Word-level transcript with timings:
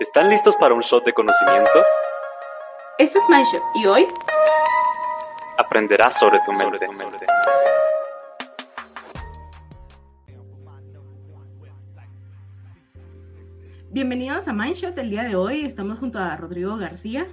¿Están 0.00 0.30
listos 0.30 0.56
para 0.56 0.72
un 0.72 0.80
shot 0.80 1.04
de 1.04 1.12
conocimiento? 1.12 1.84
Esto 2.96 3.18
es 3.18 3.24
MindShot 3.28 3.62
y 3.74 3.86
hoy 3.86 4.08
aprenderás 5.58 6.18
sobre 6.18 6.40
tu 6.46 6.52
mente. 6.52 6.88
Bienvenidos 13.90 14.48
a 14.48 14.54
Mindshot. 14.54 14.96
El 14.96 15.10
día 15.10 15.24
de 15.24 15.36
hoy 15.36 15.66
estamos 15.66 15.98
junto 15.98 16.18
a 16.18 16.34
Rodrigo 16.34 16.78
García. 16.78 17.28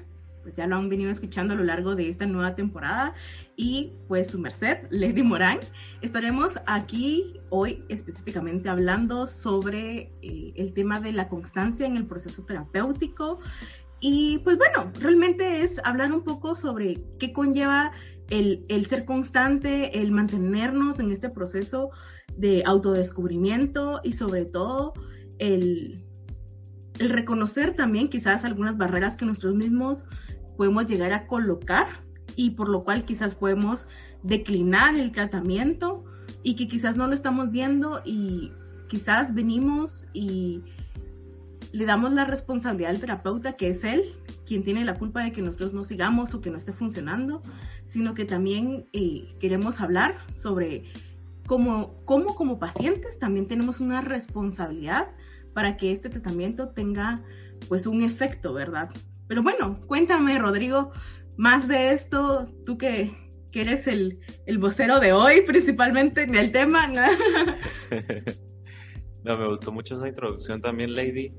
Pues 0.48 0.56
ya 0.56 0.66
lo 0.66 0.78
han 0.78 0.88
venido 0.88 1.12
escuchando 1.12 1.56
a 1.56 1.58
lo 1.58 1.66
largo 1.66 1.94
de 1.94 2.10
esta 2.10 2.26
nueva 2.26 2.56
temporada. 2.56 3.14
Y 3.58 3.92
pues 4.08 4.32
su 4.32 4.40
merced, 4.40 4.88
Lady 4.92 5.22
Morán. 5.22 5.60
Estaremos 6.02 6.54
aquí 6.68 7.32
hoy 7.50 7.82
específicamente 7.90 8.70
hablando 8.70 9.28
sobre 9.28 10.10
eh, 10.22 10.54
el 10.56 10.74
tema 10.74 11.02
de 11.02 11.12
la 11.12 11.28
constancia 11.28 11.86
en 11.86 11.98
el 11.98 12.06
proceso 12.06 12.46
terapéutico. 12.46 13.42
Y 14.00 14.38
pues 14.38 14.58
bueno, 14.58 14.90
realmente 15.02 15.64
es 15.64 15.74
hablar 15.84 16.14
un 16.14 16.24
poco 16.24 16.56
sobre 16.56 16.96
qué 17.20 17.34
conlleva 17.34 17.92
el, 18.30 18.64
el, 18.70 18.86
ser 18.88 19.04
constante, 19.04 20.00
el 20.00 20.14
mantenernos 20.14 20.98
en 21.02 21.12
este 21.12 21.28
proceso 21.28 21.90
de 22.38 22.64
autodescubrimiento 22.66 24.00
y 24.02 24.14
sobre 24.14 24.46
todo 24.46 24.94
el, 25.40 25.98
el 27.00 27.10
reconocer 27.10 27.76
también 27.76 28.10
quizás 28.10 28.46
algunas 28.46 28.78
barreras 28.78 29.18
que 29.18 29.26
nosotros 29.26 29.56
mismos 29.56 30.06
podemos 30.58 30.88
llegar 30.88 31.14
a 31.14 31.28
colocar 31.28 31.88
y 32.36 32.52
por 32.52 32.68
lo 32.68 32.82
cual 32.82 33.06
quizás 33.06 33.36
podemos 33.36 33.88
declinar 34.24 34.98
el 34.98 35.12
tratamiento 35.12 36.04
y 36.44 36.56
que 36.56 36.68
quizás 36.68 36.98
no 36.98 37.08
lo 37.08 37.14
estamos 37.14 37.52
viendo 37.52 38.02
y 38.04 38.52
quizás 38.88 39.34
venimos 39.34 40.06
y 40.14 40.62
le 41.72 41.86
damos 41.86 42.14
la 42.14 42.26
responsabilidad 42.26 42.92
al 42.92 43.00
terapeuta 43.00 43.54
que 43.54 43.70
es 43.70 43.84
él 43.84 44.14
quien 44.46 44.64
tiene 44.64 44.86
la 44.86 44.96
culpa 44.96 45.24
de 45.24 45.32
que 45.32 45.42
nosotros 45.42 45.74
no 45.74 45.84
sigamos 45.84 46.34
o 46.34 46.42
que 46.42 46.50
no 46.50 46.58
esté 46.58 46.72
funcionando, 46.72 47.44
sino 47.90 48.14
que 48.14 48.26
también 48.26 48.86
eh, 48.94 49.28
queremos 49.40 49.82
hablar 49.82 50.16
sobre 50.42 50.84
cómo, 51.46 51.96
cómo 52.06 52.34
como 52.36 52.58
pacientes 52.58 53.20
también 53.20 53.46
tenemos 53.46 53.80
una 53.82 54.02
responsabilidad 54.02 55.10
para 55.54 55.76
que 55.76 55.92
este 55.92 56.10
tratamiento 56.10 56.68
tenga 56.68 57.22
pues 57.68 57.88
un 57.88 58.04
efecto, 58.04 58.54
¿verdad? 58.54 58.90
Pero 59.28 59.44
bueno, 59.44 59.80
cuéntame, 59.88 60.40
Rodrigo, 60.40 60.92
más 61.38 61.68
de 61.68 61.94
esto, 61.94 62.46
tú 62.66 62.78
que, 62.78 63.12
eres 63.54 63.88
el, 63.88 64.20
el, 64.46 64.60
vocero 64.60 65.00
de 65.00 65.14
hoy, 65.14 65.42
principalmente 65.48 66.24
en 66.24 66.36
el 66.36 66.52
tema. 66.52 66.88
¿no? 66.88 67.02
no, 69.24 69.38
me 69.38 69.48
gustó 69.48 69.72
mucho 69.72 69.96
esa 69.96 70.08
introducción 70.08 70.62
también, 70.62 70.94
Lady. 70.94 71.30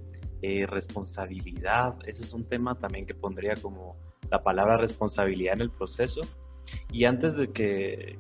Eh, 0.41 0.67
responsabilidad, 0.67 1.99
ese 2.07 2.23
es 2.23 2.33
un 2.33 2.45
tema 2.45 2.73
también 2.75 3.07
que 3.07 3.15
pondría 3.15 3.55
como 3.61 3.91
la 4.31 4.39
palabra 4.39 4.77
responsabilidad 4.77 5.55
en 5.55 5.63
el 5.63 5.71
proceso. 5.71 6.21
Y 6.93 7.07
antes 7.07 7.37
de 7.37 7.51
que, 7.51 8.19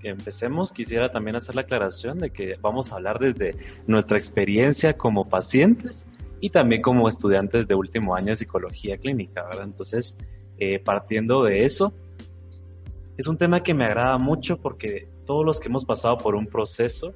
que 0.00 0.08
empecemos, 0.08 0.70
quisiera 0.70 1.10
también 1.10 1.36
hacer 1.36 1.54
la 1.54 1.62
aclaración 1.62 2.18
de 2.18 2.30
que 2.30 2.54
vamos 2.62 2.90
a 2.90 2.96
hablar 2.96 3.18
desde 3.18 3.54
nuestra 3.86 4.16
experiencia 4.16 4.94
como 4.94 5.28
pacientes 5.28 6.07
y 6.40 6.50
también 6.50 6.82
como 6.82 7.08
estudiantes 7.08 7.66
de 7.66 7.74
último 7.74 8.14
año 8.14 8.26
de 8.26 8.36
psicología 8.36 8.98
clínica, 8.98 9.44
¿verdad? 9.44 9.64
Entonces, 9.64 10.16
eh, 10.58 10.78
partiendo 10.78 11.44
de 11.44 11.64
eso, 11.64 11.92
es 13.16 13.26
un 13.26 13.36
tema 13.36 13.62
que 13.62 13.74
me 13.74 13.84
agrada 13.84 14.18
mucho 14.18 14.56
porque 14.56 15.04
todos 15.26 15.44
los 15.44 15.58
que 15.60 15.68
hemos 15.68 15.84
pasado 15.84 16.18
por 16.18 16.34
un 16.34 16.46
proceso, 16.46 17.14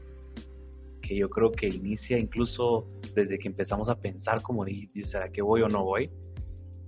que 1.00 1.16
yo 1.16 1.28
creo 1.28 1.52
que 1.52 1.68
inicia 1.68 2.18
incluso 2.18 2.86
desde 3.14 3.38
que 3.38 3.48
empezamos 3.48 3.88
a 3.88 3.96
pensar 3.96 4.42
como, 4.42 4.64
¿será 5.04 5.28
que 5.28 5.42
voy 5.42 5.62
o 5.62 5.68
no 5.68 5.84
voy? 5.84 6.08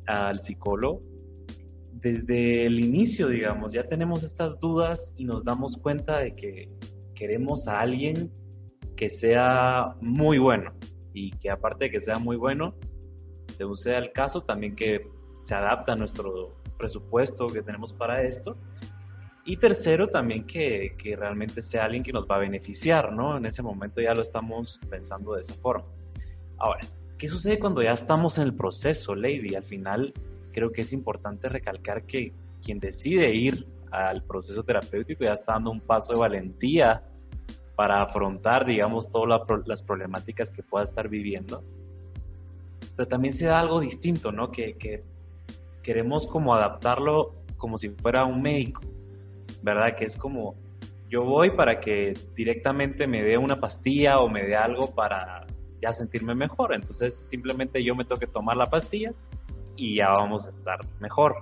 al 0.06 0.42
psicólogo, 0.42 1.00
desde 1.94 2.66
el 2.66 2.84
inicio, 2.84 3.28
digamos, 3.28 3.72
ya 3.72 3.82
tenemos 3.82 4.22
estas 4.22 4.60
dudas 4.60 5.10
y 5.16 5.24
nos 5.24 5.44
damos 5.44 5.78
cuenta 5.78 6.18
de 6.18 6.32
que 6.32 6.66
queremos 7.14 7.66
a 7.68 7.80
alguien 7.80 8.30
que 8.96 9.08
sea 9.10 9.96
muy 10.02 10.38
bueno 10.38 10.70
y 11.14 11.30
que 11.30 11.50
aparte 11.50 11.84
de 11.84 11.90
que 11.92 12.00
sea 12.00 12.18
muy 12.18 12.36
bueno, 12.36 12.74
según 13.56 13.76
sea 13.76 13.98
el 13.98 14.12
caso, 14.12 14.42
también 14.42 14.74
que 14.76 15.00
se 15.46 15.54
adapta 15.54 15.92
a 15.92 15.96
nuestro 15.96 16.50
presupuesto 16.76 17.46
que 17.46 17.62
tenemos 17.62 17.92
para 17.92 18.22
esto. 18.22 18.56
Y 19.46 19.58
tercero, 19.58 20.08
también 20.08 20.44
que, 20.44 20.96
que 20.98 21.16
realmente 21.16 21.62
sea 21.62 21.84
alguien 21.84 22.02
que 22.02 22.12
nos 22.12 22.26
va 22.26 22.36
a 22.36 22.40
beneficiar, 22.40 23.12
¿no? 23.12 23.36
En 23.36 23.46
ese 23.46 23.62
momento 23.62 24.00
ya 24.00 24.14
lo 24.14 24.22
estamos 24.22 24.80
pensando 24.90 25.34
de 25.34 25.42
esa 25.42 25.54
forma. 25.54 25.84
Ahora, 26.58 26.80
¿qué 27.18 27.28
sucede 27.28 27.58
cuando 27.58 27.82
ya 27.82 27.92
estamos 27.92 28.38
en 28.38 28.44
el 28.44 28.56
proceso, 28.56 29.14
Lady? 29.14 29.54
Al 29.54 29.64
final, 29.64 30.14
creo 30.52 30.70
que 30.70 30.80
es 30.80 30.92
importante 30.92 31.48
recalcar 31.48 32.04
que 32.06 32.32
quien 32.62 32.78
decide 32.78 33.34
ir 33.34 33.66
al 33.92 34.22
proceso 34.24 34.64
terapéutico 34.64 35.24
ya 35.24 35.34
está 35.34 35.52
dando 35.52 35.70
un 35.70 35.80
paso 35.80 36.14
de 36.14 36.20
valentía 36.20 37.00
para 37.76 38.02
afrontar, 38.02 38.64
digamos, 38.66 39.10
todas 39.10 39.40
las 39.66 39.82
problemáticas 39.82 40.50
que 40.50 40.62
pueda 40.62 40.84
estar 40.84 41.08
viviendo. 41.08 41.64
Pero 42.96 43.08
también 43.08 43.34
se 43.34 43.46
da 43.46 43.60
algo 43.60 43.80
distinto, 43.80 44.30
¿no? 44.30 44.50
Que, 44.50 44.76
que 44.76 45.00
queremos 45.82 46.26
como 46.26 46.54
adaptarlo 46.54 47.32
como 47.56 47.78
si 47.78 47.90
fuera 47.90 48.24
un 48.24 48.42
médico, 48.42 48.82
¿verdad? 49.62 49.96
Que 49.96 50.04
es 50.04 50.16
como, 50.16 50.54
yo 51.08 51.24
voy 51.24 51.50
para 51.50 51.80
que 51.80 52.14
directamente 52.34 53.06
me 53.06 53.22
dé 53.22 53.38
una 53.38 53.56
pastilla 53.56 54.18
o 54.20 54.28
me 54.28 54.44
dé 54.44 54.56
algo 54.56 54.94
para 54.94 55.46
ya 55.80 55.92
sentirme 55.92 56.34
mejor. 56.34 56.74
Entonces 56.74 57.14
simplemente 57.30 57.82
yo 57.82 57.94
me 57.94 58.04
tengo 58.04 58.18
que 58.18 58.26
tomar 58.26 58.56
la 58.56 58.66
pastilla 58.66 59.12
y 59.76 59.96
ya 59.96 60.10
vamos 60.10 60.46
a 60.46 60.50
estar 60.50 60.80
mejor. 61.00 61.34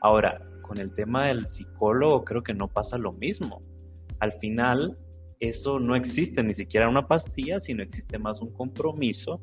Ahora, 0.00 0.40
con 0.62 0.78
el 0.78 0.92
tema 0.92 1.26
del 1.26 1.46
psicólogo 1.46 2.24
creo 2.24 2.42
que 2.42 2.54
no 2.54 2.68
pasa 2.68 2.98
lo 2.98 3.12
mismo. 3.12 3.60
Al 4.20 4.32
final, 4.32 4.94
eso 5.40 5.78
no 5.78 5.94
existe 5.94 6.42
ni 6.42 6.54
siquiera 6.54 6.88
una 6.88 7.06
pastilla, 7.06 7.60
sino 7.60 7.82
existe 7.82 8.18
más 8.18 8.40
un 8.40 8.52
compromiso 8.52 9.40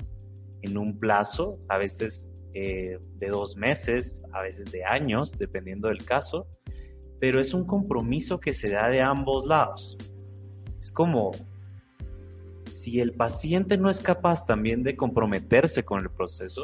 en 0.62 0.78
un 0.78 1.00
plazo, 1.00 1.60
a 1.70 1.78
veces 1.78 2.28
eh, 2.54 2.98
de 3.18 3.28
dos 3.28 3.56
meses, 3.56 4.26
a 4.34 4.42
veces 4.42 4.72
de 4.72 4.84
años, 4.86 5.32
dependiendo 5.38 5.90
del 5.90 6.04
caso, 6.04 6.48
pero 7.20 7.40
es 7.40 7.54
un 7.54 7.66
compromiso 7.66 8.38
que 8.38 8.54
se 8.54 8.72
da 8.72 8.90
de 8.90 9.02
ambos 9.02 9.46
lados. 9.46 9.98
Es 10.82 10.92
como 10.92 11.32
si 12.82 13.00
el 13.00 13.14
paciente 13.14 13.78
no 13.78 13.90
es 13.90 14.00
capaz 14.00 14.46
también 14.46 14.84
de 14.84 14.96
comprometerse 14.96 15.84
con 15.84 16.02
el 16.02 16.10
proceso, 16.10 16.64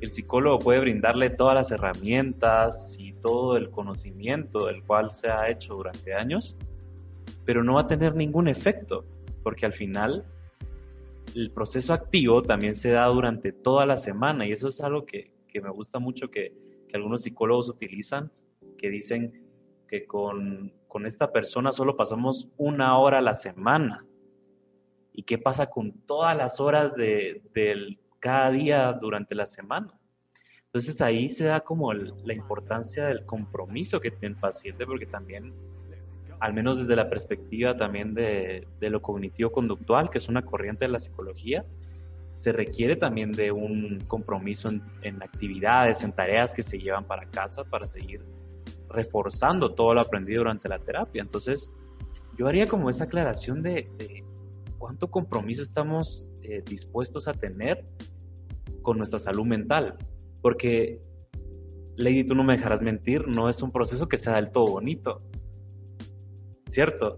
el 0.00 0.10
psicólogo 0.10 0.58
puede 0.58 0.80
brindarle 0.80 1.30
todas 1.30 1.54
las 1.54 1.70
herramientas 1.70 2.94
y 2.98 3.12
todo 3.12 3.56
el 3.56 3.70
conocimiento 3.70 4.66
del 4.66 4.84
cual 4.84 5.10
se 5.10 5.28
ha 5.28 5.48
hecho 5.48 5.74
durante 5.74 6.14
años, 6.14 6.56
pero 7.46 7.64
no 7.64 7.74
va 7.74 7.82
a 7.82 7.86
tener 7.86 8.14
ningún 8.16 8.48
efecto, 8.48 9.06
porque 9.42 9.64
al 9.64 9.72
final 9.72 10.26
el 11.34 11.50
proceso 11.52 11.94
activo 11.94 12.42
también 12.42 12.74
se 12.76 12.90
da 12.90 13.06
durante 13.06 13.52
toda 13.52 13.86
la 13.86 13.96
semana 13.96 14.46
y 14.46 14.52
eso 14.52 14.68
es 14.68 14.80
algo 14.80 15.06
que, 15.06 15.32
me 15.54 15.70
gusta 15.70 15.98
mucho 15.98 16.30
que, 16.30 16.52
algunos 16.92 17.22
psicólogos 17.22 17.68
utilizan, 17.68 18.30
que 18.78 18.88
dicen 18.88 19.44
que 19.86 20.06
con, 20.06 20.72
esta 21.04 21.30
persona 21.30 21.72
solo 21.72 21.94
pasamos 21.94 22.48
una 22.56 22.96
hora 22.98 23.18
a 23.18 23.20
la 23.20 23.34
semana. 23.34 24.06
¿Y 25.12 25.24
qué 25.24 25.36
pasa 25.36 25.66
con 25.66 25.92
todas 26.06 26.34
las 26.34 26.58
horas 26.58 26.94
de, 26.96 27.42
del 27.52 27.98
cada 28.26 28.50
día 28.50 28.92
durante 28.92 29.34
la 29.34 29.46
semana. 29.46 29.92
Entonces 30.64 31.00
ahí 31.00 31.28
se 31.28 31.44
da 31.44 31.60
como 31.60 31.92
la 31.92 32.34
importancia 32.34 33.06
del 33.06 33.24
compromiso 33.24 34.00
que 34.00 34.10
tiene 34.10 34.34
el 34.34 34.40
paciente, 34.40 34.84
porque 34.84 35.06
también, 35.06 35.54
al 36.40 36.54
menos 36.54 36.78
desde 36.78 36.96
la 36.96 37.08
perspectiva 37.08 37.76
también 37.76 38.14
de, 38.14 38.66
lo 38.80 39.00
cognitivo-conductual, 39.00 40.10
que 40.10 40.18
es 40.18 40.28
una 40.28 40.42
corriente 40.42 40.84
de 40.84 40.92
la 40.92 41.00
psicología, 41.00 41.64
se 42.34 42.52
requiere 42.52 42.96
también 42.96 43.32
de 43.32 43.50
un 43.50 44.02
compromiso 44.06 44.68
en, 45.02 45.22
actividades, 45.22 46.02
en 46.02 46.12
tareas 46.12 46.52
que 46.52 46.62
se 46.62 46.78
llevan 46.78 47.04
para 47.04 47.26
casa 47.26 47.64
para 47.64 47.86
seguir 47.86 48.20
reforzando 48.90 49.68
todo 49.68 49.94
lo 49.94 50.00
aprendido 50.00 50.40
durante 50.40 50.68
la 50.68 50.78
terapia. 50.78 51.22
Entonces, 51.22 51.68
yo 52.38 52.46
haría 52.46 52.66
como 52.66 52.90
esa 52.90 53.04
aclaración 53.04 53.62
de, 53.62 53.88
de 53.98 54.24
cuánto 54.78 55.08
compromiso 55.08 55.62
estamos 55.62 56.30
eh, 56.42 56.62
dispuestos 56.64 57.26
a 57.26 57.32
tener 57.32 57.82
con 58.82 58.98
nuestra 58.98 59.18
salud 59.18 59.44
mental. 59.44 59.96
Porque, 60.40 61.00
Lady, 61.96 62.24
tú 62.24 62.34
no 62.34 62.44
me 62.44 62.56
dejarás 62.56 62.82
mentir, 62.82 63.26
no 63.26 63.48
es 63.48 63.62
un 63.62 63.70
proceso 63.70 64.06
que 64.06 64.18
sea 64.18 64.36
del 64.36 64.50
todo 64.50 64.66
bonito. 64.66 65.18
¿Cierto? 66.76 67.16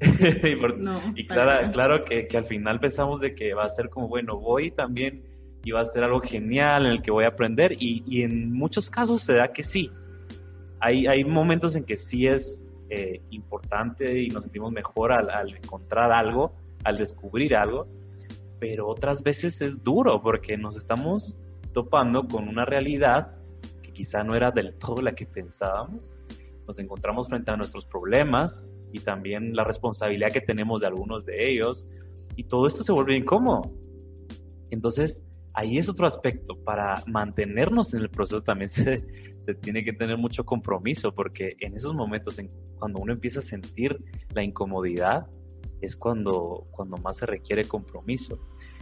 y, 1.14 1.26
claro, 1.28 1.70
claro 1.70 2.04
que, 2.04 2.26
al 2.36 2.46
final 2.46 2.80
pensamos 2.80 3.20
de 3.20 3.30
que 3.30 3.54
va 3.54 3.62
a 3.62 3.68
ser 3.68 3.88
como, 3.88 4.08
bueno, 4.08 4.36
voy 4.36 4.72
también 4.72 5.22
y 5.62 5.70
va 5.70 5.82
a 5.82 5.84
ser 5.84 6.02
algo 6.02 6.18
genial 6.18 6.86
en 6.86 6.90
el 6.90 7.02
que 7.04 7.12
voy 7.12 7.22
a 7.22 7.28
aprender 7.28 7.70
y, 7.78 8.02
y 8.04 8.22
en 8.22 8.52
muchos 8.52 8.90
casos 8.90 9.22
se 9.22 9.34
da 9.34 9.46
que 9.46 9.62
sí. 9.62 9.92
Hay, 10.80 11.06
hay 11.06 11.22
momentos 11.22 11.76
en 11.76 11.84
que 11.84 11.98
sí 11.98 12.26
es 12.26 12.58
eh, 12.90 13.20
importante 13.30 14.20
y 14.20 14.26
nos 14.26 14.42
sentimos 14.42 14.72
mejor 14.72 15.12
al, 15.12 15.54
encontrar 15.54 16.10
algo, 16.10 16.48
al 16.82 16.96
descubrir 16.96 17.54
algo, 17.54 17.82
pero 18.58 18.88
otras 18.88 19.22
veces 19.22 19.60
es 19.60 19.80
duro 19.82 20.20
porque 20.20 20.56
nos 20.56 20.76
estamos 20.76 21.38
topando 21.72 22.26
con 22.26 22.48
una 22.48 22.64
realidad 22.64 23.30
que 23.82 23.92
quizá 23.92 24.24
no 24.24 24.34
era 24.34 24.50
del 24.50 24.74
todo 24.74 25.00
la 25.00 25.12
que 25.12 25.26
pensábamos. 25.26 26.10
Nos 26.66 26.80
encontramos 26.80 27.28
frente 27.28 27.52
a 27.52 27.56
nuestros 27.56 27.84
problemas 27.84 28.64
y 28.96 28.98
también 28.98 29.54
la 29.54 29.64
responsabilidad 29.64 30.30
que 30.32 30.40
tenemos 30.40 30.80
de 30.80 30.86
algunos 30.86 31.24
de 31.26 31.50
ellos 31.50 31.88
y 32.36 32.44
todo 32.44 32.66
esto 32.66 32.82
se 32.82 32.92
vuelve 32.92 33.16
incómodo. 33.16 33.62
Entonces, 34.70 35.22
ahí 35.54 35.78
es 35.78 35.88
otro 35.88 36.06
aspecto. 36.06 36.56
Para 36.64 36.96
mantenernos 37.06 37.92
en 37.94 38.00
el 38.00 38.10
proceso 38.10 38.42
también 38.42 38.70
se, 39.44 39.54
tiene 39.60 39.82
que 39.82 39.92
tener 39.92 40.18
mucho 40.18 40.44
compromiso 40.44 41.12
porque 41.12 41.56
en 41.60 41.76
esos 41.76 41.94
momentos, 41.94 42.38
en, 42.38 42.48
cuando 42.78 42.98
uno 43.00 43.12
empieza 43.12 43.40
a 43.40 43.42
sentir 43.42 43.96
la 44.34 44.42
incomodidad, 44.42 45.26
es 45.82 45.94
cuando, 45.94 46.64
cuando 46.70 46.96
más 46.98 47.18
se 47.18 47.26
requiere 47.26 47.64
compromiso. 47.64 48.38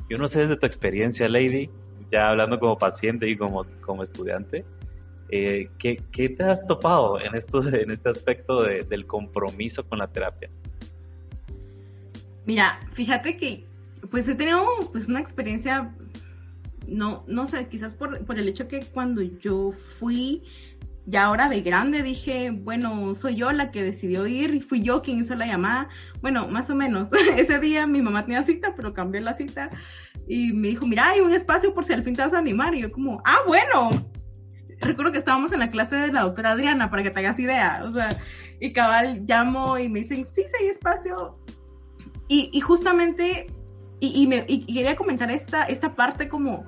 Yo 0.09 0.19
no 0.19 0.29
sé 0.29 0.41
desde 0.41 0.57
tu 0.57 0.67
experiencia, 0.67 1.29
Lady, 1.29 1.67
ya 2.13 2.29
hablando 2.29 2.59
como 2.61 2.79
paciente 2.79 3.29
y 3.29 3.37
como, 3.37 3.65
como 3.81 4.03
estudiante, 4.05 4.65
eh, 5.31 5.67
¿qué, 5.79 5.97
¿qué, 6.13 6.29
te 6.29 6.45
has 6.45 6.67
topado 6.67 7.21
en, 7.21 7.35
esto, 7.35 7.67
en 7.67 7.91
este 7.91 8.11
aspecto 8.11 8.63
del 8.63 9.07
compromiso 9.07 9.83
con 9.83 9.99
la 9.99 10.07
terapia? 10.07 10.49
Mira, 12.47 12.81
fíjate 12.93 13.37
que 13.37 13.65
pues 14.11 14.29
he 14.29 14.35
tenido 14.35 14.67
pues 14.93 15.07
una 15.07 15.21
experiencia 15.21 15.95
no, 16.89 17.25
no 17.27 17.47
sé, 17.47 17.67
quizás 17.67 17.95
por, 17.95 18.25
por 18.27 18.39
el 18.39 18.49
hecho 18.49 18.67
que 18.67 18.81
cuando 18.93 19.23
yo 19.23 19.73
fui 19.99 20.43
ya 21.07 21.25
ahora 21.25 21.49
de 21.49 21.61
grande 21.61 22.03
dije, 22.03 22.51
bueno, 22.51 23.15
soy 23.15 23.37
yo 23.37 23.53
la 23.53 23.71
que 23.71 23.83
decidió 23.83 24.27
ir 24.27 24.55
y 24.55 24.61
fui 24.61 24.83
yo 24.83 25.01
quien 25.01 25.19
hizo 25.19 25.35
la 25.35 25.47
llamada. 25.47 25.89
Bueno, 26.23 26.49
más 26.49 26.71
o 26.71 26.75
menos. 26.75 27.09
Ese 27.37 27.59
día 27.59 27.87
mi 27.87 28.01
mamá 28.01 28.25
tenía 28.25 28.45
cita, 28.45 28.75
pero 28.75 28.95
cambié 28.95 29.21
la 29.21 29.35
cita 29.35 29.69
y 30.27 30.53
me 30.53 30.69
dijo, 30.69 30.87
mira, 30.87 31.11
hay 31.11 31.21
un 31.21 31.33
espacio 31.33 31.75
por 31.75 31.85
si 31.85 31.93
al 31.93 32.03
fin 32.03 32.15
te 32.15 32.23
vas 32.23 32.33
a 32.33 32.39
animar. 32.39 32.75
Y 32.75 32.83
yo 32.83 32.91
como, 32.91 33.21
ah, 33.25 33.41
bueno. 33.47 34.01
Recuerdo 34.81 35.13
que 35.13 35.19
estábamos 35.19 35.53
en 35.53 35.61
la 35.61 35.69
clase 35.69 35.97
de 35.97 36.13
la 36.13 36.23
doctora 36.23 36.53
Adriana, 36.53 36.91
para 36.91 37.03
que 37.03 37.11
te 37.11 37.21
hagas 37.21 37.39
idea. 37.39 37.83
O 37.85 37.93
sea, 37.93 38.19
y 38.61 38.73
cabal 38.73 39.25
llamo 39.27 39.79
y 39.79 39.89
me 39.89 40.01
dicen, 40.01 40.27
sí, 40.35 40.43
sí 40.43 40.57
hay 40.61 40.69
espacio. 40.69 41.33
Y, 42.29 42.51
y 42.53 42.61
justamente 42.61 43.47
y, 44.13 44.27
me, 44.27 44.47
quería 44.47 44.97
comentar 44.97 45.31
esta, 45.31 45.65
esta 45.65 45.95
parte 45.95 46.29
como 46.29 46.65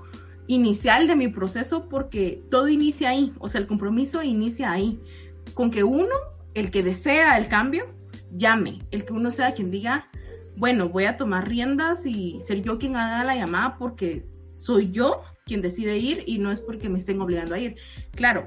inicial 0.46 1.06
de 1.06 1.16
mi 1.16 1.28
proceso 1.28 1.82
porque 1.82 2.42
todo 2.50 2.68
inicia 2.68 3.10
ahí, 3.10 3.32
o 3.40 3.48
sea, 3.48 3.60
el 3.60 3.66
compromiso 3.66 4.22
inicia 4.22 4.70
ahí, 4.70 4.98
con 5.54 5.70
que 5.70 5.84
uno, 5.84 6.14
el 6.54 6.70
que 6.70 6.82
desea 6.82 7.36
el 7.36 7.48
cambio, 7.48 7.84
llame, 8.30 8.80
el 8.90 9.04
que 9.04 9.12
uno 9.12 9.30
sea 9.30 9.54
quien 9.54 9.70
diga, 9.70 10.08
bueno, 10.56 10.88
voy 10.88 11.04
a 11.04 11.16
tomar 11.16 11.48
riendas 11.48 12.06
y 12.06 12.40
ser 12.46 12.62
yo 12.62 12.78
quien 12.78 12.96
haga 12.96 13.24
la 13.24 13.34
llamada 13.34 13.76
porque 13.76 14.24
soy 14.56 14.90
yo 14.90 15.22
quien 15.46 15.62
decide 15.62 15.96
ir 15.96 16.24
y 16.26 16.38
no 16.38 16.50
es 16.50 16.60
porque 16.60 16.88
me 16.88 16.98
estén 16.98 17.20
obligando 17.20 17.54
a 17.54 17.60
ir. 17.60 17.76
Claro, 18.10 18.46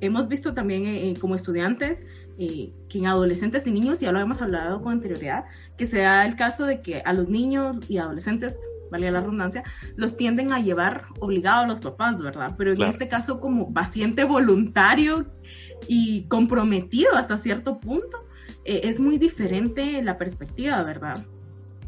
hemos 0.00 0.28
visto 0.28 0.54
también 0.54 0.86
eh, 0.86 1.12
como 1.20 1.34
estudiantes 1.34 1.98
eh, 2.38 2.72
que 2.88 2.98
en 2.98 3.06
adolescentes 3.06 3.66
y 3.66 3.70
niños, 3.70 4.00
ya 4.00 4.12
lo 4.12 4.18
hemos 4.18 4.40
hablado 4.40 4.80
con 4.80 4.94
anterioridad, 4.94 5.44
que 5.76 5.86
sea 5.86 6.24
el 6.24 6.36
caso 6.36 6.64
de 6.64 6.80
que 6.80 7.02
a 7.04 7.12
los 7.12 7.28
niños 7.28 7.78
y 7.90 7.98
adolescentes, 7.98 8.56
valga 8.90 9.10
la 9.10 9.20
redundancia, 9.20 9.62
los 9.96 10.16
tienden 10.16 10.50
a 10.52 10.60
llevar 10.60 11.02
obligados 11.20 11.64
a 11.64 11.68
los 11.68 11.80
papás, 11.80 12.22
¿verdad? 12.22 12.54
Pero 12.56 12.72
en 12.72 12.82
este 12.82 13.08
caso 13.08 13.40
como 13.40 13.70
paciente 13.74 14.24
voluntario 14.24 15.26
y 15.86 16.24
comprometido 16.28 17.14
hasta 17.14 17.36
cierto 17.36 17.78
punto, 17.78 18.26
eh, 18.64 18.80
es 18.84 18.98
muy 18.98 19.18
diferente 19.18 20.00
la 20.02 20.16
perspectiva, 20.16 20.82
¿verdad? 20.82 21.26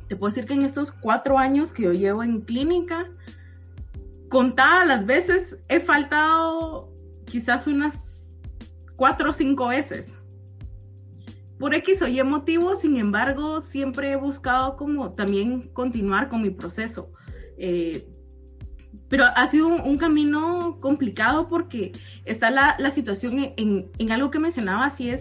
Te 0.06 0.16
puedo 0.16 0.34
decir 0.34 0.46
que 0.46 0.54
en 0.54 0.62
estos 0.62 0.92
cuatro 0.92 1.38
años 1.38 1.72
que 1.72 1.84
yo 1.84 1.92
llevo 1.92 2.22
en 2.22 2.42
clínica, 2.42 3.06
contadas 4.30 4.86
las 4.86 5.04
veces, 5.04 5.56
he 5.68 5.80
faltado 5.80 6.94
quizás 7.26 7.66
unas 7.66 7.94
cuatro 8.96 9.30
o 9.30 9.34
cinco 9.34 9.68
veces 9.68 10.06
por 11.60 11.74
X 11.74 12.00
o 12.00 12.08
Y 12.08 12.22
motivo, 12.22 12.80
sin 12.80 12.96
embargo, 12.96 13.60
siempre 13.60 14.12
he 14.12 14.16
buscado 14.16 14.76
como 14.76 15.12
también 15.12 15.68
continuar 15.74 16.28
con 16.28 16.40
mi 16.40 16.48
proceso. 16.50 17.10
Eh, 17.58 18.08
pero 19.10 19.24
ha 19.36 19.50
sido 19.50 19.68
un, 19.68 19.98
camino 19.98 20.78
complicado 20.80 21.44
porque 21.46 21.92
está 22.24 22.50
la, 22.50 22.90
situación 22.92 23.52
en, 23.58 24.12
algo 24.12 24.30
que 24.30 24.38
mencionaba, 24.38 24.86
así 24.86 25.10
es 25.10 25.20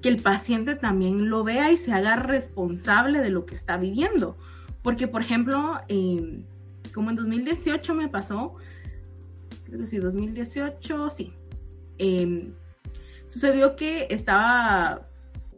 que 0.00 0.08
el 0.08 0.22
paciente 0.22 0.74
también 0.74 1.28
lo 1.28 1.44
vea 1.44 1.70
y 1.70 1.76
se 1.76 1.92
haga 1.92 2.16
responsable 2.16 3.20
de 3.20 3.28
lo 3.28 3.44
que 3.44 3.54
está 3.54 3.76
viviendo. 3.76 4.36
Porque, 4.82 5.06
por 5.06 5.20
ejemplo, 5.20 5.80
como 6.94 7.10
en 7.10 7.16
2018 7.16 7.94
me 7.94 8.08
pasó, 8.08 8.52
creo 9.64 9.80
que 9.80 9.86
sí, 9.86 9.98
2018, 9.98 11.10
sí, 11.10 11.32
em, 11.98 12.52
sucedió 13.28 13.74
que 13.76 14.06
estaba 14.10 15.02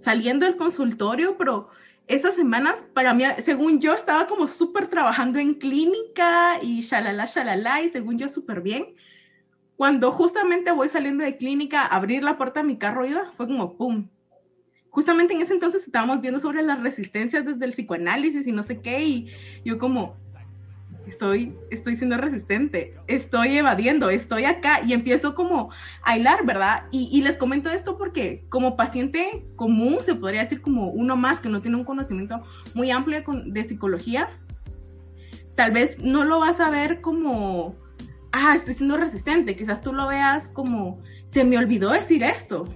saliendo 0.03 0.47
del 0.47 0.57
consultorio, 0.57 1.37
pero 1.37 1.69
esas 2.07 2.35
semanas 2.37 2.77
para 2.95 3.13
mí, 3.13 3.25
según 3.45 3.81
yo, 3.81 3.93
estaba 3.93 4.27
como 4.27 4.49
súper 4.49 4.89
trabajando 4.89 5.39
en 5.39 5.55
clínica 5.55 6.63
y 6.63 6.81
shalala, 6.83 7.27
shalala, 7.27 7.83
y 7.83 7.91
según 7.91 8.17
yo 8.19 8.29
súper 8.29 8.61
bien. 8.61 8.95
Cuando 9.77 10.13
justamente 10.13 10.71
voy 10.71 10.89
saliendo 10.89 11.25
de 11.25 11.37
clínica, 11.37 11.85
abrir 11.85 12.23
la 12.23 12.39
puerta 12.39 12.61
de 12.61 12.67
mi 12.67 12.79
carro 12.79 13.05
iba, 13.05 13.33
fue 13.37 13.47
como 13.47 13.77
¡pum! 13.77 14.09
Justamente 14.89 15.35
en 15.35 15.43
ese 15.43 15.53
entonces 15.53 15.83
estábamos 15.85 16.23
viendo 16.23 16.41
sobre 16.41 16.63
las 16.63 16.83
resistencias 16.83 17.45
desde 17.45 17.67
el 17.67 17.73
psicoanálisis 17.73 18.47
y 18.47 18.53
no 18.53 18.63
sé 18.65 18.81
qué, 18.81 19.05
y 19.05 19.27
yo 19.65 19.79
como, 19.79 20.17
estoy, 21.07 21.57
estoy 21.71 21.97
siendo 21.97 22.17
resistente, 22.17 22.95
estoy 23.07 23.57
evadiendo, 23.57 24.11
estoy 24.11 24.45
acá 24.45 24.81
y 24.85 24.93
empiezo 24.93 25.35
como 25.35 25.71
a 26.03 26.17
hilar, 26.17 26.45
¿verdad? 26.45 26.85
Y, 26.91 27.23
les 27.23 27.37
comento 27.37 27.71
esto 27.71 27.97
porque 27.97 28.45
como 28.49 28.77
paciente 28.77 29.47
común, 29.57 29.99
se 30.05 30.15
podría 30.15 30.43
decir 30.43 30.61
como 30.61 30.91
uno 30.91 31.17
más 31.17 31.41
que 31.41 31.49
no 31.49 31.61
tiene 31.61 31.77
un 31.77 31.85
conocimiento 31.85 32.43
muy 32.75 32.91
amplio 32.91 33.23
de 33.47 33.69
psicología, 33.69 34.29
tal 35.57 35.73
vez 35.73 35.99
no 35.99 36.25
lo 36.25 36.41
vas 36.41 36.61
a 36.61 36.71
ver 36.71 37.01
como, 37.01 37.75
ah, 38.33 38.57
estoy 38.57 38.75
siendo 38.75 38.97
resistente, 38.97 39.57
quizás 39.57 39.81
tú 39.81 39.93
lo 39.93 40.09
veas 40.09 40.49
como, 40.49 41.01
se 41.33 41.45
me 41.45 41.59
olvidó 41.59 41.91
decir 41.91 42.23
esto, 42.23 42.67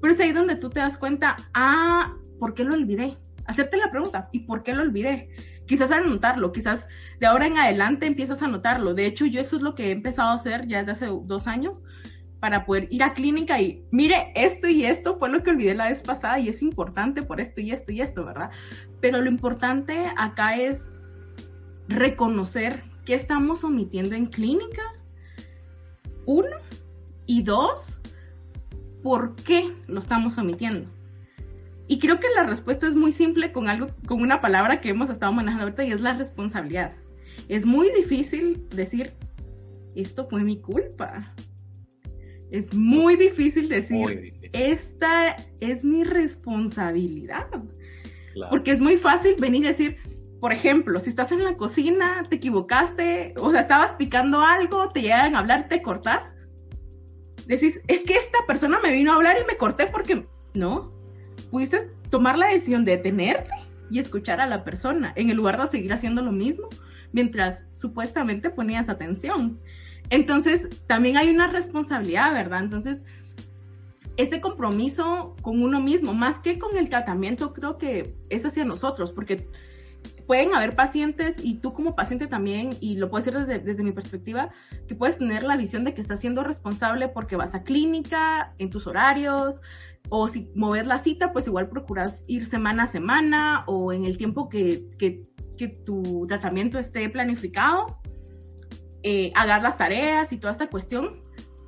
pero 0.00 0.14
es 0.14 0.20
ahí 0.20 0.32
donde 0.32 0.56
tú 0.56 0.68
te 0.70 0.80
das 0.80 0.98
cuenta, 0.98 1.36
ah, 1.54 2.14
¿por 2.38 2.54
qué 2.54 2.64
lo 2.64 2.74
olvidé? 2.74 3.16
Hacerte 3.46 3.78
la 3.78 3.88
pregunta, 3.88 4.28
¿y 4.32 4.40
por 4.40 4.62
qué 4.62 4.74
lo 4.74 4.82
olvidé? 4.82 5.24
Quizás 5.68 5.92
anotarlo, 5.92 6.50
quizás 6.50 6.84
de 7.20 7.26
ahora 7.26 7.46
en 7.46 7.58
adelante 7.58 8.06
empiezas 8.06 8.42
a 8.42 8.48
notarlo. 8.48 8.94
De 8.94 9.06
hecho, 9.06 9.26
yo 9.26 9.40
eso 9.40 9.56
es 9.56 9.62
lo 9.62 9.74
que 9.74 9.88
he 9.88 9.90
empezado 9.92 10.30
a 10.30 10.34
hacer 10.34 10.66
ya 10.66 10.82
desde 10.82 10.92
hace 10.92 11.14
dos 11.24 11.46
años 11.46 11.80
para 12.40 12.64
poder 12.64 12.88
ir 12.90 13.02
a 13.02 13.14
clínica 13.14 13.60
y 13.60 13.84
mire, 13.90 14.32
esto 14.34 14.68
y 14.68 14.84
esto 14.84 15.18
fue 15.18 15.28
lo 15.28 15.40
que 15.40 15.50
olvidé 15.50 15.74
la 15.74 15.88
vez 15.88 16.02
pasada 16.02 16.38
y 16.38 16.48
es 16.48 16.62
importante 16.62 17.22
por 17.22 17.40
esto 17.40 17.60
y 17.60 17.72
esto 17.72 17.92
y 17.92 18.00
esto, 18.00 18.24
¿verdad? 18.24 18.50
Pero 19.00 19.20
lo 19.20 19.28
importante 19.28 20.04
acá 20.16 20.56
es 20.56 20.80
reconocer 21.88 22.82
qué 23.04 23.14
estamos 23.14 23.64
omitiendo 23.64 24.14
en 24.14 24.26
clínica, 24.26 24.82
uno, 26.26 26.56
y 27.26 27.42
dos, 27.42 27.98
por 29.02 29.34
qué 29.36 29.72
lo 29.86 30.00
estamos 30.00 30.38
omitiendo. 30.38 30.88
Y 31.88 31.98
creo 31.98 32.20
que 32.20 32.28
la 32.36 32.44
respuesta 32.44 32.86
es 32.86 32.94
muy 32.94 33.12
simple 33.12 33.50
con 33.50 33.68
algo, 33.68 33.88
con 34.06 34.20
una 34.20 34.40
palabra 34.40 34.80
que 34.80 34.90
hemos 34.90 35.08
estado 35.08 35.32
manejando 35.32 35.64
ahorita 35.64 35.84
y 35.84 35.92
es 35.92 36.00
la 36.02 36.12
responsabilidad. 36.12 36.94
Es 37.48 37.64
muy 37.64 37.90
difícil 37.92 38.68
decir, 38.68 39.14
esto 39.96 40.26
fue 40.26 40.44
mi 40.44 40.60
culpa. 40.60 41.34
Es 42.50 42.74
muy 42.74 43.16
difícil 43.16 43.70
decir, 43.70 44.34
esta 44.52 45.36
es 45.60 45.82
mi 45.82 46.04
responsabilidad. 46.04 47.46
Porque 48.50 48.72
es 48.72 48.80
muy 48.80 48.98
fácil 48.98 49.34
venir 49.40 49.64
y 49.64 49.68
decir, 49.68 49.96
por 50.40 50.52
ejemplo, 50.52 51.00
si 51.00 51.08
estás 51.08 51.32
en 51.32 51.42
la 51.42 51.56
cocina, 51.56 52.22
te 52.28 52.36
equivocaste, 52.36 53.34
o 53.38 53.50
sea, 53.50 53.62
estabas 53.62 53.96
picando 53.96 54.40
algo, 54.40 54.88
te 54.90 55.02
llegan 55.02 55.34
a 55.34 55.40
hablar, 55.40 55.68
te 55.68 55.82
cortas. 55.82 56.30
Decís, 57.46 57.80
es 57.88 58.02
que 58.02 58.14
esta 58.14 58.38
persona 58.46 58.78
me 58.80 58.92
vino 58.92 59.12
a 59.12 59.16
hablar 59.16 59.36
y 59.40 59.46
me 59.46 59.56
corté 59.56 59.86
porque 59.86 60.22
no, 60.54 60.90
pudiste 61.50 61.88
tomar 62.10 62.38
la 62.38 62.48
decisión 62.48 62.84
de 62.84 62.96
detenerte 62.96 63.50
y 63.90 63.98
escuchar 63.98 64.40
a 64.40 64.46
la 64.46 64.64
persona 64.64 65.12
en 65.16 65.30
el 65.30 65.36
lugar 65.36 65.60
de 65.60 65.68
seguir 65.68 65.92
haciendo 65.92 66.22
lo 66.22 66.32
mismo 66.32 66.68
mientras 67.12 67.64
supuestamente 67.80 68.50
ponías 68.50 68.88
atención. 68.88 69.56
Entonces, 70.10 70.84
también 70.86 71.16
hay 71.16 71.28
una 71.28 71.48
responsabilidad, 71.48 72.32
¿verdad? 72.32 72.64
Entonces, 72.64 72.98
ese 74.16 74.40
compromiso 74.40 75.36
con 75.42 75.62
uno 75.62 75.80
mismo, 75.80 76.12
más 76.12 76.40
que 76.40 76.58
con 76.58 76.76
el 76.76 76.88
tratamiento, 76.88 77.52
creo 77.52 77.74
que 77.74 78.14
es 78.30 78.44
hacia 78.44 78.64
nosotros, 78.64 79.12
porque 79.12 79.46
pueden 80.26 80.54
haber 80.54 80.74
pacientes 80.74 81.42
y 81.42 81.58
tú 81.58 81.72
como 81.72 81.94
paciente 81.94 82.26
también, 82.26 82.70
y 82.80 82.96
lo 82.96 83.08
puedo 83.08 83.24
decir 83.24 83.46
desde, 83.46 83.64
desde, 83.64 83.82
mi 83.82 83.92
perspectiva, 83.92 84.50
que 84.86 84.94
puedes 84.94 85.18
tener 85.18 85.44
la 85.44 85.56
visión 85.56 85.84
de 85.84 85.92
que 85.92 86.00
estás 86.00 86.20
siendo 86.20 86.42
responsable 86.42 87.08
porque 87.08 87.36
vas 87.36 87.54
a 87.54 87.62
clínica, 87.62 88.52
en 88.58 88.70
tus 88.70 88.86
horarios, 88.86 89.54
o 90.10 90.28
si 90.28 90.50
mover 90.54 90.86
la 90.86 91.02
cita, 91.02 91.32
pues 91.32 91.46
igual 91.46 91.68
procuras 91.68 92.18
ir 92.26 92.48
semana 92.48 92.84
a 92.84 92.92
semana 92.92 93.64
o 93.66 93.92
en 93.92 94.04
el 94.04 94.16
tiempo 94.16 94.48
que, 94.48 94.88
que, 94.98 95.22
que 95.56 95.68
tu 95.68 96.26
tratamiento 96.26 96.78
esté 96.78 97.08
planificado, 97.10 98.00
eh, 99.02 99.32
hagas 99.34 99.62
las 99.62 99.78
tareas 99.78 100.32
y 100.32 100.38
toda 100.38 100.52
esta 100.52 100.68
cuestión, 100.68 101.22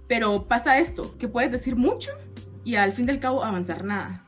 pero 0.08 0.46
pasa 0.46 0.78
esto, 0.78 1.16
que 1.18 1.28
puedes 1.28 1.52
decir 1.52 1.76
mucho 1.76 2.10
y 2.64 2.76
al 2.76 2.92
fin 2.92 3.06
del 3.06 3.20
cabo 3.20 3.44
avanzar 3.44 3.84
nada. 3.84 4.22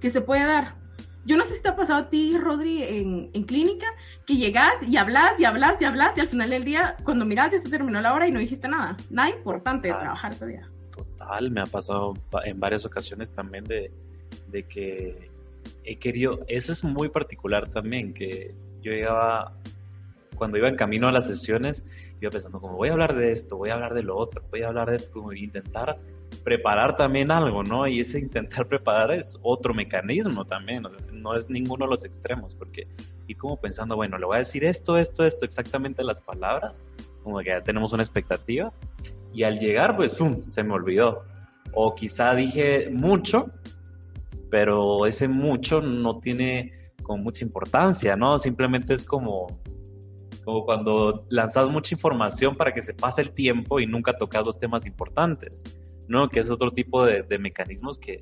Que 0.00 0.10
se 0.10 0.20
puede 0.20 0.44
dar. 0.44 0.76
Yo 1.24 1.36
no 1.36 1.44
sé 1.44 1.56
si 1.56 1.62
te 1.62 1.68
ha 1.68 1.76
pasado 1.76 2.00
a 2.00 2.10
ti, 2.10 2.36
Rodri, 2.36 2.82
en, 2.82 3.30
en 3.32 3.44
clínica, 3.44 3.86
que 4.26 4.36
llegas 4.36 4.72
y 4.82 4.96
hablas 4.96 5.38
y 5.38 5.44
hablas 5.44 5.80
y 5.80 5.84
hablas 5.84 6.16
y 6.16 6.20
al 6.20 6.28
final 6.28 6.50
del 6.50 6.64
día, 6.64 6.96
cuando 7.04 7.24
miras, 7.24 7.52
ya 7.52 7.62
se 7.62 7.70
terminó 7.70 8.00
la 8.00 8.12
hora 8.12 8.26
y 8.26 8.32
no 8.32 8.40
dijiste 8.40 8.66
nada. 8.66 8.96
Nada 9.10 9.30
importante 9.30 9.88
de 9.88 9.94
trabajar 9.94 10.32
ese 10.32 10.46
me 11.50 11.60
ha 11.60 11.66
pasado 11.66 12.14
en 12.44 12.60
varias 12.60 12.84
ocasiones 12.84 13.32
también 13.32 13.64
de, 13.64 13.90
de 14.48 14.62
que 14.64 15.30
he 15.84 15.96
querido, 15.96 16.44
eso 16.48 16.72
es 16.72 16.84
muy 16.84 17.08
particular 17.08 17.70
también, 17.70 18.14
que 18.14 18.50
yo 18.82 18.92
llegaba, 18.92 19.50
cuando 20.36 20.58
iba 20.58 20.68
en 20.68 20.76
camino 20.76 21.08
a 21.08 21.12
las 21.12 21.26
sesiones, 21.26 21.84
iba 22.20 22.30
pensando 22.30 22.60
como 22.60 22.76
voy 22.76 22.88
a 22.88 22.92
hablar 22.92 23.16
de 23.16 23.32
esto, 23.32 23.56
voy 23.56 23.70
a 23.70 23.74
hablar 23.74 23.94
de 23.94 24.02
lo 24.02 24.16
otro, 24.16 24.42
voy 24.50 24.62
a 24.62 24.68
hablar 24.68 24.90
de 24.90 24.96
esto, 24.96 25.12
como 25.12 25.32
intentar 25.32 25.98
preparar 26.44 26.96
también 26.96 27.30
algo, 27.30 27.62
¿no? 27.62 27.86
Y 27.86 28.00
ese 28.00 28.18
intentar 28.18 28.66
preparar 28.66 29.12
es 29.12 29.36
otro 29.42 29.74
mecanismo 29.74 30.44
también, 30.44 30.82
no 31.12 31.36
es 31.36 31.48
ninguno 31.48 31.86
de 31.86 31.90
los 31.90 32.04
extremos, 32.04 32.54
porque 32.56 32.84
y 33.26 33.34
como 33.34 33.56
pensando, 33.56 33.96
bueno, 33.96 34.18
le 34.18 34.26
voy 34.26 34.36
a 34.36 34.40
decir 34.40 34.64
esto, 34.64 34.98
esto, 34.98 35.24
esto, 35.24 35.44
exactamente 35.44 36.02
las 36.02 36.22
palabras, 36.22 36.80
como 37.22 37.38
que 37.38 37.50
ya 37.50 37.62
tenemos 37.62 37.92
una 37.92 38.02
expectativa, 38.02 38.72
y 39.32 39.44
al 39.44 39.58
llegar, 39.58 39.96
pues, 39.96 40.14
¡pum!, 40.14 40.42
se 40.42 40.62
me 40.62 40.72
olvidó. 40.72 41.24
O 41.74 41.94
quizá 41.94 42.34
dije 42.34 42.90
mucho, 42.90 43.46
pero 44.50 45.06
ese 45.06 45.28
mucho 45.28 45.80
no 45.80 46.16
tiene 46.16 46.70
como 47.02 47.24
mucha 47.24 47.44
importancia, 47.44 48.16
¿no? 48.16 48.38
Simplemente 48.38 48.94
es 48.94 49.04
como, 49.04 49.46
como 50.44 50.64
cuando 50.64 51.26
lanzas 51.30 51.70
mucha 51.70 51.94
información 51.94 52.54
para 52.54 52.72
que 52.72 52.82
se 52.82 52.94
pase 52.94 53.22
el 53.22 53.30
tiempo 53.30 53.80
y 53.80 53.86
nunca 53.86 54.14
tocas 54.14 54.44
los 54.44 54.58
temas 54.58 54.86
importantes, 54.86 55.62
¿no? 56.08 56.28
Que 56.28 56.40
es 56.40 56.50
otro 56.50 56.70
tipo 56.70 57.04
de, 57.04 57.24
mecanismos 57.38 57.98
que, 57.98 58.18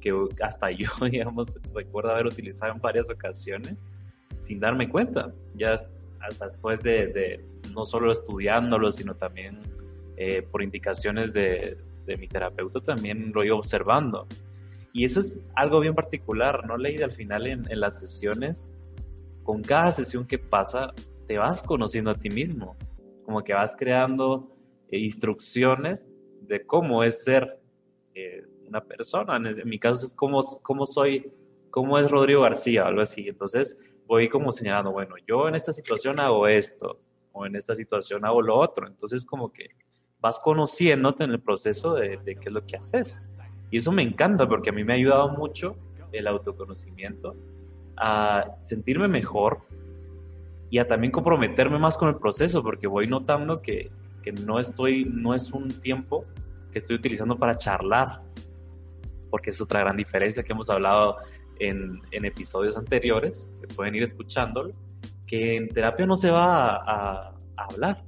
que 0.00 0.14
hasta 0.42 0.70
yo, 0.72 0.88
digamos, 1.10 1.46
recuerdo 1.74 2.10
haber 2.12 2.26
utilizado 2.26 2.72
en 2.72 2.80
varias 2.80 3.08
ocasiones 3.10 3.76
sin 4.46 4.60
darme 4.60 4.88
cuenta, 4.88 5.30
ya 5.54 5.80
hasta 6.20 6.46
después 6.46 6.80
de, 6.80 7.08
de 7.08 7.46
no 7.74 7.84
solo 7.84 8.12
estudiándolo, 8.12 8.90
sino 8.90 9.14
también 9.14 9.60
eh, 10.16 10.42
por 10.42 10.62
indicaciones 10.62 11.32
de, 11.32 11.76
mi 12.18 12.28
terapeuta 12.28 12.80
también 12.80 13.32
lo 13.34 13.44
iba 13.44 13.56
observando. 13.56 14.26
Y 14.92 15.04
eso 15.04 15.20
es 15.20 15.40
algo 15.56 15.80
bien 15.80 15.94
particular, 15.94 16.66
¿no, 16.68 16.76
Leí 16.76 16.98
Al 16.98 17.12
final 17.12 17.46
en, 17.46 17.80
las 17.80 17.98
sesiones, 17.98 18.72
con 19.42 19.62
cada 19.62 19.92
sesión 19.92 20.26
que 20.26 20.38
pasa, 20.38 20.92
te 21.26 21.38
vas 21.38 21.62
conociendo 21.62 22.10
a 22.10 22.14
ti 22.14 22.28
mismo, 22.28 22.76
como 23.24 23.42
que 23.42 23.54
vas 23.54 23.74
creando 23.76 24.54
eh, 24.90 24.98
instrucciones 24.98 26.00
de 26.42 26.64
cómo 26.64 27.02
es 27.02 27.22
ser 27.24 27.58
eh, 28.14 28.44
una 28.68 28.82
persona. 28.82 29.36
En, 29.36 29.68
mi 29.68 29.78
caso 29.78 30.06
es 30.06 30.14
cómo, 30.14 30.42
cómo 30.62 30.86
soy, 30.86 31.32
cómo 31.70 31.98
es 31.98 32.10
Rodrigo 32.10 32.42
García, 32.42 32.86
algo 32.86 33.00
así. 33.00 33.28
Entonces 33.28 33.76
voy 34.06 34.28
como 34.28 34.52
señalando, 34.52 34.92
bueno, 34.92 35.14
yo 35.26 35.48
en 35.48 35.54
esta 35.54 35.72
situación 35.72 36.20
hago 36.20 36.46
esto, 36.46 37.00
o 37.32 37.46
en 37.46 37.56
esta 37.56 37.74
situación 37.74 38.24
hago 38.24 38.42
lo 38.42 38.56
otro. 38.56 38.86
Entonces 38.86 39.24
como 39.24 39.52
que 39.52 39.70
vas 40.24 40.38
conociéndote 40.38 41.22
en 41.24 41.32
el 41.32 41.40
proceso 41.40 41.96
de, 41.96 42.18
qué 42.24 42.38
es 42.48 42.50
lo 42.50 42.64
que 42.64 42.78
haces. 42.78 43.20
Y 43.70 43.76
eso 43.76 43.92
me 43.92 44.02
encanta 44.02 44.48
porque 44.48 44.70
a 44.70 44.72
mí 44.72 44.82
me 44.82 44.94
ha 44.94 44.96
ayudado 44.96 45.28
mucho 45.28 45.76
el 46.12 46.26
autoconocimiento 46.26 47.36
a 47.98 48.46
sentirme 48.64 49.06
mejor 49.06 49.58
y 50.70 50.78
a 50.78 50.88
también 50.88 51.12
comprometerme 51.12 51.78
más 51.78 51.98
con 51.98 52.08
el 52.08 52.16
proceso 52.16 52.62
porque 52.62 52.86
voy 52.86 53.06
notando 53.06 53.60
que, 53.60 53.88
que 54.22 54.32
no 54.32 54.58
estoy, 54.58 55.04
no 55.04 55.34
es 55.34 55.52
un 55.52 55.68
tiempo 55.68 56.22
que 56.72 56.78
estoy 56.78 56.96
utilizando 56.96 57.36
para 57.36 57.58
charlar, 57.58 58.22
porque 59.28 59.50
es 59.50 59.60
otra 59.60 59.80
gran 59.80 59.98
diferencia 59.98 60.42
que 60.42 60.54
hemos 60.54 60.70
hablado 60.70 61.18
en, 61.58 62.00
en 62.12 62.24
episodios 62.24 62.78
anteriores, 62.78 63.46
que 63.60 63.66
pueden 63.74 63.94
ir 63.94 64.04
escuchándolo, 64.04 64.70
que 65.26 65.56
en 65.56 65.68
terapia 65.68 66.06
no 66.06 66.16
se 66.16 66.30
va 66.30 66.76
a, 66.76 67.34
a 67.58 67.64
hablar, 67.70 68.02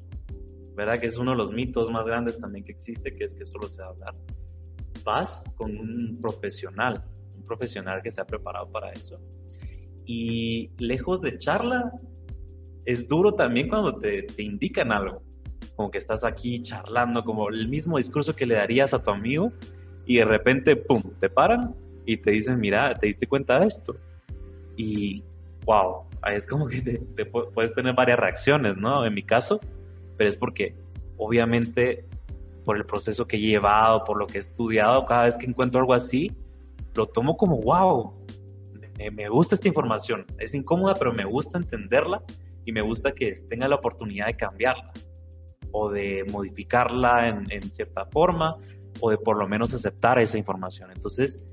¿verdad? 0.76 0.98
Que 0.98 1.06
es 1.06 1.16
uno 1.16 1.32
de 1.32 1.38
los 1.38 1.52
mitos 1.52 1.90
más 1.90 2.04
grandes 2.04 2.38
también 2.38 2.64
que 2.64 2.72
existe, 2.72 3.10
que 3.12 3.24
es 3.24 3.36
que 3.36 3.44
solo 3.46 3.66
se 3.66 3.80
va 3.80 3.86
a 3.86 3.90
hablar. 3.90 4.14
Vas 5.04 5.42
con 5.56 5.76
un 5.76 6.18
profesional, 6.20 7.02
un 7.36 7.44
profesional 7.44 8.02
que 8.02 8.12
se 8.12 8.20
ha 8.20 8.26
preparado 8.26 8.70
para 8.70 8.90
eso. 8.92 9.14
Y 10.04 10.70
lejos 10.78 11.20
de 11.22 11.38
charla, 11.38 11.92
es 12.84 13.08
duro 13.08 13.32
también 13.32 13.68
cuando 13.68 13.94
te, 13.94 14.22
te 14.22 14.42
indican 14.42 14.92
algo, 14.92 15.22
como 15.74 15.90
que 15.90 15.98
estás 15.98 16.22
aquí 16.22 16.62
charlando, 16.62 17.24
como 17.24 17.48
el 17.48 17.68
mismo 17.68 17.98
discurso 17.98 18.34
que 18.34 18.46
le 18.46 18.54
darías 18.54 18.94
a 18.94 18.98
tu 18.98 19.10
amigo, 19.10 19.48
y 20.06 20.18
de 20.18 20.24
repente, 20.24 20.76
¡pum!, 20.76 21.02
te 21.18 21.28
paran 21.28 21.74
y 22.04 22.16
te 22.18 22.30
dicen, 22.32 22.60
mira, 22.60 22.94
¿te 22.94 23.08
diste 23.08 23.26
cuenta 23.26 23.58
de 23.58 23.66
esto? 23.66 23.96
Y, 24.76 25.24
wow, 25.64 26.06
es 26.32 26.46
como 26.46 26.66
que 26.68 26.80
te 26.80 27.26
puedes 27.26 27.74
tener 27.74 27.94
varias 27.94 28.18
reacciones, 28.18 28.76
¿no? 28.76 29.04
En 29.04 29.12
mi 29.12 29.22
caso, 29.22 29.58
pero 30.16 30.30
es 30.30 30.36
porque 30.36 30.74
obviamente 31.18 32.06
por 32.64 32.76
el 32.76 32.84
proceso 32.84 33.26
que 33.26 33.36
he 33.36 33.40
llevado, 33.40 34.04
por 34.04 34.18
lo 34.18 34.26
que 34.26 34.38
he 34.38 34.40
estudiado, 34.40 35.04
cada 35.06 35.24
vez 35.24 35.36
que 35.36 35.46
encuentro 35.46 35.80
algo 35.80 35.94
así, 35.94 36.30
lo 36.94 37.06
tomo 37.06 37.36
como, 37.36 37.60
wow, 37.60 38.12
me, 39.14 39.28
gusta 39.28 39.54
esta 39.54 39.68
información, 39.68 40.26
es 40.38 40.54
incómoda, 40.54 40.94
pero 40.94 41.12
me 41.12 41.24
gusta 41.24 41.58
entenderla 41.58 42.22
y 42.64 42.72
me 42.72 42.82
gusta 42.82 43.12
que 43.12 43.32
tenga 43.48 43.68
la 43.68 43.76
oportunidad 43.76 44.26
de 44.26 44.34
cambiarla 44.34 44.92
o 45.70 45.90
de 45.90 46.24
modificarla 46.32 47.28
en, 47.28 47.46
en 47.50 47.62
cierta 47.62 48.06
forma 48.06 48.56
o 49.00 49.10
de 49.10 49.18
por 49.18 49.38
lo 49.38 49.46
menos 49.46 49.72
aceptar 49.74 50.18
esa 50.18 50.38
información. 50.38 50.90
Entonces, 50.90 51.44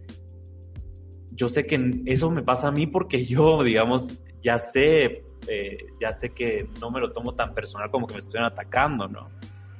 yo 1.36 1.50
sé 1.50 1.64
que 1.66 2.02
eso 2.06 2.30
me 2.30 2.42
pasa 2.42 2.70
a 2.70 2.72
mí 2.72 2.88
porque 2.88 3.26
yo, 3.28 3.64
digamos, 3.64 4.20
ya 4.42 4.58
sé 4.58 5.24
eh, 5.48 5.78
ya 6.00 6.14
sé 6.14 6.30
que 6.30 6.68
no 6.80 6.92
me 6.92 7.00
lo 7.00 7.10
tomo 7.10 7.34
tan 7.34 7.54
personal 7.54 7.90
como 7.92 8.08
que 8.08 8.14
me 8.14 8.20
estén 8.20 8.44
atacando, 8.44 9.08
¿no? 9.08 9.28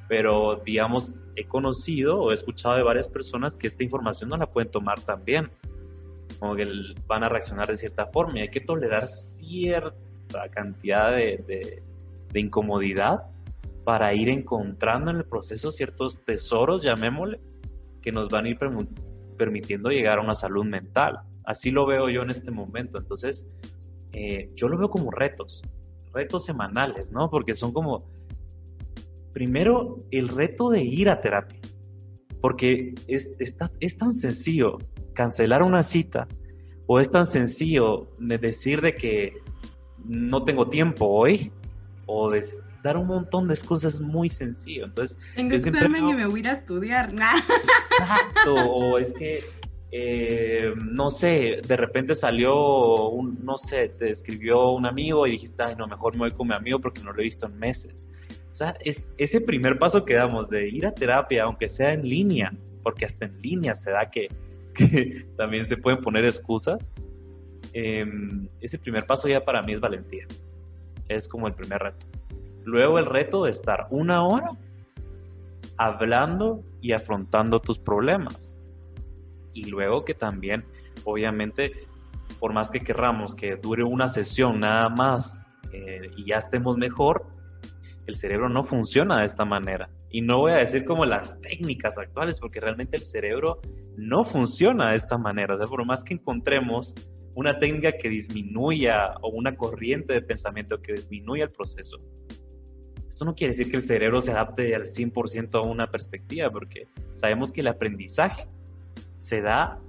Pero, 0.08 0.60
digamos, 0.64 1.14
he 1.36 1.46
conocido 1.46 2.16
o 2.16 2.30
he 2.30 2.34
escuchado 2.34 2.76
de 2.76 2.82
varias 2.82 3.08
personas 3.08 3.54
que 3.54 3.68
esta 3.68 3.82
información 3.82 4.30
no 4.30 4.36
la 4.36 4.46
pueden 4.46 4.70
tomar 4.70 5.00
tan 5.00 5.24
bien, 5.24 5.48
como 6.38 6.54
que 6.54 6.66
van 7.06 7.24
a 7.24 7.28
reaccionar 7.28 7.66
de 7.66 7.78
cierta 7.78 8.06
forma 8.06 8.38
y 8.38 8.42
hay 8.42 8.48
que 8.48 8.60
tolerar 8.60 9.08
cierta 9.08 10.48
cantidad 10.52 11.12
de, 11.12 11.82
de 12.34 12.40
incomodidad 12.40 13.30
para 13.84 14.14
ir 14.14 14.28
encontrando 14.28 15.10
en 15.10 15.18
el 15.18 15.24
proceso 15.24 15.70
ciertos 15.70 16.24
tesoros, 16.24 16.82
llamémosle, 16.82 17.40
que 18.02 18.12
nos 18.12 18.28
van 18.28 18.46
a 18.46 18.48
ir 18.48 18.58
permitiendo 19.38 19.90
llegar 19.90 20.18
a 20.18 20.22
una 20.22 20.34
salud 20.34 20.66
mental. 20.66 21.14
Así 21.44 21.70
lo 21.70 21.86
veo 21.86 22.08
yo 22.08 22.22
en 22.22 22.30
este 22.30 22.50
momento. 22.50 22.98
Entonces, 22.98 23.44
eh, 24.14 24.48
yo 24.54 24.68
lo 24.68 24.78
veo 24.78 24.88
como 24.88 25.10
retos, 25.10 25.62
retos 26.12 26.44
semanales, 26.44 27.10
¿no? 27.10 27.28
Porque 27.28 27.54
son 27.54 27.72
como, 27.72 27.98
primero, 29.32 29.96
el 30.10 30.28
reto 30.28 30.70
de 30.70 30.82
ir 30.82 31.08
a 31.08 31.20
terapia, 31.20 31.60
porque 32.40 32.94
es, 33.08 33.28
es 33.80 33.98
tan 33.98 34.14
sencillo 34.14 34.78
cancelar 35.14 35.62
una 35.62 35.82
cita 35.82 36.26
o 36.86 37.00
es 37.00 37.10
tan 37.10 37.26
sencillo 37.26 38.08
de 38.18 38.38
decir 38.38 38.80
de 38.80 38.94
que 38.94 39.32
no 40.06 40.44
tengo 40.44 40.66
tiempo 40.66 41.06
hoy 41.06 41.50
o 42.06 42.30
de 42.30 42.46
dar 42.82 42.98
un 42.98 43.06
montón 43.06 43.48
de 43.48 43.54
excusas 43.54 44.00
muy 44.00 44.28
sencillo. 44.28 44.84
Entonces, 44.84 45.16
tengo 45.34 45.54
examen 45.54 46.08
y 46.08 46.14
me 46.14 46.26
voy 46.26 46.46
a 46.46 46.52
estudiar. 46.52 47.10
Exacto, 47.12 48.54
o 48.54 48.98
es 48.98 49.12
que 49.14 49.44
eh, 49.96 50.74
no 50.90 51.08
sé, 51.08 51.60
de 51.64 51.76
repente 51.76 52.16
salió, 52.16 53.10
un, 53.10 53.38
no 53.44 53.58
sé, 53.58 53.90
te 53.90 54.10
escribió 54.10 54.72
un 54.72 54.86
amigo 54.86 55.24
y 55.24 55.30
dijiste, 55.30 55.62
ay, 55.62 55.76
no, 55.78 55.86
mejor 55.86 56.14
me 56.14 56.18
voy 56.18 56.32
con 56.32 56.48
mi 56.48 56.54
amigo 56.54 56.80
porque 56.80 57.00
no 57.04 57.12
lo 57.12 57.20
he 57.20 57.22
visto 57.22 57.46
en 57.46 57.56
meses. 57.60 58.08
O 58.52 58.56
sea, 58.56 58.74
es 58.80 59.06
ese 59.18 59.40
primer 59.40 59.78
paso 59.78 60.04
que 60.04 60.14
damos 60.14 60.48
de 60.48 60.68
ir 60.68 60.84
a 60.84 60.92
terapia, 60.92 61.44
aunque 61.44 61.68
sea 61.68 61.92
en 61.92 62.08
línea, 62.08 62.50
porque 62.82 63.04
hasta 63.04 63.26
en 63.26 63.40
línea 63.40 63.76
se 63.76 63.92
da 63.92 64.10
que, 64.10 64.26
también 65.36 65.64
se 65.68 65.76
pueden 65.76 66.00
poner 66.00 66.24
excusas. 66.24 66.80
Em, 67.72 68.48
ese 68.60 68.78
primer 68.78 69.06
paso 69.06 69.28
ya 69.28 69.44
para 69.44 69.62
mí 69.62 69.74
es 69.74 69.80
valentía. 69.80 70.26
Es 71.08 71.28
como 71.28 71.46
el 71.46 71.54
primer 71.54 71.78
reto. 71.78 72.04
Luego 72.64 72.98
el 72.98 73.06
reto 73.06 73.44
de 73.44 73.52
estar 73.52 73.86
una 73.90 74.24
hora 74.26 74.48
hablando 75.76 76.64
y 76.80 76.90
afrontando 76.90 77.60
tus 77.60 77.78
problemas. 77.78 78.53
Y 79.54 79.70
luego 79.70 80.04
que 80.04 80.14
también, 80.14 80.64
obviamente, 81.04 81.72
por 82.38 82.52
más 82.52 82.70
que 82.70 82.80
querramos 82.80 83.34
que 83.34 83.56
dure 83.56 83.84
una 83.84 84.08
sesión 84.08 84.60
nada 84.60 84.88
más 84.88 85.40
eh, 85.72 86.10
y 86.16 86.30
ya 86.30 86.38
estemos 86.38 86.76
mejor, 86.76 87.26
el 88.06 88.16
cerebro 88.16 88.48
no 88.48 88.64
funciona 88.64 89.20
de 89.20 89.26
esta 89.26 89.44
manera. 89.44 89.88
Y 90.10 90.20
no 90.20 90.38
voy 90.38 90.52
a 90.52 90.56
decir 90.56 90.84
como 90.84 91.04
las 91.04 91.40
técnicas 91.40 91.96
actuales, 91.96 92.38
porque 92.38 92.60
realmente 92.60 92.96
el 92.96 93.02
cerebro 93.02 93.60
no 93.96 94.24
funciona 94.24 94.90
de 94.90 94.96
esta 94.96 95.16
manera. 95.16 95.54
O 95.54 95.58
sea, 95.58 95.68
por 95.68 95.86
más 95.86 96.04
que 96.04 96.14
encontremos 96.14 96.94
una 97.34 97.58
técnica 97.58 97.92
que 97.92 98.08
disminuya 98.08 99.14
o 99.22 99.30
una 99.30 99.56
corriente 99.56 100.12
de 100.12 100.22
pensamiento 100.22 100.78
que 100.80 100.92
disminuya 100.92 101.44
el 101.44 101.50
proceso, 101.50 101.96
esto 103.08 103.24
no 103.24 103.32
quiere 103.32 103.54
decir 103.54 103.70
que 103.70 103.76
el 103.76 103.84
cerebro 103.84 104.20
se 104.20 104.32
adapte 104.32 104.74
al 104.74 104.90
100% 104.92 105.54
a 105.54 105.62
una 105.62 105.86
perspectiva, 105.86 106.48
porque 106.50 106.82
sabemos 107.14 107.52
que 107.52 107.60
el 107.60 107.68
aprendizaje 107.68 108.44
se 109.24 109.40
da 109.40 109.80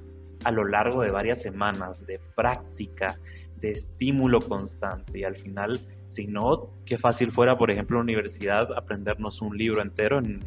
a 0.44 0.52
lo 0.52 0.66
largo 0.66 1.02
de 1.02 1.12
varias 1.12 1.42
semanas 1.42 2.06
de 2.06 2.20
práctica, 2.36 3.16
de 3.58 3.72
estímulo 3.72 4.40
constante 4.40 5.20
y 5.20 5.24
al 5.24 5.36
final, 5.36 5.80
si 6.08 6.26
no, 6.26 6.74
qué 6.86 6.98
fácil 6.98 7.32
fuera, 7.32 7.58
por 7.58 7.72
ejemplo, 7.72 7.96
en 7.96 8.00
la 8.00 8.04
universidad 8.04 8.70
aprendernos 8.76 9.42
un 9.42 9.58
libro 9.58 9.82
entero 9.82 10.20
en, 10.20 10.42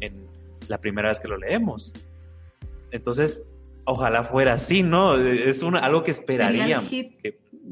la 0.67 0.77
primera 0.77 1.09
vez 1.09 1.19
que 1.19 1.27
lo 1.27 1.37
leemos. 1.37 1.91
Entonces, 2.91 3.41
ojalá 3.85 4.25
fuera 4.25 4.53
así, 4.53 4.83
¿no? 4.83 5.17
Es 5.17 5.63
una, 5.63 5.79
algo 5.79 6.03
que 6.03 6.11
esperaríamos. 6.11 6.91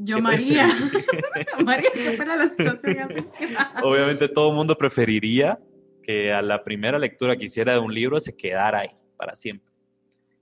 Yo, 0.00 0.20
María. 0.20 0.68
María, 1.64 1.90
la 1.94 3.82
Obviamente 3.82 4.28
todo 4.28 4.50
el 4.50 4.56
mundo 4.56 4.76
preferiría 4.76 5.58
que 6.02 6.32
a 6.32 6.42
la 6.42 6.64
primera 6.64 6.98
lectura 6.98 7.36
que 7.36 7.44
hiciera 7.44 7.74
de 7.74 7.78
un 7.78 7.94
libro 7.94 8.18
se 8.18 8.34
quedara 8.34 8.80
ahí 8.80 8.90
para 9.16 9.36
siempre. 9.36 9.67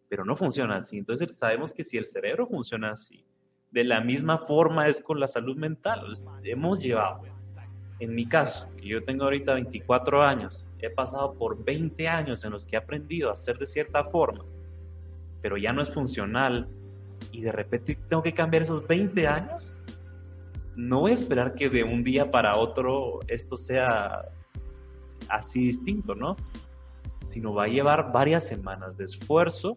Pero 0.08 0.24
no 0.24 0.36
funciona 0.36 0.76
así. 0.76 0.98
Entonces 0.98 1.36
sabemos 1.36 1.72
que 1.72 1.84
si 1.84 1.96
el 1.96 2.06
cerebro 2.06 2.46
funciona 2.46 2.92
así, 2.92 3.24
de 3.70 3.84
la 3.84 4.00
misma 4.00 4.38
forma 4.46 4.88
es 4.88 5.00
con 5.00 5.20
la 5.20 5.28
salud 5.28 5.56
mental. 5.56 6.16
Hemos 6.44 6.80
llevado, 6.80 7.22
en 7.98 8.14
mi 8.14 8.26
caso, 8.26 8.68
que 8.76 8.86
yo 8.88 9.04
tengo 9.04 9.24
ahorita 9.24 9.54
24 9.54 10.22
años, 10.22 10.66
he 10.80 10.90
pasado 10.90 11.34
por 11.34 11.64
20 11.64 12.08
años 12.08 12.44
en 12.44 12.52
los 12.52 12.64
que 12.64 12.76
he 12.76 12.78
aprendido 12.78 13.30
a 13.30 13.34
hacer 13.34 13.58
de 13.58 13.66
cierta 13.66 14.04
forma, 14.04 14.44
pero 15.42 15.56
ya 15.56 15.72
no 15.72 15.82
es 15.82 15.90
funcional 15.92 16.68
y 17.32 17.40
de 17.40 17.52
repente 17.52 17.98
tengo 18.08 18.22
que 18.22 18.32
cambiar 18.32 18.64
esos 18.64 18.86
20 18.86 19.26
años, 19.26 19.74
no 20.76 21.00
voy 21.00 21.12
a 21.12 21.14
esperar 21.14 21.54
que 21.54 21.68
de 21.68 21.84
un 21.84 22.04
día 22.04 22.30
para 22.30 22.56
otro 22.56 23.20
esto 23.28 23.56
sea 23.56 24.22
así 25.28 25.66
distinto, 25.66 26.14
¿no? 26.14 26.36
Sino 27.36 27.52
va 27.52 27.64
a 27.64 27.68
llevar 27.68 28.12
varias 28.14 28.44
semanas 28.44 28.96
de 28.96 29.04
esfuerzo, 29.04 29.72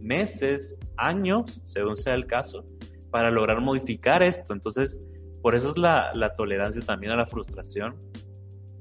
meses, 0.00 0.78
años, 0.96 1.60
según 1.66 1.98
sea 1.98 2.14
el 2.14 2.26
caso, 2.26 2.64
para 3.10 3.30
lograr 3.30 3.60
modificar 3.60 4.22
esto. 4.22 4.54
Entonces, 4.54 4.96
por 5.42 5.54
eso 5.54 5.72
es 5.72 5.76
la, 5.76 6.14
la 6.14 6.32
tolerancia 6.32 6.80
también 6.80 7.12
a 7.12 7.16
la 7.16 7.26
frustración 7.26 7.96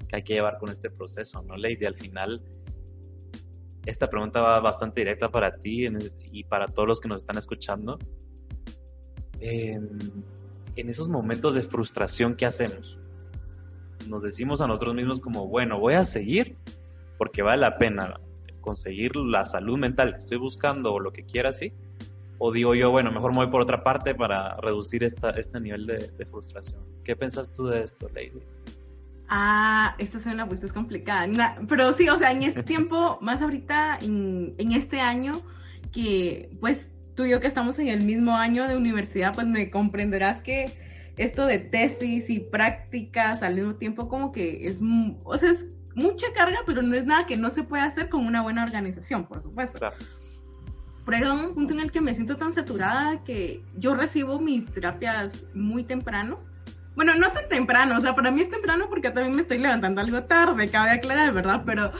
que 0.07 0.15
hay 0.15 0.21
que 0.21 0.35
llevar 0.35 0.59
con 0.59 0.69
este 0.69 0.89
proceso, 0.89 1.43
¿no, 1.43 1.57
Lady? 1.57 1.83
Al 1.83 1.95
final, 1.95 2.41
esta 3.85 4.09
pregunta 4.09 4.39
va 4.39 4.61
bastante 4.61 5.01
directa 5.01 5.27
para 5.27 5.51
ti 5.51 5.85
y 6.31 6.45
para 6.45 6.67
todos 6.67 6.87
los 6.87 7.01
que 7.01 7.09
nos 7.09 7.19
están 7.19 7.37
escuchando. 7.37 7.99
En, 9.41 9.89
esos 10.77 11.09
momentos 11.09 11.53
de 11.53 11.63
frustración, 11.63 12.33
¿qué 12.33 12.45
hacemos? 12.45 12.97
Nos 14.07 14.23
decimos 14.23 14.61
a 14.61 14.67
nosotros 14.67 14.95
mismos 14.95 15.19
como, 15.19 15.49
bueno, 15.49 15.81
voy 15.81 15.95
a 15.95 16.05
seguir 16.05 16.55
porque 17.17 17.41
vale 17.41 17.61
la 17.61 17.77
pena 17.77 18.15
conseguir 18.61 19.15
la 19.15 19.45
salud 19.45 19.77
mental 19.77 20.13
que 20.13 20.19
estoy 20.19 20.37
buscando 20.37 20.93
o 20.93 20.99
lo 20.99 21.11
que 21.11 21.23
quiera 21.23 21.49
así. 21.49 21.69
O 22.39 22.51
digo 22.51 22.75
yo, 22.75 22.91
bueno, 22.91 23.11
mejor 23.11 23.31
me 23.31 23.37
voy 23.37 23.47
por 23.47 23.61
otra 23.61 23.83
parte 23.83 24.13
para 24.13 24.53
reducir 24.57 25.03
esta, 25.03 25.29
este 25.31 25.59
nivel 25.61 25.85
de, 25.85 26.11
de 26.17 26.25
frustración. 26.25 26.81
¿Qué 27.03 27.15
piensas 27.15 27.49
tú 27.51 27.67
de 27.67 27.83
esto, 27.83 28.09
Lady? 28.13 28.43
Ah, 29.27 29.95
esta 29.97 30.17
es 30.17 30.25
una 30.25 30.47
pues 30.47 30.59
complicada. 30.71 31.27
pero 31.67 31.93
sí, 31.93 32.07
o 32.09 32.19
sea, 32.19 32.31
en 32.31 32.43
este 32.43 32.63
tiempo, 32.73 33.17
más 33.21 33.41
ahorita, 33.41 33.99
en, 34.01 34.51
en, 34.57 34.71
este 34.73 34.99
año, 34.99 35.33
que 35.91 36.49
pues 36.59 36.79
tú 37.15 37.25
y 37.25 37.31
yo 37.31 37.39
que 37.39 37.47
estamos 37.47 37.79
en 37.79 37.87
el 37.87 38.03
mismo 38.03 38.35
año 38.35 38.67
de 38.67 38.75
universidad, 38.75 39.33
pues 39.33 39.47
me 39.47 39.69
comprenderás 39.69 40.41
que 40.41 40.65
esto 41.17 41.45
de 41.45 41.59
tesis 41.59 42.29
y 42.29 42.39
prácticas 42.39 43.41
al 43.41 43.55
mismo 43.55 43.75
tiempo 43.75 44.09
como 44.09 44.31
que 44.31 44.65
es, 44.65 44.77
o 45.23 45.37
sea, 45.37 45.51
es 45.51 45.74
mucha 45.95 46.27
carga, 46.33 46.59
pero 46.65 46.81
no 46.81 46.95
es 46.95 47.07
nada 47.07 47.25
que 47.25 47.37
no 47.37 47.53
se 47.53 47.63
pueda 47.63 47.85
hacer 47.85 48.09
con 48.09 48.25
una 48.25 48.41
buena 48.41 48.63
organización, 48.63 49.25
por 49.25 49.41
supuesto. 49.41 49.79
Claro. 49.79 49.95
Pero 51.05 51.17
hay 51.17 51.39
un 51.39 51.53
punto 51.53 51.73
en 51.73 51.79
el 51.79 51.91
que 51.91 52.01
me 52.01 52.13
siento 52.15 52.35
tan 52.35 52.53
saturada 52.53 53.19
que 53.19 53.63
yo 53.77 53.95
recibo 53.95 54.39
mis 54.39 54.65
terapias 54.65 55.45
muy 55.53 55.83
temprano 55.83 56.35
bueno, 56.95 57.13
no 57.15 57.31
tan 57.31 57.49
temprano, 57.49 57.97
o 57.97 58.01
sea, 58.01 58.15
para 58.15 58.31
mí 58.31 58.41
es 58.41 58.49
temprano 58.49 58.85
porque 58.87 59.11
también 59.11 59.35
me 59.35 59.41
estoy 59.41 59.57
levantando 59.57 60.01
algo 60.01 60.23
tarde, 60.23 60.69
cabe 60.69 60.91
aclarar, 60.91 61.33
¿verdad? 61.33 61.63
Pero, 61.65 61.91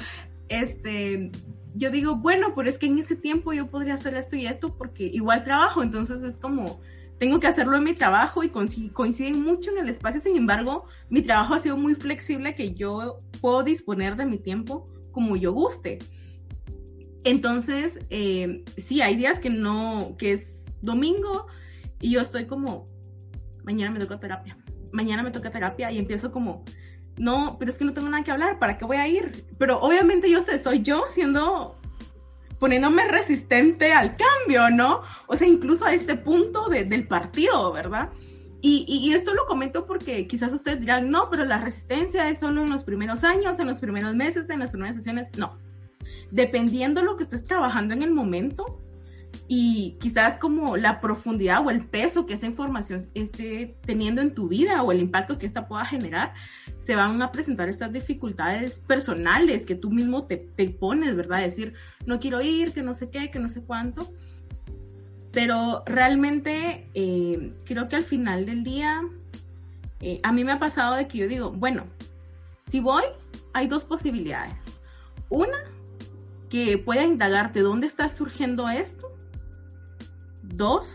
este, 0.47 1.31
yo 1.75 1.91
digo, 1.91 2.15
bueno, 2.15 2.53
pero 2.55 2.69
es 2.69 2.77
que 2.77 2.85
en 2.85 2.99
ese 2.99 3.15
tiempo 3.15 3.51
yo 3.51 3.67
podría 3.67 3.95
hacer 3.95 4.15
esto 4.15 4.37
y 4.37 4.47
esto 4.47 4.69
porque 4.69 5.03
igual 5.03 5.43
trabajo, 5.43 5.83
entonces 5.83 6.23
es 6.23 6.39
como, 6.39 6.79
tengo 7.19 7.39
que 7.39 7.47
hacerlo 7.47 7.77
en 7.77 7.83
mi 7.83 7.93
trabajo 7.93 8.43
y 8.43 8.49
coinciden 8.49 9.43
mucho 9.43 9.71
en 9.71 9.79
el 9.79 9.89
espacio, 9.89 10.21
sin 10.21 10.35
embargo, 10.35 10.83
mi 11.09 11.21
trabajo 11.21 11.53
ha 11.53 11.61
sido 11.61 11.77
muy 11.77 11.95
flexible 11.95 12.53
que 12.53 12.73
yo 12.73 13.17
puedo 13.41 13.63
disponer 13.63 14.15
de 14.15 14.25
mi 14.25 14.37
tiempo 14.37 14.85
como 15.11 15.35
yo 15.35 15.53
guste. 15.53 15.99
Entonces, 17.23 17.93
eh, 18.09 18.63
sí, 18.87 19.01
hay 19.01 19.15
días 19.15 19.39
que 19.39 19.49
no, 19.49 20.15
que 20.17 20.33
es 20.33 20.47
domingo 20.81 21.47
y 22.01 22.11
yo 22.11 22.21
estoy 22.21 22.45
como, 22.45 22.85
mañana 23.63 23.91
me 23.91 23.99
toca 23.99 24.17
terapia 24.17 24.55
mañana 24.95 25.23
me 25.23 25.31
toca 25.31 25.51
terapia 25.51 25.91
y 25.91 25.99
empiezo 25.99 26.31
como, 26.31 26.63
no, 27.17 27.55
pero 27.59 27.71
es 27.71 27.77
que 27.77 27.85
no 27.85 27.93
tengo 27.93 28.09
nada 28.09 28.23
que 28.23 28.31
hablar, 28.31 28.57
¿para 28.57 28.77
qué 28.77 28.85
voy 28.85 28.97
a 28.97 29.07
ir? 29.07 29.45
Pero 29.59 29.79
obviamente 29.79 30.29
yo 30.29 30.41
sé, 30.43 30.63
soy 30.63 30.81
yo 30.81 31.03
siendo, 31.13 31.77
poniéndome 32.59 33.07
resistente 33.07 33.91
al 33.91 34.15
cambio, 34.17 34.69
¿no? 34.69 35.01
O 35.27 35.35
sea, 35.35 35.47
incluso 35.47 35.85
a 35.85 35.93
este 35.93 36.15
punto 36.15 36.67
del 36.69 37.07
partido, 37.07 37.71
¿verdad? 37.73 38.11
Y, 38.61 38.85
y, 38.87 39.13
esto 39.13 39.33
lo 39.33 39.45
comento 39.45 39.85
porque 39.85 40.25
quizás 40.27 40.51
ustedes 40.51 40.79
dirán, 40.79 41.11
no, 41.11 41.29
pero 41.29 41.45
la 41.45 41.59
resistencia 41.59 42.27
es 42.29 42.39
solo 42.39 42.63
en 42.63 42.71
los 42.71 42.83
primeros 42.83 43.23
años, 43.23 43.59
en 43.59 43.67
los 43.67 43.77
primeros 43.77 44.15
meses, 44.15 44.49
en 44.49 44.59
las 44.59 44.71
primeras 44.71 44.95
sesiones. 44.95 45.27
No. 45.37 45.51
Dependiendo 46.31 47.01
de 47.01 47.05
lo 47.05 47.15
que 47.15 47.25
estés 47.25 47.45
trabajando 47.45 47.93
en 47.93 48.01
el 48.01 48.11
momento, 48.11 48.65
y 49.47 49.97
quizás 49.99 50.39
como 50.39 50.77
la 50.77 50.99
profundidad 51.01 51.65
o 51.65 51.69
el 51.69 51.85
peso 51.85 52.25
que 52.25 52.33
esa 52.33 52.45
información 52.45 53.05
esté 53.13 53.75
teniendo 53.85 54.21
en 54.21 54.33
tu 54.33 54.47
vida 54.47 54.81
o 54.81 54.91
el 54.91 55.01
impacto 55.01 55.37
que 55.37 55.45
esta 55.45 55.67
pueda 55.67 55.85
generar, 55.85 56.33
se 56.85 56.95
van 56.95 57.21
a 57.21 57.31
presentar 57.31 57.69
estas 57.69 57.91
dificultades 57.91 58.75
personales 58.75 59.65
que 59.65 59.75
tú 59.75 59.91
mismo 59.91 60.25
te, 60.25 60.37
te 60.37 60.69
pones, 60.69 61.15
¿verdad? 61.15 61.41
Decir, 61.41 61.73
no 62.05 62.19
quiero 62.19 62.41
ir, 62.41 62.73
que 62.73 62.83
no 62.83 62.95
sé 62.95 63.09
qué, 63.09 63.31
que 63.31 63.39
no 63.39 63.49
sé 63.49 63.63
cuánto. 63.63 64.07
Pero 65.31 65.83
realmente 65.85 66.85
eh, 66.93 67.51
creo 67.65 67.87
que 67.87 67.95
al 67.95 68.03
final 68.03 68.45
del 68.45 68.63
día, 68.63 69.01
eh, 69.99 70.19
a 70.23 70.31
mí 70.31 70.43
me 70.43 70.53
ha 70.53 70.59
pasado 70.59 70.95
de 70.95 71.07
que 71.07 71.17
yo 71.17 71.27
digo, 71.27 71.51
bueno, 71.51 71.83
si 72.69 72.79
voy, 72.79 73.03
hay 73.53 73.67
dos 73.67 73.83
posibilidades. 73.83 74.55
Una, 75.29 75.57
que 76.49 76.77
pueda 76.77 77.03
indagarte 77.03 77.61
dónde 77.61 77.87
está 77.87 78.15
surgiendo 78.15 78.69
esto 78.69 79.15
Dos, 80.53 80.87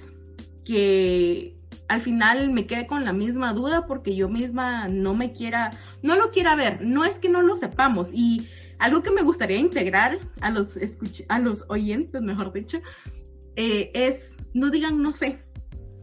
que 0.65 1.55
al 1.91 2.03
final 2.03 2.53
me 2.53 2.67
quede 2.69 2.87
con 2.87 3.03
la 3.03 3.13
misma 3.13 3.53
duda 3.53 3.85
porque 3.85 4.15
yo 4.15 4.29
misma 4.29 4.87
no 4.87 5.13
me 5.13 5.33
quiera, 5.33 5.71
no 6.05 6.15
lo 6.15 6.31
quiera 6.31 6.55
ver, 6.55 6.87
no 6.87 7.05
es 7.05 7.15
que 7.15 7.29
no 7.29 7.43
lo 7.43 7.57
sepamos. 7.57 8.07
Y 8.13 8.49
algo 8.79 9.03
que 9.03 9.11
me 9.11 9.23
gustaría 9.23 9.57
integrar 9.57 10.21
a 10.41 10.51
los, 10.51 10.69
a 11.29 11.39
los 11.41 11.65
oyentes, 11.67 12.23
mejor 12.23 12.53
dicho, 12.53 12.79
eh, 13.57 13.91
es 13.93 14.31
no 14.55 14.71
digan 14.71 15.03
no 15.03 15.11
sé, 15.11 15.41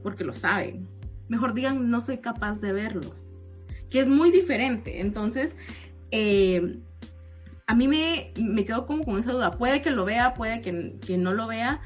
porque 0.04 0.26
lo 0.26 0.34
saben. 0.34 0.86
Mejor 1.30 1.54
digan 1.54 1.88
no 1.88 2.02
soy 2.02 2.18
capaz 2.18 2.60
de 2.60 2.74
verlo, 2.74 3.16
que 3.90 4.02
es 4.02 4.10
muy 4.10 4.30
diferente. 4.30 5.00
Entonces, 5.00 5.54
eh, 6.12 6.80
a 7.66 7.74
mí 7.76 7.88
me, 7.88 8.34
me 8.44 8.66
quedo 8.66 8.86
como 8.86 9.06
con 9.06 9.22
esa 9.22 9.32
duda. 9.32 9.52
Puede 9.52 9.82
que 9.82 9.92
lo 9.92 10.04
vea, 10.04 10.34
puede 10.34 10.60
que, 10.62 10.98
que 11.00 11.18
no 11.18 11.34
lo 11.34 11.48
vea. 11.48 11.80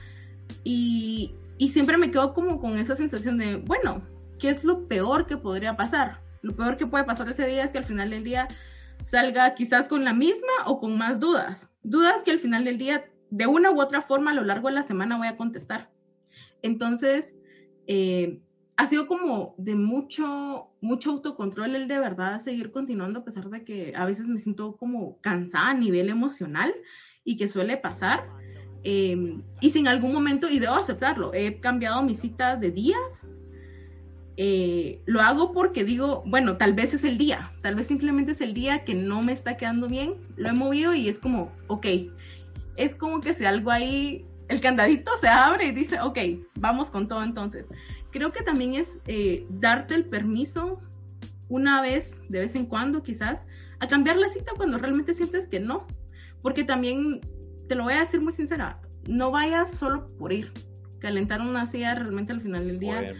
Y, 0.64 1.36
y 1.62 1.70
siempre 1.70 1.96
me 1.96 2.10
quedo 2.10 2.34
como 2.34 2.60
con 2.60 2.80
esa 2.80 2.96
sensación 2.96 3.38
de, 3.38 3.58
bueno, 3.58 4.02
¿qué 4.40 4.50
es 4.50 4.64
lo 4.64 4.84
peor 4.86 5.28
que 5.28 5.38
podría 5.38 5.78
pasar? 5.78 6.18
Lo 6.42 6.54
peor 6.54 6.76
que 6.76 6.88
puede 6.88 7.04
pasar 7.04 7.30
ese 7.30 7.46
día 7.46 7.64
es 7.64 7.72
que 7.72 7.78
al 7.78 7.86
final 7.86 8.10
del 8.10 8.24
día 8.24 8.48
salga 9.12 9.54
quizás 9.54 9.88
con 9.88 10.04
la 10.04 10.12
misma 10.12 10.66
o 10.66 10.80
con 10.80 10.98
más 10.98 11.20
dudas. 11.20 11.60
Dudas 11.84 12.24
que 12.26 12.32
al 12.32 12.40
final 12.40 12.64
del 12.64 12.80
día, 12.80 13.06
de 13.30 13.46
una 13.46 13.70
u 13.70 13.80
otra 13.80 14.02
forma, 14.02 14.32
a 14.32 14.34
lo 14.34 14.44
largo 14.44 14.70
de 14.70 14.74
la 14.74 14.88
semana 14.88 15.20
voy 15.20 15.28
a 15.28 15.38
contestar. 15.38 15.92
Entonces, 16.64 17.26
eh, 17.86 18.40
ha 18.76 18.88
sido 18.88 19.06
como 19.06 19.54
de 19.60 19.76
mucho, 19.76 20.72
mucho 20.82 21.12
autocontrol 21.12 21.76
el 21.76 21.88
de 21.88 22.00
verdad 22.00 22.42
seguir 22.42 22.72
continuando 22.72 23.20
a 23.20 23.24
pesar 23.24 23.52
de 23.52 23.64
que 23.64 23.94
a 23.96 24.06
veces 24.06 24.26
me 24.26 24.40
siento 24.40 24.78
como 24.78 25.22
cansada 25.22 25.70
a 25.70 25.74
nivel 25.76 26.10
emocional 26.10 26.74
y 27.24 27.38
que 27.38 27.50
suele 27.50 27.78
pasar. 27.78 28.24
Em, 28.84 29.44
y 29.60 29.70
si 29.70 29.80
en 29.80 29.88
algún 29.88 30.12
momento, 30.12 30.50
y 30.50 30.60
debo 30.60 30.76
aceptarlo, 30.76 31.34
he 31.34 31.60
cambiado 31.60 32.02
mis 32.02 32.20
citas 32.20 32.60
de 32.60 32.72
días, 32.72 33.00
eh, 34.38 35.02
lo 35.06 35.22
hago 35.22 35.52
porque 35.52 35.84
digo, 35.84 36.24
bueno, 36.26 36.58
tal 36.58 36.74
vez 36.74 36.94
es 36.94 37.04
el 37.04 37.18
día, 37.18 37.52
tal 37.62 37.76
vez 37.76 37.88
simplemente 37.88 38.32
es 38.32 38.42
el 38.42 38.54
día 38.54 38.84
que 38.86 38.96
no 38.96 39.22
me 39.22 39.34
está 39.34 39.56
quedando 39.56 39.88
bien, 39.88 40.16
lo 40.36 40.50
he 40.50 40.54
movido 40.54 40.96
y 40.96 41.10
es 41.10 41.20
como, 41.20 41.52
ok, 41.68 41.86
es 42.78 42.96
como 42.96 43.20
que 43.20 43.36
si 43.36 43.46
algo 43.46 43.70
ahí, 43.70 44.24
el 44.48 44.60
candadito 44.62 45.12
se 45.22 45.28
abre 45.28 45.68
y 45.68 45.72
dice, 45.72 46.00
ok, 46.02 46.18
vamos 46.56 46.90
con 46.90 47.08
todo 47.08 47.24
entonces. 47.24 47.66
Creo 48.12 48.32
que 48.32 48.44
también 48.44 48.76
es 48.76 48.88
eh, 49.08 49.46
darte 49.50 49.96
el 49.96 50.06
permiso 50.06 50.82
una 51.48 51.82
vez, 51.82 52.12
de 52.30 52.40
vez 52.40 52.56
en 52.56 52.66
cuando 52.66 53.04
quizás, 53.04 53.48
a 53.80 53.88
cambiar 53.88 54.18
la 54.18 54.30
cita 54.30 54.54
cuando 54.58 54.78
realmente 54.78 55.14
sientes 55.14 55.48
que 55.48 55.60
no, 55.60 55.86
porque 56.42 56.64
también 56.64 57.22
te 57.72 57.76
lo 57.76 57.86
voy 57.86 57.94
a 57.94 58.02
decir 58.02 58.20
muy 58.20 58.34
sincera, 58.34 58.74
no 59.08 59.32
vayas 59.32 59.70
solo 59.80 60.06
por 60.20 60.34
ir. 60.34 60.52
Calentar 61.00 61.40
una 61.40 61.72
silla 61.72 61.96
realmente 61.96 62.34
al 62.34 62.42
final 62.42 62.68
del 62.68 62.80
día 62.80 63.16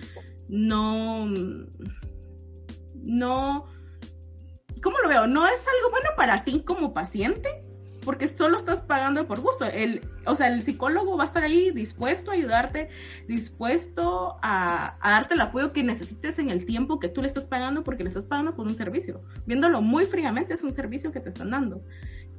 no, 0.50 1.26
no, 3.02 3.66
¿cómo 4.84 4.98
lo 5.04 5.08
veo? 5.08 5.26
No 5.26 5.48
es 5.48 5.54
algo 5.54 5.90
bueno 5.90 6.10
para 6.18 6.44
ti 6.44 6.64
como 6.66 6.94
paciente, 6.94 7.48
porque 8.04 8.28
solo 8.28 8.58
estás 8.58 8.82
pagando 8.82 9.26
por 9.26 9.40
gusto. 9.40 9.64
El, 9.64 10.02
o 10.26 10.36
sea, 10.36 10.50
el 10.50 10.66
psicólogo 10.66 11.16
va 11.16 11.24
a 11.24 11.28
estar 11.28 11.46
ahí 11.46 11.72
dispuesto 11.72 12.32
a 12.32 12.34
ayudarte, 12.34 12.88
dispuesto 13.30 14.36
a, 14.42 14.98
a, 15.00 15.12
darte 15.12 15.36
el 15.36 15.42
apoyo 15.42 15.72
que 15.72 15.82
necesites 15.82 16.38
en 16.40 16.50
el 16.50 16.66
tiempo 16.66 17.00
que 17.00 17.08
tú 17.08 17.22
le 17.22 17.30
estás 17.30 17.46
pagando, 17.46 17.86
porque 17.86 18.04
le 18.04 18.10
estás 18.10 18.28
pagando 18.28 18.54
por 18.54 18.68
un 18.68 18.76
servicio. 18.76 19.22
Viéndolo 19.46 19.82
muy 19.82 20.06
fríamente, 20.08 20.56
es 20.56 20.62
un 20.62 20.74
servicio 20.74 21.14
que 21.14 21.22
te 21.22 21.30
están 21.30 21.52
dando. 21.52 21.82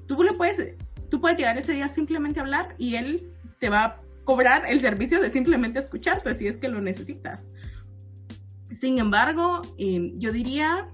Tú 0.07 0.23
le 0.23 0.35
puedes 0.35 0.77
tú 1.13 1.21
puedes 1.21 1.37
llegar 1.37 1.59
ese 1.59 1.75
día 1.75 1.91
simplemente 1.91 2.41
a 2.41 2.43
hablar 2.43 2.75
y 2.79 2.97
él 2.97 3.29
te 3.61 3.69
va 3.69 3.85
a 3.85 3.99
cobrar 4.25 4.65
el 4.67 4.81
servicio 4.81 5.21
de 5.21 5.31
simplemente 5.31 5.79
escucharte 5.79 6.33
si 6.33 6.47
es 6.47 6.57
que 6.57 6.69
lo 6.69 6.81
necesitas. 6.81 7.39
Sin 8.81 8.99
embargo, 8.99 9.61
eh, 9.77 10.13
yo 10.15 10.33
diría, 10.33 10.89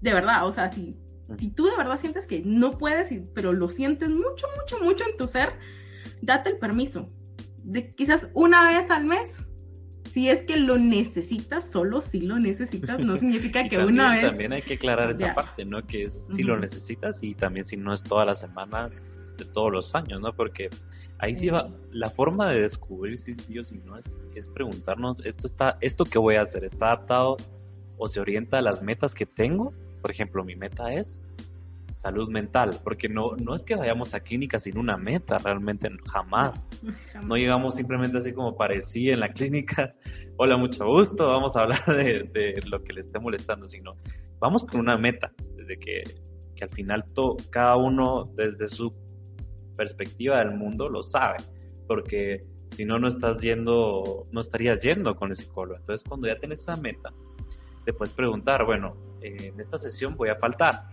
de 0.00 0.12
verdad, 0.12 0.48
o 0.48 0.52
sea, 0.52 0.72
si, 0.72 0.90
si 1.38 1.50
tú 1.52 1.66
de 1.66 1.76
verdad 1.76 2.00
sientes 2.00 2.26
que 2.26 2.42
no 2.44 2.72
puedes, 2.72 3.30
pero 3.32 3.52
lo 3.52 3.68
sientes 3.68 4.10
mucho, 4.10 4.48
mucho, 4.60 4.84
mucho 4.84 5.04
en 5.08 5.16
tu 5.16 5.28
ser, 5.28 5.54
date 6.20 6.50
el 6.50 6.56
permiso. 6.56 7.06
De 7.62 7.88
quizás 7.90 8.22
una 8.34 8.68
vez 8.68 8.90
al 8.90 9.04
mes, 9.04 9.30
si 10.02 10.30
es 10.30 10.44
que 10.46 10.56
lo 10.56 10.78
necesitas, 10.78 11.64
solo 11.70 12.02
si 12.02 12.22
lo 12.22 12.40
necesitas, 12.40 12.98
no 12.98 13.16
significa 13.20 13.68
que 13.68 13.78
una 13.78 14.14
vez. 14.14 14.22
También 14.22 14.52
hay 14.52 14.62
que 14.62 14.74
aclarar 14.74 15.12
esa 15.12 15.32
parte, 15.32 15.64
¿no? 15.64 15.86
Que 15.86 16.06
es 16.06 16.20
si 16.34 16.42
lo 16.42 16.58
necesitas 16.58 17.18
y 17.20 17.36
también 17.36 17.66
si 17.66 17.76
no 17.76 17.94
es 17.94 18.02
todas 18.02 18.26
las 18.26 18.40
semanas 18.40 19.00
de 19.36 19.44
todos 19.44 19.72
los 19.72 19.94
años, 19.94 20.20
¿no? 20.20 20.32
Porque 20.32 20.68
ahí 21.18 21.34
sí 21.36 21.48
va, 21.48 21.70
la 21.92 22.10
forma 22.10 22.50
de 22.50 22.62
descubrir 22.62 23.18
si 23.18 23.34
sí 23.34 23.58
o 23.58 23.64
si 23.64 23.78
no 23.78 23.96
es, 23.98 24.04
es 24.34 24.48
preguntarnos, 24.48 25.24
¿esto, 25.24 25.46
está, 25.46 25.74
¿esto 25.80 26.04
que 26.04 26.18
voy 26.18 26.36
a 26.36 26.42
hacer 26.42 26.64
está 26.64 26.86
adaptado 26.86 27.36
o 27.98 28.08
se 28.08 28.20
orienta 28.20 28.58
a 28.58 28.62
las 28.62 28.82
metas 28.82 29.14
que 29.14 29.26
tengo? 29.26 29.72
Por 30.00 30.10
ejemplo, 30.10 30.44
mi 30.44 30.54
meta 30.56 30.92
es 30.92 31.18
salud 32.04 32.28
mental, 32.28 32.78
porque 32.84 33.08
no, 33.08 33.34
no 33.42 33.54
es 33.54 33.62
que 33.62 33.76
vayamos 33.76 34.12
a 34.12 34.20
clínica 34.20 34.58
sin 34.58 34.76
una 34.76 34.98
meta, 34.98 35.38
realmente 35.38 35.88
jamás. 36.12 36.68
No 37.26 37.36
llegamos 37.38 37.76
simplemente 37.76 38.18
así 38.18 38.34
como 38.34 38.54
parecía 38.56 39.14
en 39.14 39.20
la 39.20 39.32
clínica, 39.32 39.88
hola, 40.36 40.58
mucho 40.58 40.84
gusto, 40.86 41.26
vamos 41.26 41.56
a 41.56 41.60
hablar 41.60 41.86
de, 41.86 42.28
de 42.30 42.62
lo 42.66 42.84
que 42.84 42.92
le 42.92 43.00
esté 43.00 43.18
molestando, 43.18 43.66
sino 43.66 43.92
vamos 44.38 44.64
con 44.64 44.80
una 44.80 44.98
meta, 44.98 45.32
desde 45.56 45.76
que, 45.76 46.02
que 46.54 46.64
al 46.64 46.70
final 46.70 47.04
to, 47.14 47.36
cada 47.48 47.76
uno 47.76 48.24
desde 48.36 48.68
su 48.68 48.90
perspectiva 49.76 50.38
del 50.38 50.52
mundo 50.52 50.88
lo 50.88 51.02
sabe, 51.02 51.38
porque 51.86 52.40
si 52.70 52.84
no, 52.84 52.98
no 52.98 53.08
estás 53.08 53.40
yendo, 53.40 54.24
no 54.32 54.40
estarías 54.40 54.80
yendo 54.80 55.14
con 55.14 55.30
el 55.30 55.36
psicólogo. 55.36 55.78
Entonces, 55.78 56.06
cuando 56.08 56.26
ya 56.26 56.36
tienes 56.36 56.62
esa 56.62 56.76
meta, 56.76 57.10
te 57.84 57.92
puedes 57.92 58.14
preguntar, 58.14 58.64
bueno, 58.64 58.90
en 59.22 59.58
esta 59.60 59.78
sesión 59.78 60.16
voy 60.16 60.30
a 60.30 60.36
faltar 60.36 60.88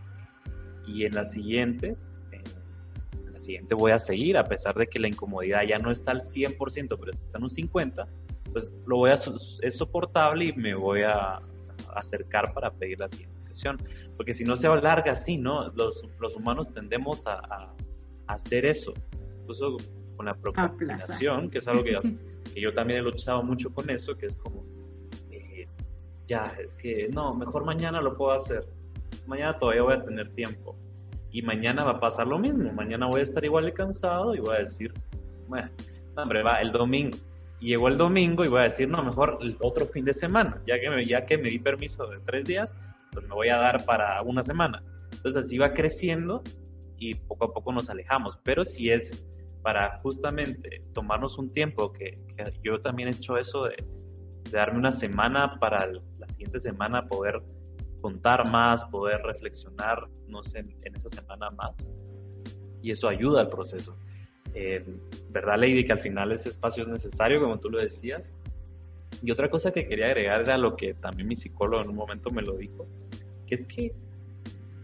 y 0.85 1.05
en 1.05 1.15
la 1.15 1.25
siguiente, 1.25 1.95
en 2.31 3.33
la 3.33 3.39
siguiente 3.39 3.75
voy 3.75 3.91
a 3.91 3.99
seguir, 3.99 4.37
a 4.37 4.45
pesar 4.45 4.75
de 4.75 4.87
que 4.87 4.99
la 4.99 5.07
incomodidad 5.07 5.63
ya 5.67 5.79
no 5.79 5.91
está 5.91 6.11
al 6.11 6.23
100%, 6.23 6.95
pero 6.99 7.11
está 7.11 7.37
en 7.37 7.43
un 7.43 7.49
50%, 7.49 8.07
pues 8.51 8.73
lo 8.85 8.97
voy 8.97 9.11
a, 9.11 9.19
es 9.61 9.75
soportable 9.75 10.49
y 10.49 10.53
me 10.53 10.75
voy 10.75 11.03
a 11.03 11.39
acercar 11.95 12.53
para 12.53 12.71
pedir 12.71 12.99
la 12.99 13.07
siguiente 13.07 13.41
sesión. 13.41 13.77
Porque 14.17 14.33
si 14.33 14.43
no 14.43 14.57
se 14.57 14.67
alarga 14.67 15.13
así, 15.13 15.37
¿no? 15.37 15.69
Los, 15.69 16.03
los 16.19 16.35
humanos 16.35 16.73
tendemos 16.73 17.25
a 17.25 17.73
hacer 18.33 18.65
eso. 18.65 18.93
Incluso 19.41 19.77
con 20.15 20.25
la 20.25 20.33
procrastinación, 20.33 21.49
que 21.49 21.59
es 21.59 21.67
algo 21.67 21.83
que, 22.53 22.61
yo 22.61 22.73
también 22.73 22.99
he 22.99 23.03
luchado 23.03 23.43
mucho 23.43 23.69
con 23.73 23.89
eso, 23.89 24.13
que 24.13 24.27
es 24.27 24.37
como, 24.37 24.63
eh, 25.31 25.63
ya, 26.25 26.43
es 26.59 26.73
que 26.75 27.09
no, 27.09 27.33
mejor 27.33 27.65
mañana 27.65 28.01
lo 28.01 28.13
puedo 28.13 28.31
hacer. 28.31 28.63
Mañana 29.27 29.57
todavía 29.57 29.83
voy 29.83 29.93
a 29.93 29.97
tener 29.97 30.29
tiempo. 30.29 30.75
Y 31.31 31.41
mañana 31.43 31.85
va 31.85 31.91
a 31.91 31.97
pasar 31.97 32.27
lo 32.27 32.37
mismo. 32.37 32.71
Mañana 32.73 33.07
voy 33.07 33.21
a 33.21 33.23
estar 33.23 33.43
igual 33.45 33.65
de 33.65 33.73
cansado 33.73 34.35
y 34.35 34.39
voy 34.39 34.55
a 34.55 34.59
decir, 34.59 34.93
bueno, 35.47 35.69
hombre, 36.17 36.43
va 36.43 36.61
el 36.61 36.71
domingo. 36.71 37.17
Y 37.59 37.67
llegó 37.67 37.87
el 37.87 37.97
domingo 37.97 38.43
y 38.43 38.49
voy 38.49 38.61
a 38.61 38.63
decir, 38.63 38.89
no, 38.89 39.01
mejor 39.03 39.37
el 39.41 39.55
otro 39.61 39.85
fin 39.85 40.03
de 40.03 40.13
semana. 40.13 40.61
Ya 40.65 40.79
que 40.79 40.89
me, 40.89 41.05
ya 41.05 41.25
que 41.25 41.37
me 41.37 41.49
di 41.49 41.59
permiso 41.59 42.07
de 42.07 42.17
tres 42.25 42.45
días, 42.45 42.71
pues 43.13 43.25
me 43.27 43.33
voy 43.33 43.49
a 43.49 43.57
dar 43.57 43.85
para 43.85 44.21
una 44.23 44.43
semana. 44.43 44.79
Entonces 45.13 45.45
así 45.45 45.57
va 45.57 45.73
creciendo 45.73 46.41
y 47.01 47.15
poco 47.15 47.45
a 47.45 47.47
poco 47.47 47.73
nos 47.73 47.89
alejamos. 47.89 48.37
Pero 48.43 48.63
si 48.63 48.91
es 48.91 49.25
para 49.63 49.97
justamente 49.99 50.79
tomarnos 50.93 51.37
un 51.39 51.49
tiempo, 51.49 51.91
que, 51.91 52.13
yo 52.63 52.79
también 52.79 53.09
he 53.09 53.11
hecho 53.11 53.37
eso 53.37 53.63
de, 53.63 53.75
darme 54.51 54.79
una 54.79 54.91
semana 54.91 55.57
para 55.59 55.87
la 55.87 56.27
siguiente 56.29 56.59
semana 56.59 57.07
poder 57.07 57.41
contar 58.01 58.47
más, 58.49 58.83
poder 58.85 59.21
reflexionar, 59.23 59.97
no 60.27 60.43
sé, 60.43 60.59
en, 60.59 60.95
esa 60.95 61.09
semana 61.09 61.47
más. 61.57 61.71
Y 62.83 62.91
eso 62.91 63.07
ayuda 63.07 63.41
al 63.41 63.47
proceso. 63.47 63.95
Eh, 64.53 64.79
¿Verdad, 65.31 65.57
Lady? 65.57 65.83
Que 65.83 65.93
al 65.93 65.99
final 65.99 66.31
ese 66.33 66.49
espacio 66.49 66.83
es 66.83 66.89
necesario, 66.89 67.41
como 67.41 67.59
tú 67.59 67.69
lo 67.69 67.79
decías. 67.79 68.37
Y 69.23 69.31
otra 69.31 69.47
cosa 69.49 69.71
que 69.71 69.87
quería 69.87 70.07
agregar 70.07 70.41
era 70.41 70.57
lo 70.57 70.75
que 70.75 70.93
también 70.93 71.27
mi 71.27 71.35
psicólogo 71.35 71.83
en 71.83 71.89
un 71.89 71.95
momento 71.95 72.29
me 72.31 72.41
lo 72.41 72.57
dijo, 72.57 72.85
que 73.47 73.55
es 73.55 73.67
que 73.67 73.95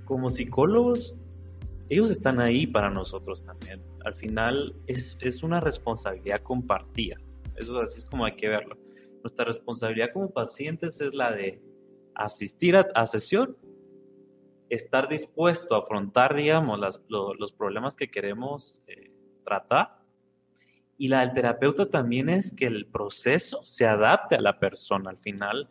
como 0.06 0.30
psicólogos 0.30 1.14
ellos 1.90 2.10
están 2.12 2.40
ahí 2.40 2.68
para 2.68 2.90
nosotros 2.90 3.44
también. 3.44 3.80
Al 4.06 4.16
final 4.16 4.76
es, 4.88 5.18
es 5.22 5.44
una 5.44 5.60
responsabilidad 5.60 6.42
compartida. 6.42 7.16
Eso 7.56 7.80
así 7.80 8.00
es 8.00 8.06
como 8.06 8.26
hay 8.26 8.36
que 8.36 8.50
verlo. 8.50 8.78
Nuestra 9.24 9.46
responsabilidad 9.46 10.10
como 10.14 10.32
pacientes 10.32 11.00
es 11.02 11.14
la 11.14 11.32
de 11.32 11.62
asistir 12.16 12.76
a, 12.76 13.08
sesión, 13.08 13.58
estar 14.70 15.08
dispuesto 15.08 15.76
a 15.76 15.80
afrontar, 15.80 16.36
digamos, 16.36 16.80
los 17.10 17.52
problemas 17.54 17.96
que 17.96 18.10
queremos 18.10 18.82
eh, 18.88 19.12
tratar. 19.46 19.98
Y 20.98 21.10
la 21.10 21.22
del 21.22 21.34
terapeuta 21.34 21.90
también 21.90 22.30
es 22.30 22.54
que 22.54 22.66
el 22.66 22.88
proceso 22.88 23.64
se 23.64 23.86
adapte 23.86 24.36
a 24.36 24.42
la 24.42 24.60
persona. 24.60 25.12
Al 25.12 25.18
final, 25.20 25.70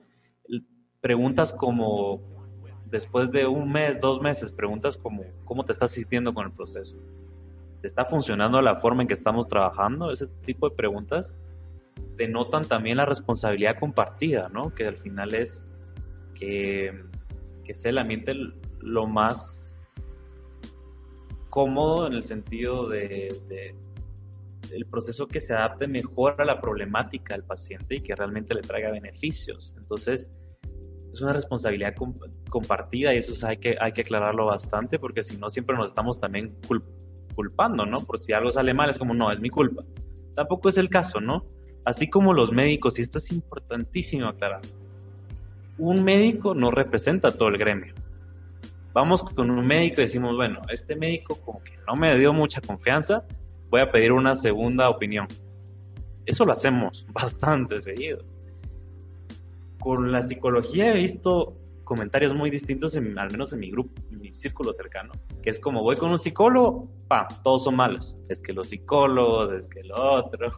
preguntas 1.00 1.52
como 1.52 2.35
después 2.90 3.30
de 3.30 3.46
un 3.46 3.70
mes, 3.70 4.00
dos 4.00 4.20
meses, 4.20 4.52
preguntas 4.52 4.96
como, 4.96 5.24
¿cómo 5.44 5.64
te 5.64 5.72
estás 5.72 5.92
sintiendo 5.92 6.32
con 6.32 6.46
el 6.46 6.52
proceso? 6.52 6.96
¿Te 7.80 7.88
está 7.88 8.04
funcionando 8.04 8.60
la 8.60 8.76
forma 8.76 9.02
en 9.02 9.08
que 9.08 9.14
estamos 9.14 9.48
trabajando? 9.48 10.10
Ese 10.10 10.26
tipo 10.44 10.68
de 10.68 10.76
preguntas 10.76 11.34
denotan 12.16 12.62
también 12.62 12.96
la 12.96 13.04
responsabilidad 13.04 13.78
compartida, 13.78 14.48
¿no? 14.52 14.74
Que 14.74 14.86
al 14.86 14.96
final 14.96 15.34
es 15.34 15.60
que, 16.34 16.96
que 17.64 17.74
sea 17.74 17.90
el 17.90 17.98
ambiente 17.98 18.32
lo 18.80 19.06
más 19.06 19.76
cómodo 21.50 22.06
en 22.06 22.14
el 22.14 22.22
sentido 22.22 22.88
de 22.88 23.28
el 24.72 24.84
proceso 24.86 25.26
que 25.26 25.40
se 25.40 25.54
adapte 25.54 25.86
mejor 25.86 26.40
a 26.40 26.44
la 26.44 26.60
problemática 26.60 27.34
del 27.34 27.44
paciente 27.44 27.96
y 27.96 28.00
que 28.00 28.14
realmente 28.14 28.54
le 28.54 28.62
traiga 28.62 28.90
beneficios. 28.90 29.74
Entonces, 29.76 30.28
es 31.16 31.22
una 31.22 31.32
responsabilidad 31.32 31.94
compartida 32.50 33.14
y 33.14 33.18
eso 33.18 33.34
hay 33.46 33.56
que, 33.56 33.76
hay 33.80 33.92
que 33.92 34.02
aclararlo 34.02 34.44
bastante 34.44 34.98
porque 34.98 35.22
si 35.22 35.38
no 35.38 35.48
siempre 35.48 35.74
nos 35.74 35.86
estamos 35.88 36.20
también 36.20 36.50
culpando, 37.34 37.86
¿no? 37.86 38.04
Por 38.04 38.18
si 38.18 38.34
algo 38.34 38.50
sale 38.50 38.74
mal 38.74 38.90
es 38.90 38.98
como, 38.98 39.14
no, 39.14 39.30
es 39.30 39.40
mi 39.40 39.48
culpa. 39.48 39.82
Tampoco 40.34 40.68
es 40.68 40.76
el 40.76 40.90
caso, 40.90 41.20
¿no? 41.20 41.46
Así 41.86 42.10
como 42.10 42.34
los 42.34 42.52
médicos, 42.52 42.98
y 42.98 43.02
esto 43.02 43.18
es 43.18 43.32
importantísimo 43.32 44.28
aclarar, 44.28 44.60
un 45.78 46.04
médico 46.04 46.54
no 46.54 46.70
representa 46.70 47.30
todo 47.30 47.48
el 47.48 47.56
gremio. 47.56 47.94
Vamos 48.92 49.22
con 49.22 49.50
un 49.50 49.66
médico 49.66 50.02
y 50.02 50.04
decimos, 50.04 50.36
bueno, 50.36 50.60
este 50.70 50.96
médico 50.96 51.38
como 51.44 51.62
que 51.62 51.72
no 51.86 51.96
me 51.96 52.18
dio 52.18 52.32
mucha 52.34 52.60
confianza, 52.60 53.24
voy 53.70 53.80
a 53.80 53.90
pedir 53.90 54.12
una 54.12 54.34
segunda 54.34 54.90
opinión. 54.90 55.28
Eso 56.26 56.44
lo 56.44 56.52
hacemos 56.52 57.06
bastante 57.12 57.80
seguido 57.80 58.18
con 59.86 60.10
la 60.10 60.26
psicología 60.26 60.90
he 60.90 60.96
visto 60.96 61.58
comentarios 61.84 62.34
muy 62.34 62.50
distintos, 62.50 62.96
al 62.96 63.30
menos 63.30 63.52
en 63.52 63.60
mi 63.60 63.70
grupo, 63.70 63.92
en 64.10 64.20
mi 64.20 64.32
círculo 64.32 64.72
cercano, 64.72 65.12
que 65.44 65.50
es 65.50 65.60
como 65.60 65.80
voy 65.80 65.94
con 65.94 66.10
un 66.10 66.18
psicólogo, 66.18 66.90
pa, 67.06 67.28
todos 67.44 67.62
son 67.62 67.76
malos. 67.76 68.16
Es 68.28 68.40
que 68.40 68.52
los 68.52 68.70
psicólogos, 68.70 69.52
es 69.52 69.70
que 69.70 69.84
lo 69.84 69.94
otro. 69.94 70.48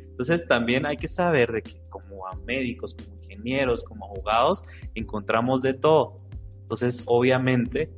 Entonces 0.00 0.48
también 0.48 0.86
hay 0.86 0.96
que 0.96 1.06
saber 1.06 1.52
de 1.52 1.60
que 1.60 1.82
como 1.90 2.26
a 2.28 2.34
médicos, 2.46 2.94
como 2.94 3.14
ingenieros, 3.24 3.84
como 3.84 4.06
abogados, 4.06 4.62
encontramos 4.94 5.60
de 5.60 5.74
todo. 5.74 6.16
Entonces, 6.62 7.02
obviamente, 7.04 7.90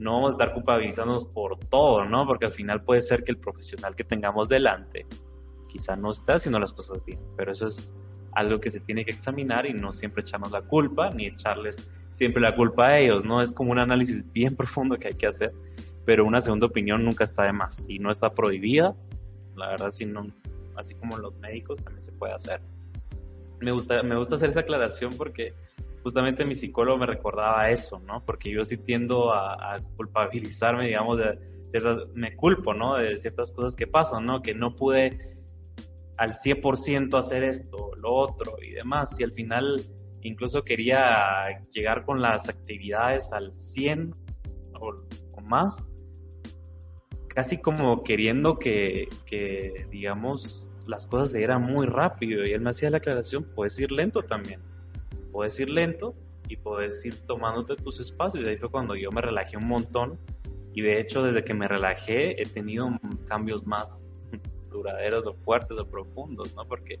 no 0.00 0.14
vamos 0.14 0.30
a 0.30 0.32
estar 0.32 0.52
culpabilizándonos 0.52 1.26
por 1.26 1.56
todo, 1.68 2.04
¿no? 2.06 2.26
Porque 2.26 2.46
al 2.46 2.52
final 2.52 2.80
puede 2.80 3.02
ser 3.02 3.22
que 3.22 3.30
el 3.30 3.38
profesional 3.38 3.94
que 3.94 4.02
tengamos 4.02 4.48
delante 4.48 5.06
quizá 5.68 5.94
no 5.94 6.10
está 6.10 6.34
haciendo 6.34 6.58
las 6.58 6.72
cosas 6.72 7.04
bien, 7.04 7.20
pero 7.36 7.52
eso 7.52 7.68
es 7.68 7.92
algo 8.34 8.60
que 8.60 8.70
se 8.70 8.80
tiene 8.80 9.04
que 9.04 9.12
examinar 9.12 9.66
y 9.66 9.72
no 9.72 9.92
siempre 9.92 10.22
echarnos 10.22 10.52
la 10.52 10.62
culpa 10.62 11.10
ni 11.10 11.26
echarles 11.26 11.90
siempre 12.12 12.40
la 12.40 12.54
culpa 12.54 12.88
a 12.88 12.98
ellos, 12.98 13.24
¿no? 13.24 13.42
Es 13.42 13.52
como 13.52 13.72
un 13.72 13.78
análisis 13.78 14.24
bien 14.32 14.56
profundo 14.56 14.96
que 14.96 15.08
hay 15.08 15.14
que 15.14 15.26
hacer, 15.26 15.52
pero 16.04 16.24
una 16.24 16.40
segunda 16.40 16.66
opinión 16.66 17.04
nunca 17.04 17.24
está 17.24 17.44
de 17.44 17.52
más 17.52 17.84
y 17.88 17.98
no 17.98 18.10
está 18.10 18.30
prohibida, 18.30 18.94
la 19.56 19.68
verdad, 19.68 19.90
si 19.90 20.06
no, 20.06 20.26
así 20.76 20.94
como 20.94 21.16
los 21.18 21.38
médicos 21.38 21.82
también 21.82 22.04
se 22.04 22.12
puede 22.12 22.34
hacer. 22.34 22.60
Me 23.60 23.72
gusta, 23.72 24.02
me 24.02 24.16
gusta 24.16 24.36
hacer 24.36 24.50
esa 24.50 24.60
aclaración 24.60 25.12
porque 25.16 25.54
justamente 26.02 26.44
mi 26.44 26.54
psicólogo 26.54 26.98
me 26.98 27.06
recordaba 27.06 27.70
eso, 27.70 27.96
¿no? 28.06 28.22
Porque 28.24 28.50
yo 28.50 28.64
sí 28.64 28.76
tiendo 28.76 29.32
a, 29.32 29.78
culpabilizarme, 29.96 30.86
digamos, 30.86 31.18
de 31.18 31.38
ciertas, 31.70 32.04
me 32.14 32.34
culpo, 32.36 32.74
¿no? 32.74 32.96
De 32.96 33.12
ciertas 33.12 33.52
cosas 33.52 33.74
que 33.74 33.86
pasan, 33.86 34.26
¿no? 34.26 34.42
Que 34.42 34.54
no 34.54 34.76
pude 34.76 35.33
al 36.18 36.32
100% 36.38 37.18
hacer 37.18 37.44
esto, 37.44 37.90
lo 38.02 38.12
otro 38.12 38.56
y 38.62 38.72
demás. 38.72 39.08
Y 39.18 39.24
al 39.24 39.32
final 39.32 39.80
incluso 40.22 40.62
quería 40.62 41.60
llegar 41.72 42.04
con 42.04 42.22
las 42.22 42.48
actividades 42.48 43.24
al 43.32 43.52
100 43.60 44.12
o, 44.80 44.94
más, 45.42 45.76
casi 47.28 47.58
como 47.58 48.02
queriendo 48.02 48.58
que, 48.58 49.08
que, 49.26 49.86
digamos, 49.90 50.70
las 50.86 51.06
cosas 51.06 51.32
se 51.32 51.38
dieran 51.38 51.62
muy 51.62 51.86
rápido. 51.86 52.46
Y 52.46 52.52
él 52.52 52.60
me 52.60 52.70
hacía 52.70 52.90
la 52.90 52.98
aclaración, 52.98 53.44
puedes 53.54 53.78
ir 53.78 53.90
lento 53.92 54.22
también 54.22 54.60
puedes 55.34 55.58
ir 55.58 55.68
lento 55.68 56.12
y 56.48 56.56
puedes 56.56 57.04
ir 57.04 57.26
tomándote 57.26 57.74
tus 57.74 57.98
espacios. 57.98 58.46
Y 58.46 58.50
ahí 58.50 58.56
fue 58.56 58.70
cuando 58.70 58.94
yo 58.94 59.10
me 59.10 59.20
relajé 59.20 59.56
un 59.56 59.66
montón. 59.66 60.12
Y 60.72 60.82
de 60.82 61.00
hecho, 61.00 61.24
desde 61.24 61.44
que 61.44 61.54
me 61.54 61.66
relajé, 61.66 62.40
he 62.40 62.46
tenido 62.46 62.88
cambios 63.26 63.66
más 63.66 64.03
duraderos 64.74 65.26
o 65.26 65.32
fuertes 65.32 65.78
o 65.78 65.86
profundos, 65.86 66.54
¿no? 66.54 66.62
Porque 66.62 66.96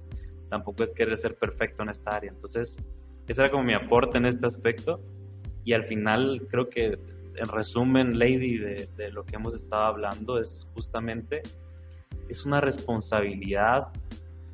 tampoco 0.48 0.84
es 0.84 0.92
querer 0.92 1.18
ser 1.18 1.36
perfecto 1.36 1.82
en 1.82 1.90
esta 1.90 2.16
área. 2.16 2.30
Entonces, 2.32 2.76
ese 3.26 3.40
era 3.40 3.50
como 3.50 3.64
mi 3.64 3.74
aporte 3.74 4.18
en 4.18 4.26
este 4.26 4.46
aspecto. 4.46 4.96
Y 5.64 5.72
al 5.72 5.82
final, 5.82 6.46
creo 6.50 6.64
que 6.64 6.94
en 7.36 7.48
resumen, 7.48 8.18
Lady, 8.18 8.58
de, 8.58 9.10
lo 9.12 9.24
que 9.24 9.36
hemos 9.36 9.54
estado 9.54 9.82
hablando 9.82 10.40
es 10.40 10.70
justamente, 10.74 11.42
es 12.28 12.44
una 12.44 12.60
responsabilidad 12.60 13.88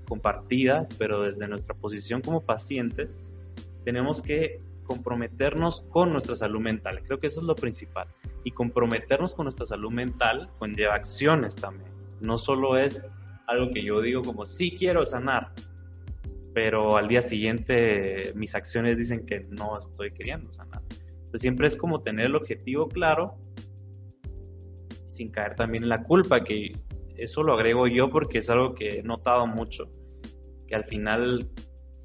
compartida, 0.09 0.89
pero 0.99 1.23
desde 1.23 1.47
nuestra 1.47 1.75
posición 1.75 2.21
como 2.21 2.41
pacientes, 2.41 3.17
tenemos 3.85 4.23
que 4.23 4.59
comprometernos 4.85 5.83
con 5.91 6.13
nuestra 6.13 6.35
salud 6.35 6.61
mental. 6.61 7.01
Creo 7.05 7.19
que 7.21 7.29
eso 7.29 7.41
es 7.41 7.47
lo 7.47 7.55
principal. 7.55 8.09
Y 8.43 8.51
comprometernos 8.51 9.35
con 9.35 9.45
nuestra 9.45 9.67
salud 9.67 9.93
mental 9.93 10.51
conlleva 10.59 10.95
acciones 10.95 11.55
también. 11.55 11.90
No 12.21 12.39
solo 12.39 12.77
es 12.77 13.07
algo 13.47 13.73
que 13.73 13.83
yo 13.83 14.01
digo 14.01 14.23
como, 14.23 14.45
sí 14.45 14.75
quiero 14.77 15.05
sanar, 15.05 15.53
pero 16.55 16.97
al 16.97 17.09
día 17.09 17.23
siguiente 17.23 18.33
mis 18.35 18.55
acciones 18.55 18.97
dicen 18.97 19.25
que 19.25 19.41
no 19.51 19.79
estoy 19.79 20.11
queriendo 20.11 20.53
sanar. 20.53 20.83
Entonces 21.11 21.41
siempre 21.41 21.69
es 21.69 21.77
como 21.77 22.03
tener 22.03 22.27
el 22.27 22.37
objetivo 22.37 22.89
claro, 22.89 23.37
sin 25.07 25.29
caer 25.29 25.55
también 25.55 25.85
en 25.85 25.89
la 25.89 26.03
culpa, 26.03 26.41
que 26.41 26.73
eso 27.17 27.43
lo 27.43 27.55
agrego 27.55 27.87
yo 27.87 28.09
porque 28.09 28.39
es 28.39 28.51
algo 28.51 28.75
que 28.75 28.89
he 28.99 29.03
notado 29.03 29.47
mucho, 29.47 29.91
que 30.67 30.75
al 30.75 30.85
final 30.85 31.51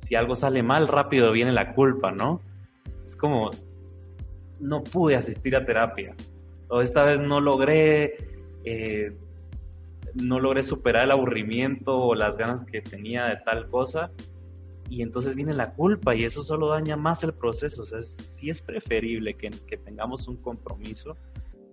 si 0.05 0.15
algo 0.15 0.35
sale 0.35 0.61
mal, 0.61 0.87
rápido 0.87 1.31
viene 1.31 1.51
la 1.51 1.71
culpa, 1.71 2.11
¿no? 2.11 2.37
Es 3.07 3.15
como, 3.15 3.49
no 4.59 4.83
pude 4.83 5.15
asistir 5.15 5.55
a 5.55 5.65
terapia, 5.65 6.15
o 6.69 6.81
esta 6.81 7.03
vez 7.03 7.25
no 7.25 7.39
logré, 7.39 8.15
eh, 8.63 9.17
no 10.15 10.39
logré 10.39 10.63
superar 10.63 11.05
el 11.05 11.11
aburrimiento 11.11 11.97
o 11.97 12.15
las 12.15 12.37
ganas 12.37 12.65
que 12.65 12.81
tenía 12.81 13.25
de 13.25 13.37
tal 13.37 13.69
cosa, 13.69 14.11
y 14.89 15.01
entonces 15.01 15.35
viene 15.35 15.53
la 15.53 15.71
culpa 15.71 16.15
y 16.15 16.23
eso 16.23 16.43
solo 16.43 16.69
daña 16.69 16.95
más 16.95 17.23
el 17.23 17.33
proceso, 17.33 17.81
o 17.81 17.85
sea, 17.85 18.01
sí 18.03 18.49
es 18.49 18.61
preferible 18.61 19.33
que, 19.33 19.49
que 19.67 19.77
tengamos 19.77 20.27
un 20.27 20.37
compromiso, 20.37 21.17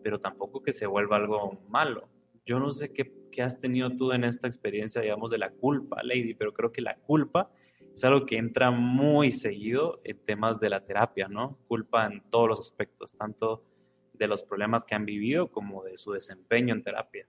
pero 0.02 0.18
tampoco 0.18 0.62
que 0.62 0.72
se 0.72 0.86
vuelva 0.86 1.16
algo 1.16 1.60
malo. 1.68 2.08
Yo 2.44 2.58
no 2.58 2.72
sé 2.72 2.92
qué, 2.92 3.12
qué 3.30 3.42
has 3.42 3.60
tenido 3.60 3.90
tú 3.90 4.12
en 4.12 4.24
esta 4.24 4.48
experiencia, 4.48 5.00
digamos, 5.00 5.30
de 5.30 5.38
la 5.38 5.50
culpa, 5.50 6.02
Lady, 6.02 6.34
pero 6.34 6.52
creo 6.52 6.72
que 6.72 6.80
la 6.80 6.96
culpa 6.96 7.50
es 7.94 8.02
algo 8.04 8.26
que 8.26 8.38
entra 8.38 8.70
muy 8.70 9.32
seguido 9.32 10.00
en 10.04 10.18
temas 10.24 10.58
de 10.58 10.70
la 10.70 10.84
terapia, 10.84 11.28
¿no? 11.28 11.58
Culpa 11.68 12.06
en 12.06 12.22
todos 12.30 12.48
los 12.48 12.60
aspectos, 12.60 13.12
tanto 13.16 13.62
de 14.14 14.26
los 14.26 14.42
problemas 14.42 14.84
que 14.84 14.94
han 14.94 15.04
vivido 15.04 15.48
como 15.48 15.84
de 15.84 15.96
su 15.96 16.12
desempeño 16.12 16.74
en 16.74 16.82
terapia. 16.82 17.26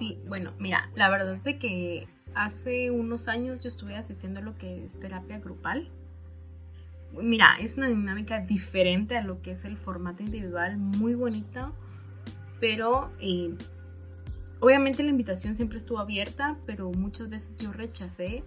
Sí, 0.00 0.18
bueno, 0.26 0.54
mira, 0.58 0.90
la 0.94 1.10
verdad 1.10 1.34
es 1.34 1.44
de 1.44 1.58
que 1.58 2.08
hace 2.34 2.90
unos 2.90 3.28
años 3.28 3.60
yo 3.62 3.68
estuve 3.68 3.96
asistiendo 3.96 4.40
a 4.40 4.42
lo 4.42 4.56
que 4.56 4.86
es 4.86 4.98
terapia 4.98 5.38
grupal. 5.40 5.90
Mira, 7.12 7.58
es 7.60 7.76
una 7.76 7.88
dinámica 7.88 8.40
diferente 8.40 9.18
a 9.18 9.22
lo 9.22 9.42
que 9.42 9.52
es 9.52 9.64
el 9.66 9.76
formato 9.76 10.22
individual, 10.22 10.78
muy 10.78 11.14
bonita, 11.14 11.72
pero 12.60 13.10
eh, 13.20 13.54
obviamente 14.60 15.02
la 15.02 15.10
invitación 15.10 15.56
siempre 15.56 15.76
estuvo 15.76 15.98
abierta, 15.98 16.56
pero 16.64 16.90
muchas 16.90 17.28
veces 17.28 17.54
yo 17.58 17.70
rechacé 17.70 18.42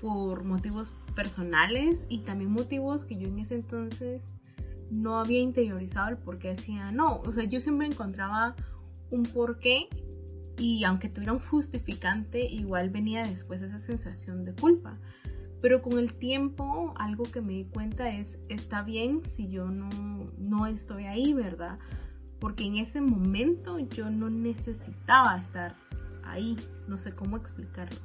por 0.00 0.44
motivos 0.46 0.88
personales 1.14 2.00
y 2.08 2.22
también 2.22 2.50
motivos 2.50 3.04
que 3.04 3.16
yo 3.16 3.28
en 3.28 3.38
ese 3.38 3.54
entonces 3.54 4.20
no 4.90 5.20
había 5.20 5.38
interiorizado 5.38 6.08
el 6.08 6.16
por 6.16 6.40
qué 6.40 6.56
decía 6.56 6.90
no. 6.90 7.20
O 7.20 7.32
sea, 7.32 7.44
yo 7.44 7.60
siempre 7.60 7.86
encontraba 7.86 8.56
un 9.12 9.22
porqué 9.22 9.88
y 10.58 10.84
aunque 10.84 11.08
tuviera 11.08 11.32
un 11.32 11.40
justificante, 11.40 12.44
igual 12.44 12.90
venía 12.90 13.22
después 13.22 13.62
esa 13.62 13.78
sensación 13.78 14.42
de 14.42 14.54
culpa. 14.54 14.92
Pero 15.60 15.80
con 15.82 15.98
el 15.98 16.14
tiempo, 16.14 16.92
algo 16.98 17.24
que 17.24 17.40
me 17.40 17.54
di 17.54 17.64
cuenta 17.64 18.08
es, 18.08 18.38
está 18.48 18.82
bien 18.82 19.22
si 19.36 19.48
yo 19.48 19.66
no, 19.66 19.88
no 20.38 20.66
estoy 20.66 21.04
ahí, 21.04 21.32
¿verdad? 21.34 21.76
Porque 22.38 22.64
en 22.64 22.76
ese 22.76 23.00
momento 23.00 23.78
yo 23.78 24.08
no 24.10 24.28
necesitaba 24.28 25.38
estar 25.38 25.74
ahí, 26.24 26.56
no 26.86 26.96
sé 26.98 27.12
cómo 27.12 27.36
explicarlo. 27.36 27.98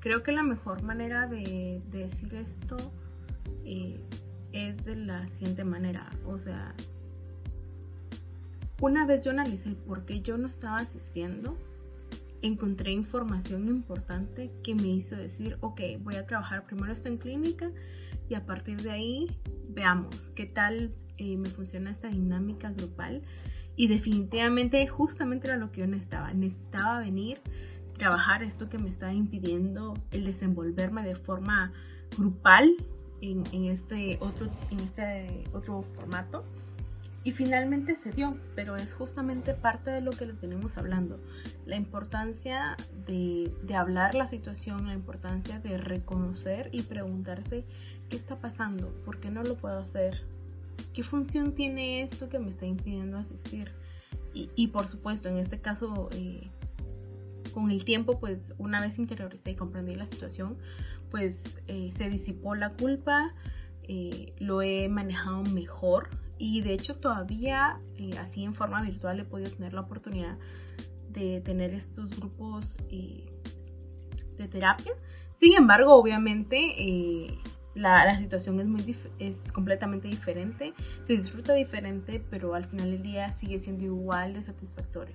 Creo 0.00 0.22
que 0.22 0.32
la 0.32 0.42
mejor 0.42 0.82
manera 0.82 1.26
de, 1.26 1.80
decir 1.90 2.34
esto 2.34 2.76
eh, 3.64 3.96
es 4.52 4.84
de 4.84 4.96
la 4.96 5.28
siguiente 5.28 5.64
manera. 5.64 6.10
O 6.26 6.38
sea, 6.38 6.74
una 8.82 9.06
vez 9.06 9.22
yo 9.24 9.30
analicé 9.30 9.76
por 9.86 10.04
qué 10.04 10.20
yo 10.20 10.36
no 10.36 10.48
estaba 10.48 10.78
asistiendo, 10.78 11.56
encontré 12.42 12.90
información 12.90 13.66
importante 13.66 14.50
que 14.64 14.74
me 14.74 14.88
hizo 14.88 15.14
decir, 15.14 15.56
ok, 15.60 15.80
voy 16.02 16.16
a 16.16 16.26
trabajar 16.26 16.64
primero 16.64 16.92
esto 16.92 17.08
en 17.08 17.16
clínica 17.16 17.70
y 18.28 18.34
a 18.34 18.44
partir 18.44 18.82
de 18.82 18.90
ahí 18.90 19.26
veamos 19.70 20.20
qué 20.34 20.46
tal 20.46 20.92
eh, 21.18 21.36
me 21.36 21.48
funciona 21.48 21.92
esta 21.92 22.08
dinámica 22.08 22.70
grupal. 22.70 23.22
Y 23.76 23.86
definitivamente 23.86 24.86
justamente 24.88 25.46
era 25.46 25.56
lo 25.56 25.70
que 25.70 25.82
yo 25.82 25.86
necesitaba. 25.86 26.32
Necesitaba 26.32 27.00
venir 27.00 27.40
trabajar 27.96 28.42
esto 28.42 28.68
que 28.68 28.78
me 28.78 28.90
está 28.90 29.14
impidiendo 29.14 29.94
el 30.10 30.24
desenvolverme 30.24 31.04
de 31.04 31.14
forma 31.14 31.72
grupal 32.18 32.74
en, 33.20 33.44
este 33.66 34.18
otro 34.20 34.48
en 34.70 34.80
este 34.80 35.44
otro 35.52 35.82
formato 35.94 36.44
y 37.24 37.32
finalmente 37.32 37.96
se 37.96 38.10
dio, 38.10 38.36
pero 38.54 38.76
es 38.76 38.92
justamente 38.94 39.54
parte 39.54 39.90
de 39.90 40.00
lo 40.00 40.10
que 40.10 40.26
les 40.26 40.40
venimos 40.40 40.76
hablando, 40.76 41.16
la 41.66 41.76
importancia 41.76 42.76
de, 43.06 43.52
hablar 43.74 44.14
la 44.14 44.28
situación, 44.28 44.86
la 44.86 44.94
importancia 44.94 45.60
de 45.60 45.78
reconocer 45.78 46.68
y 46.72 46.82
preguntarse 46.82 47.64
qué 48.08 48.16
está 48.16 48.40
pasando, 48.40 48.94
por 49.04 49.20
qué 49.20 49.30
no 49.30 49.42
lo 49.42 49.56
puedo 49.56 49.78
hacer, 49.78 50.24
qué 50.92 51.04
función 51.04 51.54
tiene 51.54 52.02
esto 52.02 52.28
que 52.28 52.38
me 52.38 52.48
está 52.48 52.66
impidiendo 52.66 53.18
asistir. 53.18 53.70
Y, 54.34 54.48
y 54.56 54.68
por 54.68 54.86
supuesto, 54.86 55.28
en 55.28 55.38
este 55.38 55.60
caso, 55.60 56.08
eh, 56.12 56.46
con 57.52 57.70
el 57.70 57.84
tiempo, 57.84 58.18
pues 58.18 58.38
una 58.58 58.80
vez 58.80 58.98
interioricé 58.98 59.50
y 59.50 59.54
comprendí 59.54 59.94
la 59.94 60.06
situación, 60.06 60.56
pues 61.10 61.36
eh, 61.68 61.92
se 61.96 62.08
disipó 62.08 62.54
la 62.54 62.70
culpa, 62.70 63.30
eh, 63.88 64.32
lo 64.38 64.62
he 64.62 64.88
manejado 64.88 65.42
mejor 65.54 66.08
y 66.42 66.60
de 66.60 66.72
hecho 66.72 66.96
todavía 66.96 67.78
eh, 67.98 68.10
así 68.18 68.42
en 68.42 68.52
forma 68.52 68.82
virtual 68.82 69.20
he 69.20 69.24
podido 69.24 69.48
tener 69.52 69.72
la 69.74 69.82
oportunidad 69.82 70.36
de 71.10 71.40
tener 71.40 71.72
estos 71.72 72.18
grupos 72.18 72.66
de 72.88 74.48
terapia. 74.48 74.92
Sin 75.38 75.54
embargo, 75.54 75.94
obviamente, 75.94 76.56
eh, 76.56 77.38
la, 77.76 78.04
la, 78.04 78.18
situación 78.18 78.58
es, 78.58 78.68
muy 78.68 78.96
es 79.20 79.36
completamente 79.52 80.08
diferente, 80.08 80.72
se 81.06 81.12
disfruta 81.12 81.54
diferente, 81.54 82.20
pero 82.28 82.54
al 82.54 82.66
final 82.66 82.90
del 82.90 83.02
día 83.02 83.30
sigue 83.38 83.60
siendo 83.60 83.84
igual 83.84 84.32
de 84.32 84.42
satisfactorio. 84.42 85.14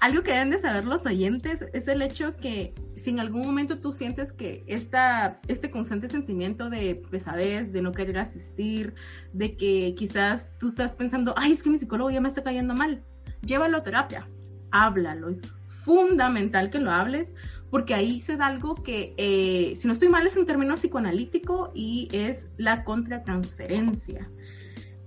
Algo 0.00 0.22
que 0.22 0.30
deben 0.30 0.50
de 0.50 0.62
saber 0.62 0.86
los 0.86 1.04
oyentes 1.04 1.60
es 1.74 1.86
el 1.86 2.00
hecho 2.00 2.34
que 2.38 2.72
si 3.02 3.10
en 3.10 3.20
algún 3.20 3.42
momento 3.42 3.78
tú 3.78 3.92
sientes 3.92 4.32
que 4.32 4.62
esta, 4.66 5.40
este 5.48 5.70
constante 5.70 6.08
sentimiento 6.08 6.70
de 6.70 7.02
pesadez, 7.10 7.72
de 7.72 7.82
no 7.82 7.92
querer 7.92 8.18
asistir, 8.18 8.94
de 9.32 9.56
que 9.56 9.94
quizás 9.96 10.56
tú 10.58 10.68
estás 10.68 10.92
pensando, 10.92 11.34
ay, 11.36 11.52
es 11.52 11.62
que 11.62 11.70
mi 11.70 11.78
psicólogo 11.78 12.10
ya 12.10 12.20
me 12.20 12.28
está 12.28 12.42
cayendo 12.42 12.74
mal, 12.74 13.02
llévalo 13.42 13.78
a 13.78 13.82
terapia, 13.82 14.26
háblalo, 14.70 15.28
es 15.28 15.40
fundamental 15.84 16.70
que 16.70 16.78
lo 16.78 16.90
hables 16.90 17.34
porque 17.70 17.94
ahí 17.94 18.20
se 18.22 18.36
da 18.36 18.46
algo 18.46 18.74
que, 18.74 19.12
eh, 19.16 19.76
si 19.78 19.86
no 19.86 19.92
estoy 19.92 20.08
mal, 20.08 20.26
es 20.26 20.36
un 20.36 20.44
término 20.44 20.74
psicoanalítico 20.74 21.70
y 21.72 22.08
es 22.12 22.52
la 22.56 22.84
contratransferencia. 22.84 24.26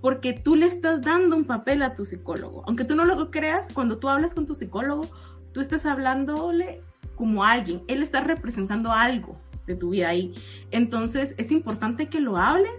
Porque 0.02 0.34
tú 0.34 0.56
le 0.56 0.68
estás 0.68 1.02
dando 1.02 1.36
un 1.36 1.46
papel 1.46 1.84
a 1.84 1.96
tu 1.96 2.06
psicólogo. 2.06 2.64
Aunque 2.66 2.86
tú 2.86 2.96
no 2.96 3.06
lo 3.06 3.32
creas, 3.32 3.72
cuando 3.74 4.00
tú 4.00 4.10
hablas 4.10 4.34
con 4.34 4.46
tu 4.46 4.56
psicólogo, 4.56 5.08
tú 5.54 5.62
estás 5.62 5.86
hablándole 5.86 6.82
como 7.16 7.44
alguien. 7.44 7.84
Él 7.88 8.04
está 8.04 8.22
representando 8.22 8.92
algo 8.92 9.38
de 9.66 9.76
tu 9.76 9.92
vida 9.92 10.10
ahí. 10.10 10.34
Entonces, 10.72 11.34
es 11.38 11.52
importante 11.52 12.08
que 12.08 12.20
lo 12.20 12.38
hables, 12.38 12.76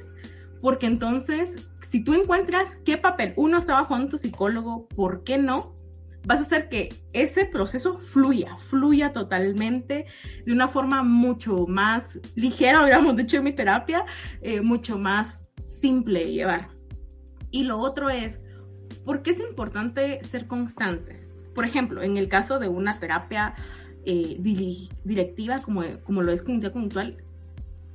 porque 0.61 0.87
entonces, 0.87 1.71
si 1.91 2.03
tú 2.03 2.15
encuentras 2.15 2.69
qué 2.85 2.97
papel 2.97 3.33
uno 3.37 3.59
está 3.59 3.75
bajo 3.75 3.97
en 3.97 4.09
tu 4.09 4.19
psicólogo, 4.19 4.89
¿por 4.89 5.25
qué 5.25 5.39
no? 5.39 5.75
vas 6.27 6.39
a 6.39 6.43
hacer 6.43 6.69
que 6.69 6.89
ese 7.13 7.45
proceso 7.45 7.95
fluya, 7.95 8.57
fluya 8.71 9.11
totalmente 9.11 10.07
de 10.45 10.53
una 10.53 10.69
forma 10.69 11.03
mucho 11.03 11.67
más 11.67 12.05
ligera, 12.35 12.81
habíamos 12.81 13.17
dicho 13.17 13.37
en 13.37 13.45
mi 13.45 13.53
terapia, 13.53 14.05
eh, 14.43 14.61
mucho 14.61 14.99
más 14.99 15.35
simple 15.81 16.21
de 16.21 16.33
llevar. 16.33 16.69
Y 17.51 17.65
lo 17.65 17.79
otro 17.79 18.11
es, 18.11 18.37
¿por 19.05 19.23
qué 19.23 19.33
es 19.33 19.41
importante 19.41 20.23
ser 20.25 20.47
constante? 20.47 21.25
Por 21.55 21.65
ejemplo, 21.67 22.03
en 22.03 22.17
el 22.17 22.29
caso 22.29 22.59
de 22.59 22.69
una 22.69 22.99
terapia 22.99 23.55
eh, 24.05 24.37
directiva 25.05 25.57
como, 25.59 25.83
lo 26.23 26.33
es 26.33 26.43
comunidad 26.43 26.73
conductual, 26.73 27.17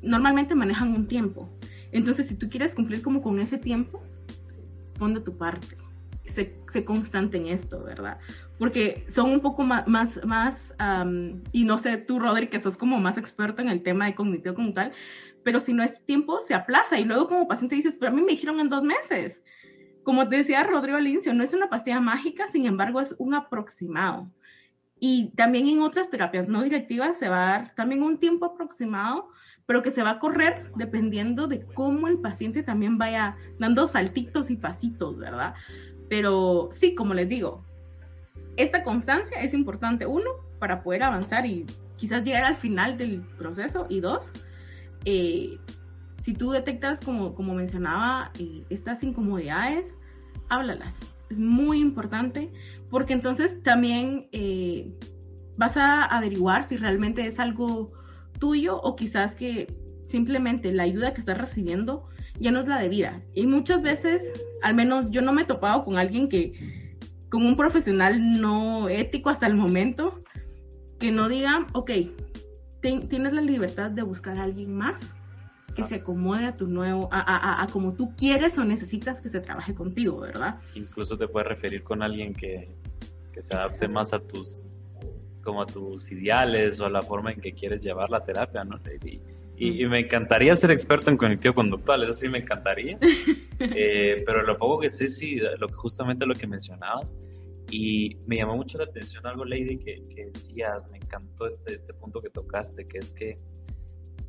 normalmente 0.01 0.55
manejan 0.55 0.93
un 0.93 1.07
tiempo. 1.07 1.47
Entonces, 1.91 2.27
si 2.27 2.35
tú 2.35 2.47
quieres 2.47 2.73
cumplir 2.73 3.01
como 3.01 3.21
con 3.21 3.39
ese 3.39 3.57
tiempo, 3.57 4.01
pon 4.97 5.13
de 5.13 5.21
tu 5.21 5.37
parte 5.37 5.77
se, 6.71 6.85
constante 6.85 7.37
en 7.37 7.47
esto, 7.47 7.81
¿verdad? 7.83 8.17
Porque 8.57 9.05
son 9.13 9.31
un 9.31 9.39
poco 9.39 9.63
más, 9.63 9.87
más, 9.87 10.23
más 10.25 10.55
y 11.51 11.63
no 11.63 11.77
sé, 11.77 11.97
tú, 11.97 12.19
Rodri, 12.19 12.47
que 12.47 12.59
sos 12.59 12.77
como 12.77 12.99
más 12.99 13.17
experto 13.17 13.61
en 13.61 13.69
el 13.69 13.83
tema 13.83 14.05
de 14.05 14.15
cognitivo 14.15 14.55
como 14.55 14.73
tal, 14.73 14.91
pero 15.43 15.59
si 15.59 15.73
no 15.73 15.83
es 15.83 15.93
tiempo, 16.05 16.39
se 16.47 16.53
aplaza 16.53 16.99
y 16.99 17.05
luego 17.05 17.27
como 17.27 17.47
paciente 17.47 17.75
dices, 17.75 17.95
pero 17.99 18.11
a 18.11 18.15
mí 18.15 18.21
me 18.21 18.31
dijeron 18.31 18.59
en 18.59 18.69
dos 18.69 18.83
meses. 18.83 19.41
Como 20.03 20.27
te 20.27 20.37
decía 20.37 20.63
Rodrigo 20.63 20.97
Alincio, 20.97 21.33
no 21.33 21.43
es 21.43 21.53
una 21.53 21.69
pastilla 21.69 21.99
mágica, 21.99 22.49
sin 22.51 22.65
embargo 22.65 22.99
es 22.99 23.15
un 23.19 23.33
aproximado. 23.33 24.31
Y 24.99 25.29
también 25.35 25.67
en 25.67 25.81
otras 25.81 26.09
terapias 26.09 26.47
no 26.47 26.63
directivas 26.63 27.17
se 27.19 27.29
va 27.29 27.43
a 27.43 27.51
dar 27.51 27.75
también 27.75 28.03
un 28.03 28.17
tiempo 28.19 28.45
aproximado, 28.45 29.29
pero 29.65 29.81
que 29.81 29.91
se 29.91 30.01
va 30.01 30.11
a 30.11 30.19
correr 30.19 30.71
dependiendo 30.75 31.47
de 31.47 31.63
cómo 31.73 32.07
el 32.07 32.19
paciente 32.19 32.63
también 32.63 32.97
vaya 32.97 33.37
dando 33.59 33.87
saltitos 33.87 34.49
y 34.49 34.57
pasitos, 34.57 35.17
¿verdad? 35.17 35.53
Pero 36.09 36.69
sí, 36.73 36.95
como 36.95 37.13
les 37.13 37.29
digo, 37.29 37.63
esta 38.57 38.83
constancia 38.83 39.41
es 39.41 39.53
importante, 39.53 40.05
uno, 40.05 40.31
para 40.59 40.83
poder 40.83 41.03
avanzar 41.03 41.45
y 41.45 41.65
quizás 41.97 42.25
llegar 42.25 42.43
al 42.43 42.55
final 42.55 42.97
del 42.97 43.21
proceso, 43.37 43.85
y 43.89 43.99
dos, 43.99 44.25
eh, 45.05 45.57
si 46.23 46.33
tú 46.33 46.51
detectas, 46.51 46.99
como, 47.05 47.33
como 47.35 47.53
mencionaba, 47.53 48.31
eh, 48.39 48.63
estas 48.69 49.01
incomodidades, 49.03 49.95
háblalas. 50.49 50.93
Es 51.29 51.39
muy 51.39 51.79
importante 51.79 52.51
porque 52.89 53.13
entonces 53.13 53.61
también 53.63 54.27
eh, 54.31 54.87
vas 55.57 55.77
a 55.77 56.03
averiguar 56.03 56.67
si 56.67 56.77
realmente 56.77 57.25
es 57.27 57.39
algo 57.39 57.87
tuyo 58.39 58.79
o 58.81 58.95
quizás 58.95 59.35
que 59.35 59.67
simplemente 60.09 60.71
la 60.71 60.83
ayuda 60.83 61.13
que 61.13 61.19
estás 61.19 61.37
recibiendo 61.37 62.03
ya 62.39 62.51
no 62.51 62.61
es 62.61 62.67
la 62.67 62.79
debida. 62.79 63.19
Y 63.33 63.45
muchas 63.45 63.81
veces, 63.81 64.23
al 64.63 64.75
menos 64.75 65.11
yo 65.11 65.21
no 65.21 65.33
me 65.33 65.43
he 65.43 65.45
topado 65.45 65.83
con 65.83 65.97
alguien 65.97 66.29
que, 66.29 66.53
con 67.29 67.45
un 67.45 67.55
profesional 67.55 68.39
no 68.39 68.89
ético 68.89 69.29
hasta 69.29 69.45
el 69.45 69.55
momento, 69.55 70.19
que 70.99 71.11
no 71.11 71.27
diga, 71.27 71.67
ok, 71.73 71.91
tienes 72.81 73.33
la 73.33 73.41
libertad 73.41 73.91
de 73.91 74.03
buscar 74.03 74.37
a 74.37 74.43
alguien 74.43 74.77
más 74.77 74.95
que 75.81 75.89
se 75.89 75.95
acomode 75.95 76.45
a 76.45 76.53
tu 76.53 76.67
nuevo, 76.67 77.09
a, 77.11 77.19
a, 77.19 77.63
a, 77.63 77.67
como 77.67 77.93
tú 77.93 78.13
quieres 78.15 78.57
o 78.57 78.63
necesitas 78.63 79.19
que 79.21 79.29
se 79.29 79.39
trabaje 79.39 79.73
contigo, 79.73 80.19
¿verdad? 80.19 80.55
Incluso 80.75 81.17
te 81.17 81.27
puedes 81.27 81.47
referir 81.47 81.83
con 81.83 82.01
alguien 82.03 82.33
que, 82.33 82.69
que 83.31 83.41
se 83.41 83.53
adapte 83.53 83.87
más 83.87 84.13
a 84.13 84.19
tus 84.19 84.65
como 85.43 85.61
a 85.61 85.65
tus 85.65 86.11
ideales 86.11 86.79
o 86.79 86.85
a 86.85 86.89
la 86.89 87.01
forma 87.01 87.31
en 87.31 87.39
que 87.39 87.51
quieres 87.51 87.81
llevar 87.81 88.09
la 88.09 88.19
terapia, 88.19 88.63
¿no? 88.63 88.77
Y, 89.57 89.85
me 89.87 89.99
encantaría 89.99 90.55
ser 90.55 90.71
experto 90.71 91.09
en 91.09 91.17
cognitivo 91.17 91.53
conductual, 91.53 92.03
eso 92.03 92.13
sí 92.13 92.29
me 92.29 92.39
encantaría. 92.39 92.97
Eh, 93.75 94.23
pero 94.25 94.43
lo 94.43 94.55
poco 94.55 94.79
que 94.79 94.89
sé, 94.89 95.09
sí, 95.09 95.35
lo, 95.35 95.67
justamente 95.67 96.25
lo 96.25 96.33
que 96.33 96.47
mencionabas. 96.47 97.13
Y 97.69 98.15
me 98.25 98.37
llamó 98.37 98.55
mucho 98.55 98.77
la 98.77 98.85
atención 98.85 99.27
algo, 99.27 99.43
Lady, 99.43 99.77
que, 99.77 100.01
que 100.15 100.27
decías, 100.27 100.89
me 100.93 100.97
encantó 100.97 101.47
este, 101.47 101.73
este 101.73 101.93
punto 101.95 102.21
que 102.21 102.29
tocaste, 102.29 102.85
que 102.85 102.99
es 102.99 103.11
que 103.11 103.35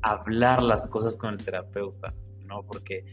hablar 0.03 0.63
las 0.63 0.87
cosas 0.89 1.17
con 1.17 1.35
el 1.35 1.45
terapeuta, 1.45 2.13
¿no? 2.47 2.59
Porque 2.67 3.05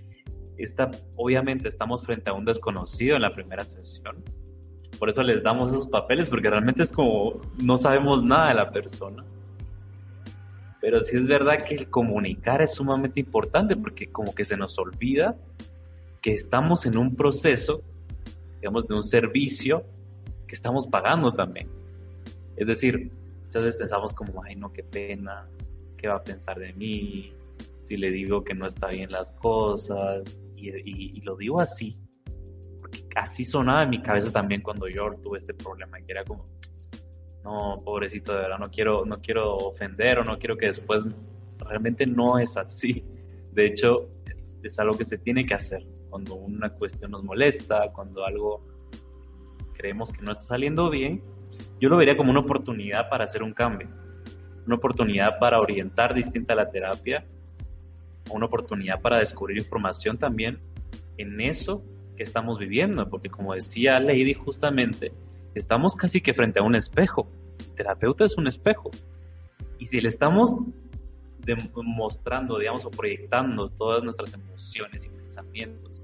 esta, 0.58 0.89
obviamente 1.15 1.67
estamos 1.67 2.04
frente 2.06 2.30
a 2.30 2.34
un 2.34 2.45
desconocido 2.45 3.15
en 3.15 3.21
la 3.21 3.30
primera 3.30 3.63
sesión. 3.63 4.23
Por 4.97 5.10
eso 5.10 5.21
les 5.21 5.43
damos 5.43 5.69
esos 5.69 5.88
papeles, 5.88 6.30
porque 6.30 6.50
realmente 6.50 6.84
es 6.84 6.91
como 6.91 7.41
no 7.63 7.78
sabemos 7.78 8.23
nada 8.23 8.50
de 8.50 8.56
la 8.56 8.71
persona 8.71 9.23
pero 10.80 11.04
sí 11.04 11.17
es 11.17 11.28
verdad 11.28 11.58
que 11.67 11.76
el 11.76 11.89
comunicar 11.89 12.62
es 12.62 12.76
sumamente 12.76 13.19
importante 13.19 13.76
porque 13.76 14.08
como 14.08 14.34
que 14.34 14.45
se 14.45 14.56
nos 14.56 14.78
olvida 14.78 15.36
que 16.21 16.34
estamos 16.34 16.86
en 16.86 16.97
un 16.97 17.15
proceso, 17.15 17.80
digamos, 18.62 18.88
de 18.88 18.95
un 18.95 19.04
servicio 19.04 19.80
que 20.47 20.56
estamos 20.56 20.88
pagando 20.88 21.32
también. 21.32 21.69
Es 22.56 22.67
decir, 22.67 23.12
muchas 23.45 23.63
veces 23.65 23.78
pensamos 23.78 24.13
como, 24.13 24.43
ay, 24.43 24.56
no, 24.56 24.71
qué 24.71 24.84
pena, 24.84 25.43
qué 25.97 26.07
va 26.07 26.15
a 26.15 26.23
pensar 26.23 26.60
de 26.60 26.73
mí, 26.73 27.29
si 27.86 27.97
le 27.97 28.12
digo 28.12 28.43
que 28.43 28.53
no 28.53 28.67
está 28.67 28.88
bien 28.88 29.12
las 29.12 29.33
cosas, 29.36 30.23
y, 30.55 30.69
y 31.17 31.21
lo 31.21 31.36
digo 31.36 31.60
así, 31.62 31.95
porque 32.79 33.05
así 33.15 33.45
sonaba 33.45 33.83
en 33.83 33.89
mi 33.89 34.01
cabeza 34.01 34.31
también 34.31 34.62
cuando 34.62 34.88
yo 34.88 35.10
tuve 35.23 35.39
este 35.39 35.53
problema, 35.53 35.97
que 35.97 36.12
era 36.12 36.23
como, 36.23 36.43
no, 37.43 37.77
pobrecito, 37.83 38.33
de 38.33 38.39
verdad, 38.39 38.60
no 38.60 38.69
quiero, 38.69 39.05
no 39.05 39.21
quiero 39.21 39.55
ofender 39.55 40.19
o 40.19 40.23
no 40.23 40.38
quiero 40.38 40.57
que 40.57 40.67
después, 40.67 41.03
realmente 41.65 42.05
no 42.05 42.38
es 42.38 42.55
así. 42.57 43.05
De 43.53 43.67
hecho, 43.67 44.10
es, 44.63 44.77
algo 44.79 44.97
que 44.97 45.05
se 45.05 45.17
tiene 45.17 45.45
que 45.45 45.53
hacer. 45.53 45.81
Cuando 46.10 46.36
una 46.36 46.69
cuestión 46.69 47.12
nos 47.12 47.23
molesta, 47.23 47.89
cuando 47.93 48.25
algo 48.25 48.60
creemos 49.73 50.12
que 50.12 50.21
no 50.23 50.33
está 50.33 50.43
saliendo 50.43 50.89
bien, 50.89 51.23
yo 51.79 51.88
lo 51.89 51.97
vería 51.97 52.17
como 52.17 52.31
una 52.31 52.41
oportunidad 52.41 53.10
para 53.10 53.25
hacer 53.25 53.43
un 53.43 53.53
cambio, 53.53 53.88
una 54.67 54.75
oportunidad 54.75 55.39
para 55.39 55.58
orientar 55.58 56.13
distinta 56.13 56.53
la 56.53 56.69
terapia, 56.69 57.25
una 58.32 58.45
oportunidad 58.45 59.01
para 59.01 59.19
descubrir 59.19 59.58
información 59.58 60.17
también 60.17 60.60
en 61.17 61.41
eso 61.41 61.82
que 62.15 62.23
estamos 62.23 62.60
viviendo, 62.60 63.10
porque 63.10 63.30
como 63.30 63.53
decía 63.53 63.99
Lady 63.99 64.34
justamente, 64.34 65.12
estamos 65.56 65.95
casi 65.95 66.21
que 66.21 66.34
frente 66.34 66.60
a 66.60 66.63
un 66.63 66.75
espejo. 66.75 67.27
El 67.60 67.75
terapeuta 67.75 68.25
es 68.25 68.38
un 68.38 68.47
espejo. 68.47 68.91
Y 69.80 69.88
si 69.88 70.01
le 70.01 70.10
estamos 70.10 70.51
mostrando, 71.75 72.58
digamos, 72.60 72.85
o 72.85 72.92
proyectando 72.92 73.69
todas 73.69 74.04
nuestras 74.04 74.33
emociones 74.33 75.06
y 75.06 75.10
pensamientos, 75.10 76.04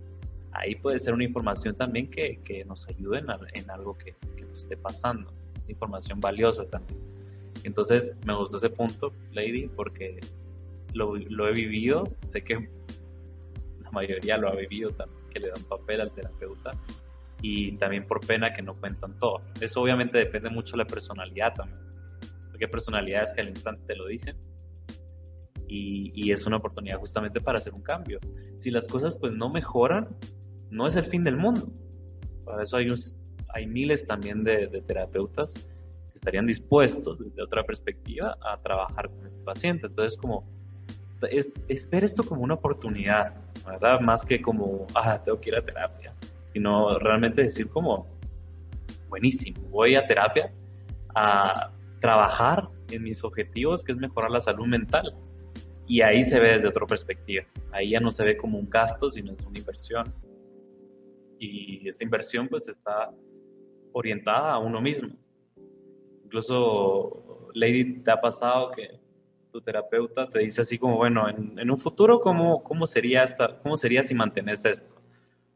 ahí 0.52 0.76
puede 0.76 1.00
ser 1.00 1.14
una 1.14 1.26
información 1.26 1.76
también 1.76 2.08
que, 2.08 2.40
que 2.46 2.64
nos 2.66 2.88
ayude 2.88 3.22
en, 3.54 3.70
algo 3.72 3.94
que, 3.94 4.16
nos 4.48 4.62
esté 4.62 4.78
pasando. 4.78 5.32
Es 5.56 5.70
información 5.70 6.20
valiosa 6.20 6.66
también. 6.66 7.02
Entonces, 7.64 8.16
me 8.26 8.36
gustó 8.36 8.58
ese 8.58 8.70
punto, 8.70 9.08
Lady, 9.32 9.68
porque 9.68 10.20
lo, 10.94 11.16
lo 11.16 11.48
he 11.48 11.54
vivido. 11.54 12.04
Sé 12.30 12.42
que 12.42 12.56
la 12.56 13.92
mayoría 13.92 14.38
lo 14.38 14.50
ha 14.50 14.56
vivido 14.56 14.90
también, 14.90 15.20
que 15.32 15.40
le 15.40 15.50
dan 15.50 15.64
papel 15.64 16.02
al 16.02 16.12
terapeuta 16.12 16.72
y 17.42 17.76
también 17.76 18.06
por 18.06 18.26
pena 18.26 18.54
que 18.54 18.62
no 18.62 18.74
cuentan 18.74 19.18
todo. 19.20 19.40
Eso 19.60 19.82
obviamente 19.82 20.18
depende 20.18 20.50
mucho 20.50 20.72
de 20.72 20.78
la 20.80 20.86
personalidad 20.86 21.54
también, 21.54 21.86
porque 22.50 22.66
hay 22.66 22.72
personalidades 22.72 23.34
que 23.36 23.42
al 23.42 23.50
instante 23.50 23.82
te 23.86 23.96
lo 23.96 24.08
dicen 24.08 24.38
y, 25.68 26.12
y, 26.14 26.32
es 26.32 26.46
una 26.46 26.58
oportunidad 26.58 27.00
justamente 27.00 27.42
para 27.42 27.58
hacer 27.58 27.74
un 27.74 27.82
cambio. 27.82 28.20
Si 28.58 28.72
las 28.72 28.88
cosas 28.88 29.18
pues 29.18 29.34
no 29.34 29.50
mejoran, 29.50 30.08
no 30.70 30.88
es 30.88 30.96
el 30.96 31.06
fin 31.06 31.24
del 31.24 31.36
mundo. 31.36 31.68
Para 32.46 32.64
eso 32.64 32.78
hay, 32.78 32.88
hay 33.50 33.68
miles 33.68 34.06
también 34.06 34.42
de, 34.42 34.68
de 34.68 34.82
terapeutas 34.82 35.54
estarían 36.24 36.46
dispuestos 36.46 37.20
desde 37.20 37.44
otra 37.44 37.64
perspectiva 37.64 38.38
a 38.42 38.56
trabajar 38.56 39.08
con 39.10 39.28
este 39.28 39.44
paciente. 39.44 39.88
Entonces, 39.88 40.18
como 40.18 40.40
es, 41.30 41.90
ver 41.90 42.06
esto 42.06 42.24
como 42.24 42.44
una 42.44 42.54
oportunidad, 42.54 43.36
¿verdad? 43.66 44.00
Más 44.00 44.24
que 44.24 44.40
como, 44.40 44.88
ah, 44.96 45.22
tengo 45.22 45.38
que 45.42 45.50
ir 45.50 45.58
a 45.58 45.62
terapia, 45.62 46.16
sino 46.54 46.98
realmente 47.00 47.44
decir 47.44 47.68
como, 47.68 48.08
buenísimo, 49.10 49.62
voy 49.70 49.96
a 49.96 50.08
terapia 50.08 50.50
a 51.14 51.72
trabajar 52.00 52.70
en 52.90 53.04
mis 53.04 53.22
objetivos, 53.22 53.84
que 53.84 53.92
es 53.92 53.98
mejorar 53.98 54.32
la 54.32 54.40
salud 54.40 54.66
mental. 54.66 55.14
Y 55.86 56.02
ahí 56.02 56.24
se 56.24 56.40
ve 56.40 56.54
desde 56.54 56.70
otra 56.70 56.86
perspectiva. 56.86 57.44
Ahí 57.74 57.92
ya 57.92 58.00
no 58.00 58.12
se 58.12 58.24
ve 58.24 58.38
como 58.38 58.58
un 58.58 58.70
gasto, 58.70 59.10
sino 59.10 59.34
es 59.34 59.46
una 59.46 59.60
inversión. 59.60 60.08
Y 61.38 61.86
esa 61.90 62.02
inversión 62.02 62.48
pues 62.48 62.70
está 62.70 63.12
orientada 63.92 64.54
a 64.54 64.60
uno 64.60 64.80
mismo. 64.80 65.23
Incluso, 66.34 67.52
Lady, 67.54 68.00
¿te 68.00 68.10
ha 68.10 68.20
pasado 68.20 68.72
que 68.72 69.00
tu 69.52 69.62
terapeuta 69.62 70.28
te 70.32 70.40
dice 70.40 70.64
así 70.64 70.80
como, 70.80 70.98
bueno, 70.98 71.30
en, 71.30 71.70
un 71.70 71.78
futuro, 71.78 72.22
¿cómo, 72.22 72.64
cómo, 72.64 72.88
sería 72.88 73.24
esta, 73.24 73.60
¿cómo 73.60 73.78
sería 73.78 74.04
si 74.04 74.16
mantienes 74.16 74.66
esto? 74.66 74.96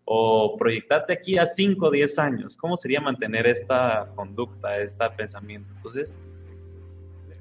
O 0.05 0.55
proyectarte 0.55 1.13
aquí 1.13 1.39
a 1.39 1.47
5 1.47 1.83
o 1.83 1.89
10 1.89 2.19
años, 2.19 2.55
¿cómo 2.55 2.77
sería 2.77 3.01
mantener 3.01 3.47
esta 3.47 4.11
conducta, 4.13 4.77
este 4.77 5.09
pensamiento? 5.17 5.67
Entonces, 5.77 6.15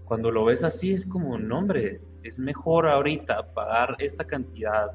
cuando 0.06 0.30
lo 0.30 0.46
ves 0.46 0.64
así, 0.64 0.94
es 0.94 1.04
como, 1.04 1.36
no, 1.36 1.58
hombre, 1.58 2.00
es 2.22 2.38
mejor 2.38 2.88
ahorita 2.88 3.52
pagar 3.52 3.96
esta 3.98 4.24
cantidad 4.24 4.92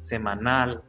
semanal, 0.00 0.82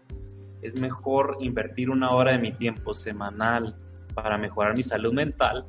es 0.64 0.82
mejor 0.82 1.38
invertir 1.42 1.92
una 1.92 2.10
hora 2.10 2.32
de 2.32 2.40
mi 2.40 2.54
tiempo 2.54 2.96
semanal 2.96 3.76
para 4.16 4.36
mejorar 4.40 4.76
mi 4.76 4.82
salud 4.82 5.14
mental 5.14 5.64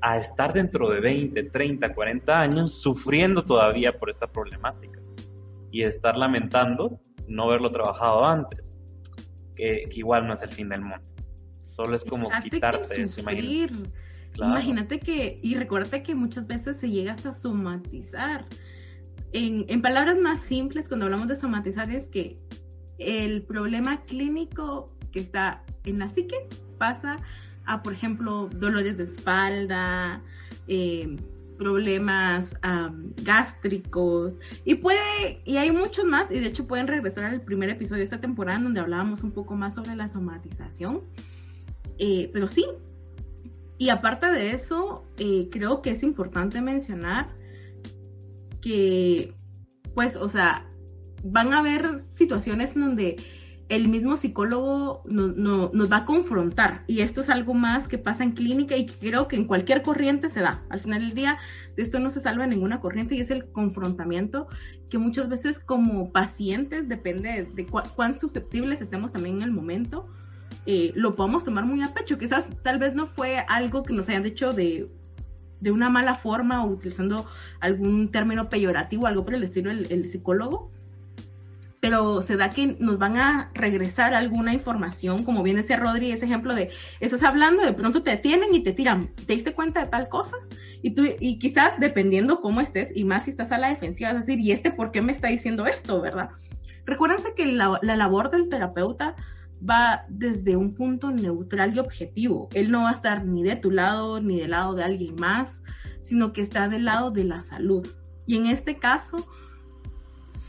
a 0.00 0.18
estar 0.18 0.52
dentro 0.52 0.90
de 0.90 1.00
20, 1.00 1.42
30, 1.44 1.94
40 1.94 2.38
años 2.38 2.80
sufriendo 2.80 3.44
todavía 3.44 3.92
por 3.92 4.10
esta 4.10 4.26
problemática 4.26 5.00
y 5.70 5.82
estar 5.82 6.16
lamentando 6.16 7.00
no 7.28 7.44
haberlo 7.44 7.70
trabajado 7.70 8.24
antes, 8.24 8.64
que, 9.56 9.84
igual 9.92 10.26
no 10.26 10.34
es 10.34 10.42
el 10.42 10.52
fin 10.52 10.68
del 10.68 10.82
mundo. 10.82 11.02
Solo 11.68 11.96
es 11.96 12.04
como 12.04 12.30
quitarte 12.42 13.00
eso, 13.00 13.20
imagínate. 13.20 13.90
Imagínate 14.38 15.00
que, 15.00 15.38
y 15.42 15.54
recuerda 15.54 16.02
que 16.02 16.14
muchas 16.14 16.46
veces 16.46 16.76
se 16.80 16.88
llega 16.88 17.14
a 17.14 17.36
somatizar. 17.38 18.44
En, 19.32 19.64
en 19.68 19.82
palabras 19.82 20.18
más 20.20 20.40
simples, 20.42 20.88
cuando 20.88 21.06
hablamos 21.06 21.28
de 21.28 21.38
somatizar, 21.38 21.90
es 21.90 22.08
que 22.08 22.36
el 22.98 23.42
problema 23.42 24.02
clínico 24.02 24.86
que 25.12 25.20
está 25.20 25.64
en 25.84 25.98
la 25.98 26.10
psique 26.10 26.36
pasa 26.78 27.18
a, 27.66 27.82
por 27.82 27.92
ejemplo, 27.92 28.48
dolores 28.52 28.96
de 28.96 29.04
espalda, 29.04 30.20
eh, 30.68 31.16
problemas 31.56 32.48
gástricos 33.22 34.34
y 34.64 34.74
puede 34.74 35.40
y 35.44 35.56
hay 35.56 35.70
muchos 35.70 36.04
más 36.04 36.30
y 36.30 36.38
de 36.38 36.46
hecho 36.46 36.66
pueden 36.66 36.86
regresar 36.86 37.24
al 37.24 37.40
primer 37.40 37.70
episodio 37.70 37.98
de 37.98 38.04
esta 38.04 38.18
temporada 38.18 38.58
donde 38.58 38.80
hablábamos 38.80 39.22
un 39.22 39.32
poco 39.32 39.54
más 39.54 39.74
sobre 39.74 39.96
la 39.96 40.12
somatización 40.12 41.00
eh, 41.98 42.30
pero 42.32 42.48
sí 42.48 42.66
y 43.78 43.88
aparte 43.88 44.26
de 44.26 44.52
eso 44.52 45.02
eh, 45.18 45.48
creo 45.50 45.82
que 45.82 45.90
es 45.90 46.02
importante 46.02 46.60
mencionar 46.60 47.28
que 48.60 49.34
pues 49.94 50.16
o 50.16 50.28
sea 50.28 50.66
van 51.24 51.52
a 51.54 51.60
haber 51.60 52.02
situaciones 52.16 52.74
donde 52.74 53.16
el 53.68 53.88
mismo 53.88 54.16
psicólogo 54.16 55.02
no, 55.06 55.70
nos 55.72 55.92
va 55.92 55.98
a 55.98 56.04
confrontar. 56.04 56.84
Y 56.86 57.00
esto 57.00 57.20
es 57.20 57.28
algo 57.28 57.54
más 57.54 57.88
que 57.88 57.98
pasa 57.98 58.22
en 58.22 58.32
clínica 58.32 58.76
y 58.76 58.86
que 58.86 58.94
creo 58.94 59.26
que 59.26 59.36
en 59.36 59.46
cualquier 59.46 59.82
corriente 59.82 60.30
se 60.30 60.40
da. 60.40 60.62
Al 60.70 60.80
final 60.80 61.00
del 61.00 61.14
día, 61.14 61.36
de 61.76 61.82
esto 61.82 61.98
no 61.98 62.10
se 62.10 62.20
salva 62.20 62.46
ninguna 62.46 62.80
corriente 62.80 63.16
y 63.16 63.20
es 63.20 63.30
el 63.30 63.46
confrontamiento 63.50 64.46
que 64.88 64.98
muchas 64.98 65.28
veces 65.28 65.58
como 65.58 66.12
pacientes, 66.12 66.88
depende 66.88 67.48
de 67.52 67.66
cuán 67.66 68.20
susceptibles 68.20 68.80
estemos 68.80 69.12
también 69.12 69.36
en 69.38 69.42
el 69.42 69.50
momento, 69.50 70.04
eh, 70.64 70.92
lo 70.94 71.16
podemos 71.16 71.42
tomar 71.42 71.64
muy 71.64 71.82
a 71.82 71.92
pecho. 71.92 72.18
Quizás 72.18 72.44
tal 72.62 72.78
vez 72.78 72.94
no 72.94 73.06
fue 73.06 73.38
algo 73.48 73.82
que 73.82 73.92
nos 73.92 74.08
hayan 74.08 74.22
dicho 74.22 74.52
de 74.52 74.86
de 75.58 75.70
una 75.70 75.88
mala 75.88 76.16
forma 76.16 76.62
o 76.62 76.68
utilizando 76.68 77.26
algún 77.60 78.10
término 78.10 78.50
peyorativo, 78.50 79.06
algo 79.06 79.24
por 79.24 79.34
el 79.34 79.42
estilo 79.42 79.70
el 79.70 80.10
psicólogo, 80.12 80.68
pero 81.86 82.20
se 82.20 82.36
da 82.36 82.50
que 82.50 82.76
nos 82.80 82.98
van 82.98 83.16
a 83.16 83.48
regresar 83.54 84.12
alguna 84.12 84.52
información, 84.52 85.22
como 85.22 85.44
bien 85.44 85.54
decía 85.54 85.76
Rodri, 85.76 86.10
ese 86.10 86.24
ejemplo 86.24 86.52
de, 86.52 86.70
estás 86.98 87.22
hablando, 87.22 87.64
de 87.64 87.74
pronto 87.74 88.02
te 88.02 88.10
detienen 88.10 88.52
y 88.52 88.64
te 88.64 88.72
tiran, 88.72 89.06
¿te 89.24 89.34
diste 89.34 89.52
cuenta 89.52 89.84
de 89.84 89.88
tal 89.88 90.08
cosa? 90.08 90.34
Y, 90.82 90.90
tú, 90.96 91.04
y 91.20 91.38
quizás 91.38 91.78
dependiendo 91.78 92.38
cómo 92.38 92.60
estés, 92.60 92.90
y 92.92 93.04
más 93.04 93.22
si 93.22 93.30
estás 93.30 93.52
a 93.52 93.58
la 93.58 93.68
defensiva, 93.68 94.10
a 94.10 94.14
decir, 94.14 94.40
¿y 94.40 94.50
este 94.50 94.72
por 94.72 94.90
qué 94.90 95.00
me 95.00 95.12
está 95.12 95.28
diciendo 95.28 95.64
esto, 95.64 96.00
verdad? 96.00 96.30
Recuérdense 96.86 97.34
que 97.36 97.46
la, 97.46 97.78
la 97.80 97.94
labor 97.94 98.32
del 98.32 98.48
terapeuta 98.48 99.14
va 99.62 100.02
desde 100.08 100.56
un 100.56 100.72
punto 100.72 101.12
neutral 101.12 101.72
y 101.72 101.78
objetivo. 101.78 102.48
Él 102.52 102.72
no 102.72 102.82
va 102.82 102.90
a 102.90 102.94
estar 102.94 103.24
ni 103.24 103.44
de 103.44 103.54
tu 103.54 103.70
lado 103.70 104.20
ni 104.20 104.40
del 104.40 104.50
lado 104.50 104.74
de 104.74 104.82
alguien 104.82 105.14
más, 105.20 105.62
sino 106.02 106.32
que 106.32 106.40
está 106.40 106.66
del 106.66 106.86
lado 106.86 107.12
de 107.12 107.22
la 107.22 107.44
salud. 107.44 107.86
Y 108.26 108.38
en 108.38 108.48
este 108.48 108.76
caso, 108.76 109.18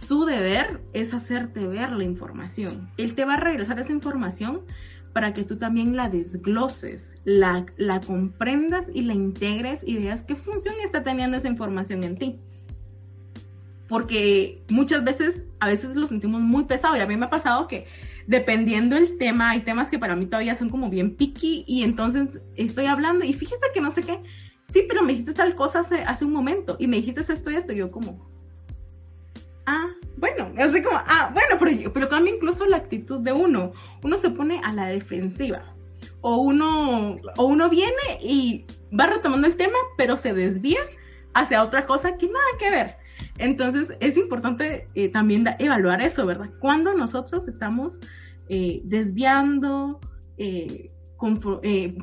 su 0.08 0.24
deber 0.24 0.80
es 0.94 1.14
hacerte 1.14 1.68
ver 1.68 1.92
la 1.92 2.06
información. 2.06 2.88
Él 2.96 3.14
te 3.14 3.26
va 3.26 3.34
a 3.34 3.40
regresar 3.40 3.80
esa 3.80 3.92
información 3.92 4.62
para 5.12 5.34
que 5.34 5.44
tú 5.44 5.58
también 5.58 5.96
la 5.96 6.10
desgloses, 6.10 7.12
la, 7.26 7.66
comprendas 8.06 8.86
y 8.94 9.02
la 9.02 9.14
integres 9.14 9.82
y 9.84 9.98
veas 9.98 10.26
qué 10.26 10.36
función 10.36 10.76
está 10.86 11.04
teniendo 11.04 11.36
esa 11.36 11.50
información 11.50 12.04
en 12.04 12.18
ti. 12.18 12.36
Porque 13.90 14.62
muchas 14.70 15.04
veces, 15.04 15.46
a 15.60 15.68
veces 15.68 15.96
lo 15.96 16.08
sentimos 16.08 16.42
muy 16.42 16.66
pesado 16.66 16.96
y 16.96 17.00
a 17.00 17.06
mí 17.06 17.18
me 17.18 17.26
ha 17.26 17.30
pasado 17.30 17.68
que 17.68 17.86
dependiendo 18.28 18.96
el 18.96 19.18
tema, 19.18 19.50
hay 19.50 19.62
temas 19.62 19.90
que 19.90 20.00
para 20.00 20.16
mí 20.16 20.26
todavía 20.26 20.56
son 20.56 20.70
como 20.70 20.90
bien 20.90 21.16
picky 21.16 21.66
y 21.68 21.84
entonces 21.84 22.46
estoy 22.56 22.86
hablando 22.86 23.26
y 23.26 23.34
fíjate 23.34 23.68
que 23.74 23.82
no 23.82 23.92
sé 23.92 24.02
qué, 24.02 24.20
sí, 24.72 24.84
pero 24.88 25.04
me 25.04 25.14
dijiste 25.14 25.34
tal 25.34 25.54
cosa 25.54 25.80
hace, 25.80 26.02
hace 26.02 26.26
un 26.26 26.34
momento 26.34 26.76
y 26.80 26.88
me 26.88 26.98
dijiste 26.98 27.22
esto 27.22 27.50
y 27.50 27.56
esto 27.56 27.74
y 27.74 27.78
yo 27.78 27.90
como, 27.90 28.20
ah, 29.68 29.88
bueno, 30.18 30.52
así 30.58 30.82
como, 30.82 30.98
ah, 31.06 31.30
bueno, 31.34 31.58
pero, 31.60 31.94
pero 31.94 32.10
cambia 32.10 32.34
incluso 32.34 32.66
la 32.66 32.78
actitud 32.78 33.20
de 33.20 33.34
uno. 33.34 33.70
Uno 34.04 34.18
se 34.18 34.30
pone 34.32 34.60
a 34.64 34.74
la 34.74 34.88
defensiva. 34.88 35.64
O 36.22 36.38
uno, 36.38 37.18
o 37.38 37.46
uno 37.46 37.70
viene 37.70 38.20
y 38.22 38.66
va 38.98 39.06
retomando 39.06 39.46
el 39.46 39.56
tema, 39.56 39.78
pero 39.98 40.18
se 40.18 40.34
desvía 40.34 40.80
hacia 41.36 41.64
otra 41.64 41.86
cosa 41.86 42.18
que 42.18 42.26
nada 42.26 42.46
que 42.58 42.70
ver. 42.72 42.96
Entonces 43.38 43.96
es 44.00 44.18
importante 44.18 44.88
eh, 44.96 45.10
también 45.10 45.46
evaluar 45.60 46.02
eso, 46.02 46.26
¿verdad? 46.26 46.50
Cuando 46.60 46.94
nosotros 46.94 47.48
estamos 47.48 47.94
eh, 48.50 48.82
desviando, 48.86 50.00
eh, 50.38 50.88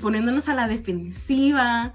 poniéndonos 0.01 0.49
a 0.49 0.55
la 0.55 0.69
defensiva. 0.69 1.93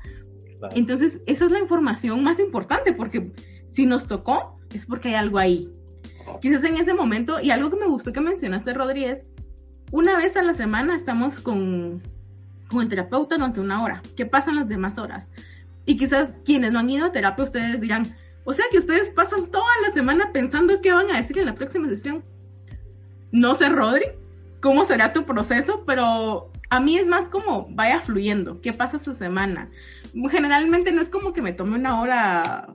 Entonces 0.75 1.21
esa 1.25 1.45
es 1.45 1.51
la 1.51 1.59
información 1.59 2.23
más 2.23 2.39
importante 2.39 2.91
porque 2.93 3.31
si 3.71 3.85
nos 3.85 4.07
tocó, 4.07 4.58
es 4.73 4.85
porque 4.85 5.09
hay 5.09 5.15
algo 5.15 5.37
ahí. 5.37 5.69
Quizás 6.41 6.63
en 6.63 6.77
ese 6.77 6.93
momento, 6.93 7.39
y 7.41 7.51
algo 7.51 7.69
que 7.69 7.79
me 7.79 7.87
gustó 7.87 8.13
que 8.13 8.21
mencionaste, 8.21 8.73
Rodríguez, 8.73 9.29
una 9.91 10.17
vez 10.17 10.35
a 10.37 10.43
la 10.43 10.53
semana 10.53 10.95
estamos 10.95 11.39
con, 11.41 12.01
con 12.69 12.83
el 12.83 12.89
terapeuta 12.89 13.35
durante 13.35 13.59
una 13.59 13.83
hora. 13.83 14.01
¿Qué 14.15 14.25
pasa 14.25 14.51
en 14.51 14.57
las 14.57 14.67
demás 14.67 14.97
horas? 14.97 15.29
Y 15.85 15.97
quizás 15.97 16.29
quienes 16.45 16.73
no 16.73 16.79
han 16.79 16.89
ido 16.89 17.07
a 17.07 17.11
terapia, 17.11 17.45
ustedes 17.45 17.81
dirán, 17.81 18.03
o 18.45 18.53
sea 18.53 18.65
que 18.71 18.79
ustedes 18.79 19.11
pasan 19.11 19.47
toda 19.51 19.71
la 19.85 19.91
semana 19.91 20.31
pensando 20.31 20.79
qué 20.81 20.93
van 20.93 21.09
a 21.11 21.19
decir 21.19 21.39
en 21.39 21.47
la 21.47 21.55
próxima 21.55 21.89
sesión. 21.89 22.21
No 23.31 23.55
sé, 23.55 23.69
Rodri, 23.69 24.05
cómo 24.61 24.85
será 24.85 25.13
tu 25.13 25.23
proceso, 25.23 25.83
pero 25.85 26.51
a 26.69 26.79
mí 26.79 26.97
es 26.97 27.07
más 27.07 27.27
como 27.29 27.67
vaya 27.71 28.01
fluyendo, 28.01 28.55
qué 28.61 28.73
pasa 28.73 28.97
esta 28.97 29.15
semana. 29.15 29.69
Generalmente 30.29 30.91
no 30.91 31.01
es 31.01 31.09
como 31.09 31.33
que 31.33 31.41
me 31.41 31.53
tome 31.53 31.75
una 31.75 32.01
hora 32.01 32.73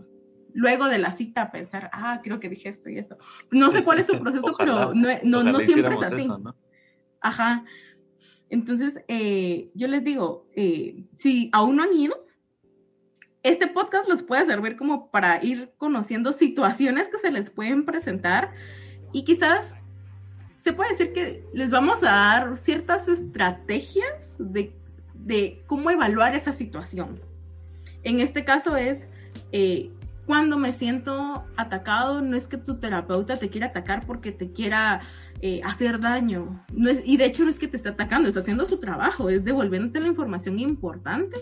luego 0.55 0.87
de 0.87 0.99
la 0.99 1.13
cita 1.13 1.51
pensar, 1.51 1.91
ah, 1.93 2.21
creo 2.23 2.41
que 2.41 2.49
dije 2.49 2.71
esto 2.71 2.89
y 2.89 2.99
esto. 2.99 3.19
No 3.51 3.71
sé 3.71 3.85
cuál 3.85 3.99
es 3.99 4.07
su 4.07 4.19
proceso, 4.21 4.55
pero 4.57 4.95
no, 4.95 5.43
no, 5.43 5.61
siempre 5.61 5.95
es 5.95 6.03
así. 6.03 6.29
Ajá. 7.21 7.65
Entonces, 8.49 8.95
eh, 9.09 9.71
yo 9.75 9.89
les 9.89 10.05
digo, 10.05 10.47
eh, 10.55 11.05
si 11.19 11.51
aún 11.53 11.77
no 11.77 11.83
han 11.83 11.93
ido, 11.93 12.25
este 13.43 13.67
podcast 13.67 14.09
les 14.09 14.23
puede 14.23 14.47
servir 14.47 14.77
como 14.77 15.11
para 15.11 15.43
ir 15.45 15.71
conociendo 15.77 16.33
situaciones 16.33 17.09
que 17.09 17.19
se 17.19 17.31
les 17.31 17.51
pueden 17.51 17.85
presentar 17.85 18.53
y 19.13 19.25
quizás 19.25 19.71
se 20.63 20.73
puede 20.73 20.93
decir 20.93 21.13
que 21.13 21.45
les 21.53 21.71
vamos 21.71 22.03
a 22.03 22.07
dar 22.07 22.57
ciertas 22.59 23.07
estrategias 23.07 24.09
de, 24.39 24.73
de 25.13 25.63
cómo 25.67 25.91
evaluar 25.91 26.35
esa 26.35 26.55
situación. 26.55 27.21
En 28.03 28.21
este 28.21 28.45
caso 28.45 28.77
es 28.77 29.11
eh, 29.53 29.89
cuando 30.27 30.59
me 30.59 30.73
siento 30.73 31.45
atacado, 31.57 32.21
no 32.21 32.37
es 32.37 32.45
que 32.45 32.57
tu 32.57 32.79
terapeuta 32.79 33.37
te 33.37 33.49
quiera 33.49 33.67
atacar 33.67 34.05
porque 34.07 34.33
te 34.33 34.51
quiera 34.51 35.01
eh, 35.41 35.61
hacer 35.65 36.01
daño. 36.01 36.53
No 36.73 36.91
es, 36.91 37.01
y 37.05 37.17
de 37.17 37.27
hecho 37.27 37.45
no 37.45 37.51
es 37.51 37.59
que 37.59 37.69
te 37.69 37.77
está 37.77 37.91
atacando, 37.91 38.29
está 38.29 38.41
haciendo 38.41 38.67
su 38.67 38.81
trabajo, 38.81 39.29
es 39.29 39.45
devolviéndote 39.45 40.01
la 40.01 40.09
información 40.09 40.59
importante. 40.59 41.39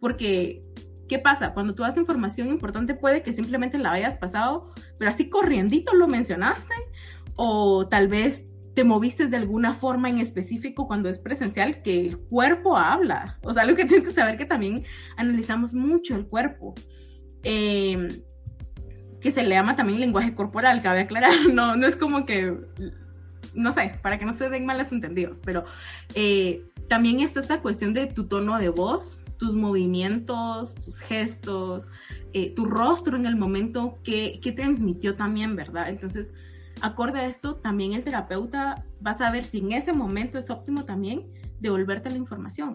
Porque, 0.00 0.60
¿qué 1.08 1.18
pasa? 1.18 1.52
Cuando 1.52 1.74
tú 1.74 1.82
das 1.82 1.96
información 1.96 2.48
importante 2.48 2.94
puede 2.94 3.22
que 3.22 3.32
simplemente 3.32 3.78
la 3.78 3.92
hayas 3.92 4.18
pasado, 4.18 4.72
pero 4.98 5.10
así 5.10 5.28
corriendito 5.28 5.94
lo 5.94 6.08
mencionaste, 6.08 6.74
o 7.36 7.86
tal 7.88 8.08
vez 8.08 8.42
te 8.74 8.84
moviste 8.84 9.26
de 9.26 9.36
alguna 9.36 9.74
forma 9.74 10.08
en 10.08 10.20
específico 10.20 10.86
cuando 10.86 11.08
es 11.08 11.18
presencial, 11.18 11.76
que 11.82 12.06
el 12.06 12.18
cuerpo 12.18 12.76
habla. 12.76 13.38
O 13.42 13.52
sea, 13.52 13.64
lo 13.64 13.76
que 13.76 13.84
tienes 13.84 14.06
que 14.06 14.12
saber 14.12 14.38
que 14.38 14.46
también 14.46 14.84
analizamos 15.16 15.74
mucho 15.74 16.16
el 16.16 16.26
cuerpo. 16.26 16.74
Eh, 17.44 18.08
que 19.22 19.30
se 19.30 19.42
le 19.42 19.50
llama 19.50 19.76
también 19.76 20.00
lenguaje 20.00 20.34
corporal, 20.34 20.82
cabe 20.82 21.00
aclarar, 21.00 21.32
no, 21.52 21.76
no 21.76 21.86
es 21.86 21.96
como 21.96 22.26
que, 22.26 22.56
no 23.54 23.72
sé, 23.72 23.94
para 24.02 24.18
que 24.18 24.24
no 24.24 24.36
se 24.36 24.50
den 24.50 24.66
malos 24.66 24.90
entendidos, 24.90 25.36
pero 25.44 25.62
eh, 26.14 26.60
también 26.88 27.20
está 27.20 27.40
esta 27.40 27.60
cuestión 27.60 27.94
de 27.94 28.06
tu 28.06 28.26
tono 28.26 28.58
de 28.58 28.68
voz, 28.68 29.20
tus 29.38 29.54
movimientos, 29.54 30.74
tus 30.84 30.98
gestos, 31.00 31.86
eh, 32.32 32.52
tu 32.54 32.64
rostro 32.64 33.16
en 33.16 33.26
el 33.26 33.36
momento 33.36 33.94
que, 34.04 34.40
que 34.42 34.52
transmitió 34.52 35.14
también, 35.14 35.56
¿verdad? 35.56 35.88
Entonces, 35.88 36.34
acorde 36.80 37.20
a 37.20 37.26
esto, 37.26 37.56
también 37.56 37.92
el 37.92 38.04
terapeuta 38.04 38.84
va 39.04 39.12
a 39.12 39.18
saber 39.18 39.44
si 39.44 39.58
en 39.58 39.72
ese 39.72 39.92
momento 39.92 40.38
es 40.38 40.50
óptimo 40.50 40.84
también 40.84 41.26
devolverte 41.60 42.10
la 42.10 42.16
información. 42.16 42.74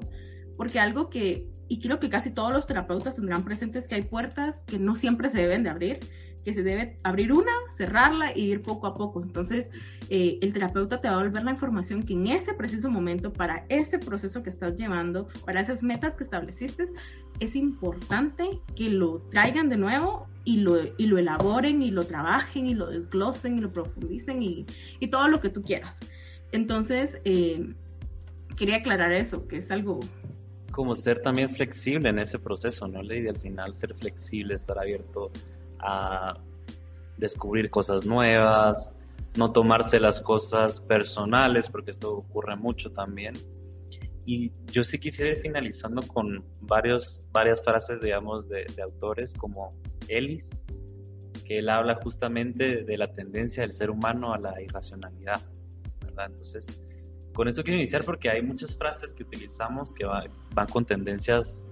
Porque 0.55 0.79
algo 0.79 1.09
que, 1.09 1.47
y 1.67 1.79
creo 1.79 1.99
que 1.99 2.09
casi 2.09 2.31
todos 2.31 2.53
los 2.53 2.65
terapeutas 2.65 3.15
tendrán 3.15 3.43
presentes 3.43 3.85
que 3.85 3.95
hay 3.95 4.03
puertas 4.03 4.59
que 4.65 4.79
no 4.79 4.95
siempre 4.95 5.29
se 5.31 5.37
deben 5.37 5.63
de 5.63 5.69
abrir 5.69 5.99
que 6.47 6.53
se 6.53 6.63
debe 6.63 6.97
abrir 7.03 7.33
una, 7.33 7.51
cerrarla 7.75 8.31
y 8.33 8.51
ir 8.51 8.61
poco 8.61 8.87
a 8.87 8.95
poco. 8.95 9.21
Entonces, 9.21 9.65
eh, 10.09 10.37
el 10.39 10.53
terapeuta 10.53 11.01
te 11.01 11.09
va 11.09 11.15
a 11.15 11.17
volver 11.17 11.43
la 11.43 11.51
información 11.51 12.03
que 12.03 12.13
en 12.13 12.25
ese 12.27 12.53
preciso 12.53 12.89
momento, 12.89 13.33
para 13.33 13.65
ese 13.67 13.99
proceso 13.99 14.41
que 14.43 14.51
estás 14.51 14.77
llevando, 14.77 15.27
para 15.45 15.59
esas 15.59 15.83
metas 15.83 16.15
que 16.15 16.23
estableciste, 16.23 16.85
es 17.41 17.53
importante 17.53 18.45
que 18.77 18.89
lo 18.89 19.19
traigan 19.19 19.67
de 19.67 19.75
nuevo 19.75 20.29
y 20.45 20.61
lo, 20.61 20.77
y 20.97 21.07
lo 21.07 21.17
elaboren 21.17 21.81
y 21.81 21.91
lo 21.91 22.03
trabajen 22.03 22.65
y 22.65 22.75
lo 22.75 22.87
desglosen 22.87 23.57
y 23.57 23.59
lo 23.59 23.69
profundicen 23.69 24.41
y, 24.41 24.65
y 25.01 25.07
todo 25.09 25.27
lo 25.27 25.41
que 25.41 25.49
tú 25.49 25.63
quieras. 25.63 25.97
Entonces, 26.53 27.09
eh, 27.25 27.71
quería 28.55 28.77
aclarar 28.77 29.11
eso, 29.11 29.49
que 29.49 29.57
es 29.57 29.69
algo 29.69 29.99
como 30.71 30.95
ser 30.95 31.19
también 31.19 31.55
flexible 31.55 32.09
en 32.09 32.19
ese 32.19 32.39
proceso, 32.39 32.87
¿no, 32.87 33.01
Lady? 33.01 33.27
Al 33.27 33.39
final 33.39 33.73
ser 33.73 33.95
flexible, 33.95 34.55
estar 34.55 34.77
abierto 34.77 35.31
a 35.79 36.35
descubrir 37.17 37.69
cosas 37.69 38.05
nuevas, 38.05 38.93
no 39.37 39.51
tomarse 39.51 39.99
las 39.99 40.21
cosas 40.21 40.79
personales, 40.81 41.67
porque 41.69 41.91
esto 41.91 42.17
ocurre 42.17 42.55
mucho 42.55 42.89
también. 42.89 43.33
Y 44.25 44.51
yo 44.71 44.83
sí 44.83 44.99
quisiera 44.99 45.31
ir 45.31 45.37
finalizando 45.37 46.01
con 46.01 46.43
varios, 46.61 47.27
varias 47.31 47.63
frases, 47.63 48.01
digamos, 48.01 48.47
de, 48.49 48.65
autores 48.83 49.33
como 49.33 49.69
Ellis, 50.09 50.49
que 51.45 51.59
él 51.59 51.69
habla 51.69 51.95
justamente 52.03 52.83
de 52.83 52.97
la 52.97 53.07
tendencia 53.07 53.63
del 53.63 53.71
ser 53.71 53.89
humano 53.89 54.33
a 54.33 54.37
la 54.37 54.61
irracionalidad, 54.61 55.41
¿verdad? 56.03 56.25
Entonces, 56.29 56.65
con 57.37 57.47
esto 57.47 57.61
quiero 57.61 57.77
iniciar 57.77 58.03
porque 58.03 58.31
hay 58.31 58.41
muchas 58.41 58.75
frases 58.75 59.13
que 59.13 59.21
utilizamos 59.21 59.93
que 59.93 60.07
van 60.07 60.67
con 60.73 60.83
tendencias 60.85 61.63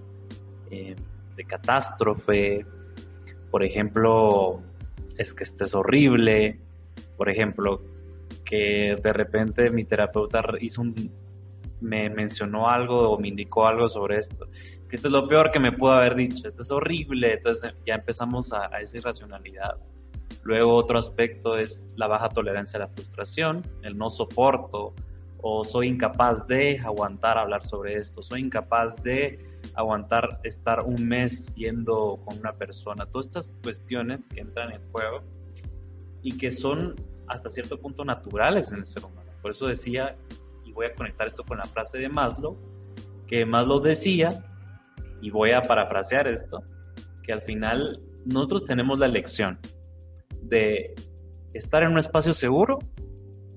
eh, 0.70 0.94
de 1.34 1.44
catástrofe, 1.44 2.64
por 3.50 3.64
ejemplo, 3.64 4.62
es 5.18 5.34
que 5.34 5.42
estés 5.42 5.74
horrible, 5.74 6.60
por 7.16 7.28
ejemplo, 7.28 7.80
que 8.44 8.94
de 9.02 9.12
repente 9.12 9.68
mi 9.70 9.82
terapeuta 9.82 10.40
hizo 10.60 10.82
un, 10.82 10.94
me 11.80 12.10
mencionó 12.10 12.68
algo 12.68 13.10
o 13.10 13.18
me 13.18 13.26
indicó 13.26 13.66
algo 13.66 13.88
sobre 13.88 14.20
esto, 14.20 14.46
que 14.88 14.94
esto 14.94 15.08
es 15.08 15.12
lo 15.12 15.26
peor 15.26 15.50
que 15.50 15.58
me 15.58 15.72
pudo 15.72 15.94
haber 15.94 16.14
dicho, 16.14 16.46
esto 16.46 16.62
es 16.62 16.70
horrible, 16.70 17.34
entonces 17.34 17.76
ya 17.84 17.96
empezamos 17.96 18.52
a, 18.52 18.72
a 18.72 18.82
esa 18.82 18.98
irracionalidad. 18.98 19.74
Luego 20.44 20.76
otro 20.76 21.00
aspecto 21.00 21.58
es 21.58 21.90
la 21.96 22.06
baja 22.06 22.28
tolerancia 22.28 22.76
a 22.76 22.82
la 22.82 22.88
frustración, 22.88 23.64
el 23.82 23.98
no 23.98 24.10
soporto 24.10 24.94
o 25.48 25.64
soy 25.64 25.86
incapaz 25.86 26.44
de 26.48 26.80
aguantar 26.84 27.38
hablar 27.38 27.64
sobre 27.64 27.94
esto, 27.94 28.20
soy 28.20 28.40
incapaz 28.40 29.00
de 29.04 29.38
aguantar 29.76 30.40
estar 30.42 30.80
un 30.80 31.06
mes 31.06 31.44
yendo 31.54 32.16
con 32.24 32.36
una 32.40 32.50
persona, 32.50 33.06
todas 33.06 33.26
estas 33.26 33.56
cuestiones 33.62 34.20
que 34.34 34.40
entran 34.40 34.72
en 34.72 34.82
juego 34.90 35.22
y 36.22 36.36
que 36.36 36.50
son 36.50 36.96
hasta 37.28 37.48
cierto 37.50 37.78
punto 37.78 38.04
naturales 38.04 38.72
en 38.72 38.78
el 38.78 38.86
ser 38.86 39.04
humano. 39.04 39.30
Por 39.40 39.52
eso 39.52 39.66
decía, 39.66 40.16
y 40.64 40.72
voy 40.72 40.86
a 40.86 40.94
conectar 40.96 41.28
esto 41.28 41.44
con 41.44 41.58
la 41.58 41.64
frase 41.64 41.98
de 41.98 42.08
Maslow, 42.08 42.58
que 43.28 43.46
Maslow 43.46 43.80
decía, 43.80 44.30
y 45.22 45.30
voy 45.30 45.52
a 45.52 45.62
parafrasear 45.62 46.26
esto, 46.26 46.60
que 47.22 47.32
al 47.32 47.42
final 47.42 48.00
nosotros 48.24 48.64
tenemos 48.64 48.98
la 48.98 49.06
elección 49.06 49.60
de 50.42 50.92
estar 51.54 51.84
en 51.84 51.92
un 51.92 51.98
espacio 52.00 52.32
seguro 52.32 52.80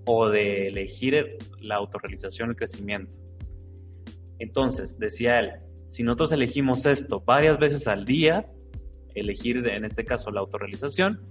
o 0.06 0.30
de 0.30 0.68
elegir 0.68 1.38
la 1.62 1.76
autorrealización 1.76 2.52
el 2.52 2.56
crecimiento. 2.56 3.16
Entonces, 4.39 4.97
decía 4.97 5.38
él, 5.39 5.52
si 5.88 6.04
nosotros 6.04 6.32
elegimos 6.32 6.86
esto 6.86 7.22
varias 7.26 7.60
veces 7.60 7.88
al 7.88 8.06
día, 8.06 8.41
elegir 9.16 9.68
en 9.68 9.86
este 9.86 10.06
caso 10.06 10.32
la 10.32 10.39
autorrealización, 10.39 11.22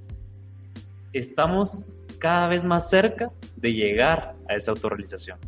estamos 1.12 1.70
cada 2.18 2.48
vez 2.48 2.64
más 2.64 2.90
cerca 2.90 3.28
de 3.56 3.72
llegar 3.72 4.36
a 4.48 4.56
esa 4.56 4.72
autorrealización. 4.72 5.38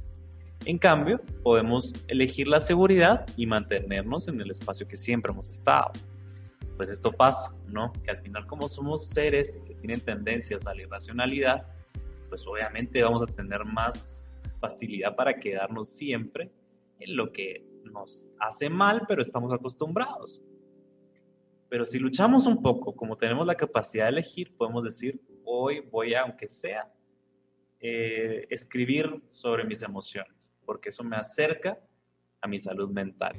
En 0.67 0.79
cambio, 0.79 1.21
podemos 1.43 1.93
elegir 2.09 2.47
la 2.47 2.61
seguridad 2.61 3.27
y 3.37 3.47
mantenernos 3.47 4.29
en 4.29 4.41
el 4.41 4.51
espacio 4.51 4.87
que 4.87 4.97
siempre 4.97 5.33
hemos 5.33 5.49
estado. 5.49 5.91
Pues 6.77 6.91
esto 6.91 7.11
pasa, 7.13 7.55
¿no? 7.69 7.93
Que 8.05 8.11
al 8.11 8.19
final 8.19 8.47
como 8.47 8.69
somos 8.69 9.07
seres 9.09 9.53
que 9.67 9.75
tienen 9.75 10.01
tendencias 10.01 10.67
a 10.67 10.75
la 10.75 10.83
irracionalidad, 10.83 11.63
pues 12.31 12.47
obviamente 12.47 13.03
vamos 13.03 13.23
a 13.23 13.27
tener 13.27 13.65
más 13.67 14.07
facilidad 14.61 15.15
para 15.17 15.39
quedarnos 15.39 15.89
siempre 15.91 16.51
en 17.01 17.17
lo 17.17 17.33
que 17.33 17.67
nos 17.85 18.25
hace 18.39 18.71
mal, 18.71 19.03
pero 19.07 19.21
estamos 19.21 19.53
acostumbrados. 19.53 20.41
Pero 21.69 21.85
si 21.85 21.99
luchamos 21.99 22.47
un 22.47 22.63
poco, 22.63 22.95
como 22.95 23.17
tenemos 23.17 23.47
la 23.47 23.57
capacidad 23.57 24.05
de 24.05 24.11
elegir, 24.11 24.57
podemos 24.57 24.85
decir, 24.85 25.21
hoy 25.45 25.81
voy 25.91 26.15
a, 26.15 26.23
aunque 26.23 26.49
sea, 26.49 26.91
eh, 27.81 28.47
escribir 28.51 29.23
sobre 29.31 29.65
mis 29.65 29.83
emociones, 29.83 30.55
porque 30.65 30.91
eso 30.91 31.03
me 31.03 31.17
acerca 31.17 31.79
a 32.41 32.49
mi 32.49 32.59
salud 32.59 32.91
mental. 32.91 33.37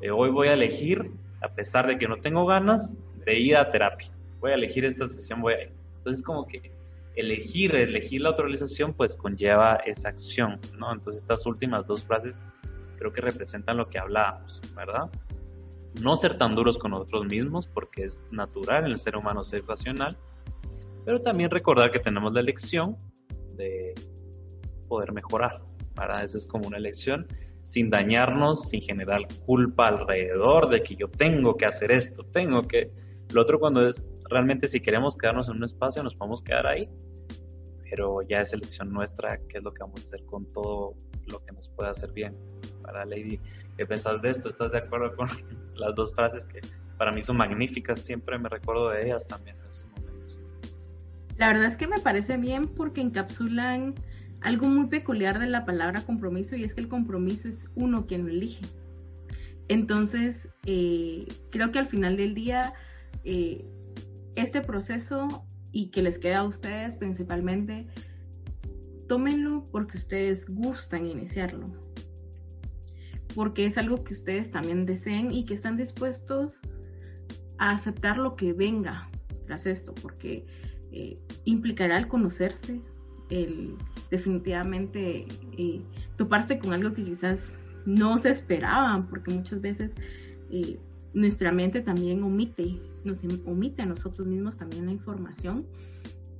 Eh, 0.00 0.10
hoy 0.10 0.30
voy 0.30 0.48
a 0.48 0.54
elegir, 0.54 1.10
a 1.42 1.54
pesar 1.54 1.86
de 1.86 1.98
que 1.98 2.08
no 2.08 2.18
tengo 2.20 2.46
ganas, 2.46 2.94
de 3.24 3.38
ir 3.38 3.56
a 3.56 3.70
terapia. 3.70 4.12
Voy 4.40 4.52
a 4.52 4.54
elegir 4.54 4.84
esta 4.84 5.06
sesión, 5.08 5.40
voy 5.42 5.54
a 5.54 5.62
ir. 5.64 5.72
Entonces, 5.98 6.22
como 6.22 6.46
que 6.46 6.75
elegir, 7.16 7.74
elegir 7.74 8.20
la 8.20 8.30
autorización, 8.30 8.92
pues 8.92 9.16
conlleva 9.16 9.76
esa 9.86 10.10
acción, 10.10 10.60
¿no? 10.78 10.92
Entonces, 10.92 11.22
estas 11.22 11.44
últimas 11.46 11.86
dos 11.86 12.04
frases 12.04 12.40
creo 12.98 13.12
que 13.12 13.22
representan 13.22 13.78
lo 13.78 13.86
que 13.86 13.98
hablábamos, 13.98 14.60
¿verdad? 14.76 15.10
No 16.02 16.14
ser 16.16 16.36
tan 16.36 16.54
duros 16.54 16.78
con 16.78 16.92
nosotros 16.92 17.24
mismos, 17.26 17.66
porque 17.66 18.04
es 18.04 18.22
natural 18.30 18.84
en 18.84 18.92
el 18.92 18.98
ser 18.98 19.16
humano 19.16 19.42
ser 19.42 19.64
racional, 19.66 20.14
pero 21.04 21.20
también 21.20 21.50
recordar 21.50 21.90
que 21.90 21.98
tenemos 21.98 22.34
la 22.34 22.40
elección 22.40 22.96
de 23.56 23.94
poder 24.88 25.12
mejorar, 25.12 25.62
¿verdad? 25.96 26.24
Esa 26.24 26.38
es 26.38 26.46
como 26.46 26.68
una 26.68 26.76
elección 26.76 27.26
sin 27.64 27.90
dañarnos, 27.90 28.68
sin 28.68 28.80
generar 28.80 29.22
culpa 29.44 29.88
alrededor 29.88 30.68
de 30.68 30.80
que 30.80 30.96
yo 30.96 31.08
tengo 31.08 31.56
que 31.56 31.66
hacer 31.66 31.92
esto, 31.92 32.24
tengo 32.24 32.62
que... 32.62 32.90
Lo 33.34 33.42
otro 33.42 33.58
cuando 33.58 33.86
es 33.86 33.96
realmente 34.30 34.68
si 34.68 34.80
queremos 34.80 35.16
quedarnos 35.16 35.48
en 35.48 35.56
un 35.56 35.64
espacio 35.64 36.02
nos 36.02 36.14
podemos 36.14 36.42
quedar 36.42 36.66
ahí, 36.66 36.88
pero 37.90 38.22
ya 38.22 38.40
es 38.40 38.52
elección 38.52 38.92
nuestra 38.92 39.38
qué 39.48 39.58
es 39.58 39.64
lo 39.64 39.72
que 39.72 39.82
vamos 39.82 40.02
a 40.02 40.06
hacer 40.06 40.24
con 40.26 40.46
todo 40.48 40.94
lo 41.26 41.44
que 41.44 41.54
nos 41.54 41.68
pueda 41.70 41.90
hacer 41.90 42.12
bien 42.12 42.32
para 42.82 43.04
Lady. 43.04 43.40
¿Qué 43.76 43.84
pensás 43.84 44.22
de 44.22 44.30
esto? 44.30 44.48
¿Estás 44.48 44.72
de 44.72 44.78
acuerdo 44.78 45.14
con 45.14 45.28
las 45.76 45.94
dos 45.94 46.14
frases 46.14 46.44
que 46.46 46.60
para 46.98 47.12
mí 47.12 47.22
son 47.22 47.36
magníficas? 47.36 48.00
Siempre 48.00 48.38
me 48.38 48.48
recuerdo 48.48 48.90
de 48.90 49.06
ellas 49.06 49.26
también 49.26 49.56
en 49.56 49.64
esos 49.64 49.88
momentos. 49.90 50.40
La 51.36 51.48
verdad 51.48 51.66
es 51.66 51.76
que 51.76 51.86
me 51.86 52.00
parece 52.00 52.36
bien 52.38 52.66
porque 52.66 53.00
encapsulan 53.00 53.94
algo 54.40 54.68
muy 54.68 54.88
peculiar 54.88 55.38
de 55.38 55.46
la 55.46 55.64
palabra 55.64 56.02
compromiso 56.02 56.56
y 56.56 56.64
es 56.64 56.74
que 56.74 56.80
el 56.80 56.88
compromiso 56.88 57.48
es 57.48 57.56
uno 57.74 58.06
quien 58.06 58.26
lo 58.26 58.30
elige. 58.30 58.62
Entonces, 59.68 60.38
eh, 60.64 61.26
creo 61.50 61.72
que 61.72 61.78
al 61.78 61.86
final 61.86 62.16
del 62.16 62.34
día, 62.34 62.72
eh, 63.24 63.64
este 64.36 64.60
proceso 64.60 65.26
y 65.72 65.90
que 65.90 66.02
les 66.02 66.18
queda 66.18 66.38
a 66.38 66.44
ustedes 66.44 66.96
principalmente, 66.96 67.82
tómenlo 69.08 69.64
porque 69.70 69.98
ustedes 69.98 70.46
gustan 70.48 71.06
iniciarlo. 71.06 71.66
Porque 73.34 73.66
es 73.66 73.76
algo 73.76 74.02
que 74.02 74.14
ustedes 74.14 74.50
también 74.50 74.82
deseen 74.82 75.32
y 75.32 75.44
que 75.44 75.54
están 75.54 75.76
dispuestos 75.76 76.54
a 77.58 77.72
aceptar 77.72 78.18
lo 78.18 78.32
que 78.32 78.52
venga 78.52 79.10
tras 79.46 79.66
esto, 79.66 79.94
porque 80.00 80.46
eh, 80.92 81.14
implicará 81.44 81.98
el 81.98 82.08
conocerse, 82.08 82.80
el 83.30 83.76
definitivamente 84.10 85.26
eh, 85.58 85.80
toparse 86.16 86.58
con 86.58 86.72
algo 86.72 86.92
que 86.94 87.04
quizás 87.04 87.38
no 87.86 88.18
se 88.18 88.30
esperaban, 88.30 89.08
porque 89.08 89.34
muchas 89.34 89.60
veces 89.60 89.90
eh, 90.50 90.78
nuestra 91.16 91.50
mente 91.50 91.80
también 91.80 92.22
omite, 92.22 92.78
nos 93.04 93.18
omite 93.46 93.82
a 93.82 93.86
nosotros 93.86 94.28
mismos 94.28 94.56
también 94.56 94.86
la 94.86 94.92
información. 94.92 95.66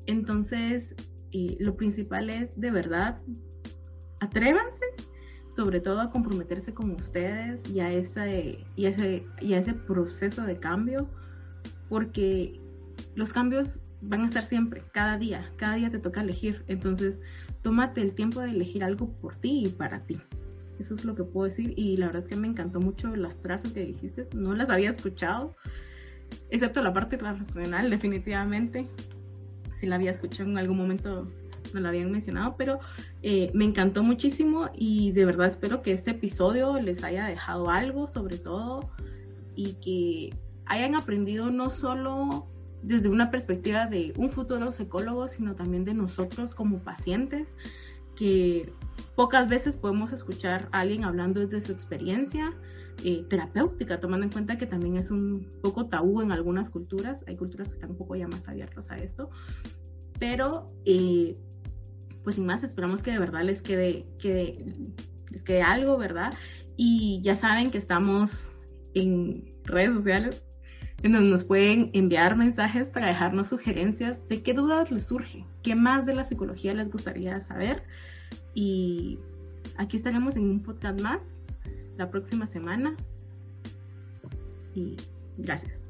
Entonces, 0.07 0.95
eh, 1.33 1.57
lo 1.59 1.77
principal 1.77 2.29
es 2.29 2.61
de 2.61 2.71
verdad, 2.71 3.17
atrévanse 4.21 4.85
sobre 5.57 5.81
todo 5.81 6.01
a 6.03 6.11
comprometerse 6.11 6.75
con 6.75 6.91
ustedes 6.91 7.59
y 7.73 7.81
a 7.81 7.91
ese, 7.91 8.65
y 8.77 8.85
ese, 8.85 9.27
y 9.41 9.55
ese 9.55 9.73
proceso 9.73 10.43
de 10.43 10.59
cambio, 10.59 11.09
porque 11.89 12.61
los 13.15 13.31
cambios 13.31 13.69
van 14.03 14.25
a 14.25 14.29
estar 14.29 14.47
siempre, 14.47 14.83
cada 14.93 15.17
día, 15.17 15.49
cada 15.57 15.77
día 15.77 15.91
te 15.91 15.99
toca 15.99 16.21
elegir. 16.21 16.63
Entonces, 16.69 17.23
tómate 17.63 18.03
el 18.03 18.15
tiempo 18.15 18.41
de 18.41 18.51
elegir 18.51 18.85
algo 18.85 19.17
por 19.17 19.39
ti 19.39 19.63
y 19.65 19.71
para 19.71 20.01
ti. 20.01 20.19
Eso 20.79 20.95
es 20.95 21.05
lo 21.05 21.15
que 21.15 21.25
puedo 21.25 21.49
decir 21.49 21.75
y 21.77 21.97
la 21.97 22.07
verdad 22.07 22.25
es 22.25 22.29
que 22.29 22.37
me 22.37 22.49
encantó 22.49 22.81
mucho 22.81 23.15
las 23.17 23.39
frases 23.39 23.73
que 23.73 23.85
dijiste, 23.85 24.29
no 24.35 24.55
las 24.55 24.71
había 24.71 24.91
escuchado, 24.91 25.51
excepto 26.51 26.83
la 26.83 26.93
parte 26.93 27.17
racional, 27.17 27.91
definitivamente. 27.91 28.87
Si 29.81 29.87
la 29.87 29.97
había 29.97 30.13
escuchado 30.13 30.51
en 30.51 30.59
algún 30.59 30.79
momento 30.79 31.31
no 31.75 31.81
lo 31.81 31.89
habían 31.89 32.11
mencionado, 32.11 32.55
pero 32.57 32.79
eh, 33.23 33.51
me 33.53 33.65
encantó 33.65 34.03
muchísimo 34.03 34.67
y 34.75 35.13
de 35.13 35.25
verdad 35.25 35.49
espero 35.49 35.83
que 35.83 35.93
este 35.93 36.13
episodio 36.13 36.81
les 36.81 37.03
haya 37.05 37.27
dejado 37.27 37.71
algo 37.71 38.07
sobre 38.07 38.39
todo 38.39 38.81
y 39.55 39.75
que 39.75 40.37
hayan 40.67 40.95
aprendido 40.95 41.51
no 41.51 41.71
solo 41.71 42.47
desde 42.83 43.09
una 43.09 43.31
perspectiva 43.31 43.87
de 43.87 44.13
un 44.17 44.31
futuro 44.31 44.73
psicólogo, 44.73 45.29
sino 45.29 45.55
también 45.55 45.85
de 45.85 45.95
nosotros 45.95 46.55
como 46.55 46.79
pacientes, 46.79 47.49
que 48.17 48.73
pocas 49.15 49.49
veces 49.49 49.77
podemos 49.77 50.13
escuchar 50.13 50.67
a 50.73 50.81
alguien 50.81 51.05
hablando 51.05 51.41
desde 51.41 51.65
su 51.65 51.73
experiencia 51.73 52.51
eh, 53.05 53.25
terapéutica, 53.29 54.01
tomando 54.01 54.25
en 54.25 54.33
cuenta 54.33 54.57
que 54.57 54.67
también 54.67 54.97
es 54.97 55.11
un 55.11 55.47
poco 55.63 55.85
tabú 55.85 56.23
en 56.23 56.33
algunas 56.33 56.71
culturas, 56.71 57.25
hay 57.27 57.37
culturas 57.37 57.69
que 57.69 57.75
están 57.75 57.91
un 57.91 57.99
poco 57.99 58.17
ya 58.17 58.27
más 58.27 58.47
abiertas 58.49 58.91
a 58.91 58.97
esto, 58.97 59.31
pero 60.19 60.67
eh, 60.85 61.35
pues 62.25 62.37
sin 62.37 62.47
más, 62.47 62.65
esperamos 62.65 63.03
que 63.03 63.13
de 63.13 63.19
verdad 63.19 63.43
les 63.43 63.61
quede, 63.61 64.05
les 65.31 65.43
quede 65.45 65.63
algo, 65.63 65.99
¿verdad? 65.99 66.33
Y 66.77 67.21
ya 67.23 67.35
saben 67.37 67.71
que 67.71 67.79
estamos 67.79 68.31
en 68.95 69.45
redes 69.65 69.95
sociales, 69.95 70.46
en 71.07 71.31
nos 71.31 71.45
pueden 71.45 71.91
enviar 71.93 72.37
mensajes 72.37 72.89
para 72.89 73.07
dejarnos 73.07 73.49
sugerencias 73.49 74.27
de 74.29 74.43
qué 74.43 74.53
dudas 74.53 74.91
les 74.91 75.07
surge, 75.07 75.45
qué 75.63 75.75
más 75.75 76.07
de 76.07 76.15
la 76.15 76.29
psicología 76.29 76.75
les 76.75 76.91
gustaría 76.91 77.47
saber. 77.47 77.83
Y 78.55 79.19
aquí 79.77 79.97
estaremos 79.97 80.37
en 80.37 80.51
un 80.51 80.63
podcast 80.63 81.01
más 81.01 81.23
la 81.97 82.11
próxima 82.11 82.47
semana. 82.47 82.97
Y 84.75 84.97
gracias. 85.39 85.86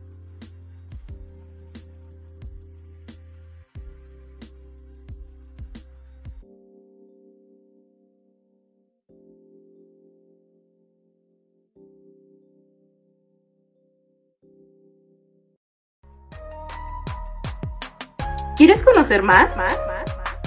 ¿Quieres 18.56 18.82
conocer 18.82 19.22
más? 19.22 19.54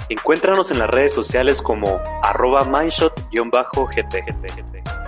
Encuéntranos 0.08 0.72
en 0.72 0.80
las 0.80 0.90
redes 0.90 1.14
sociales 1.14 1.62
como 1.62 1.86
arroba 2.24 2.62
mindshot-gt. 2.62 4.99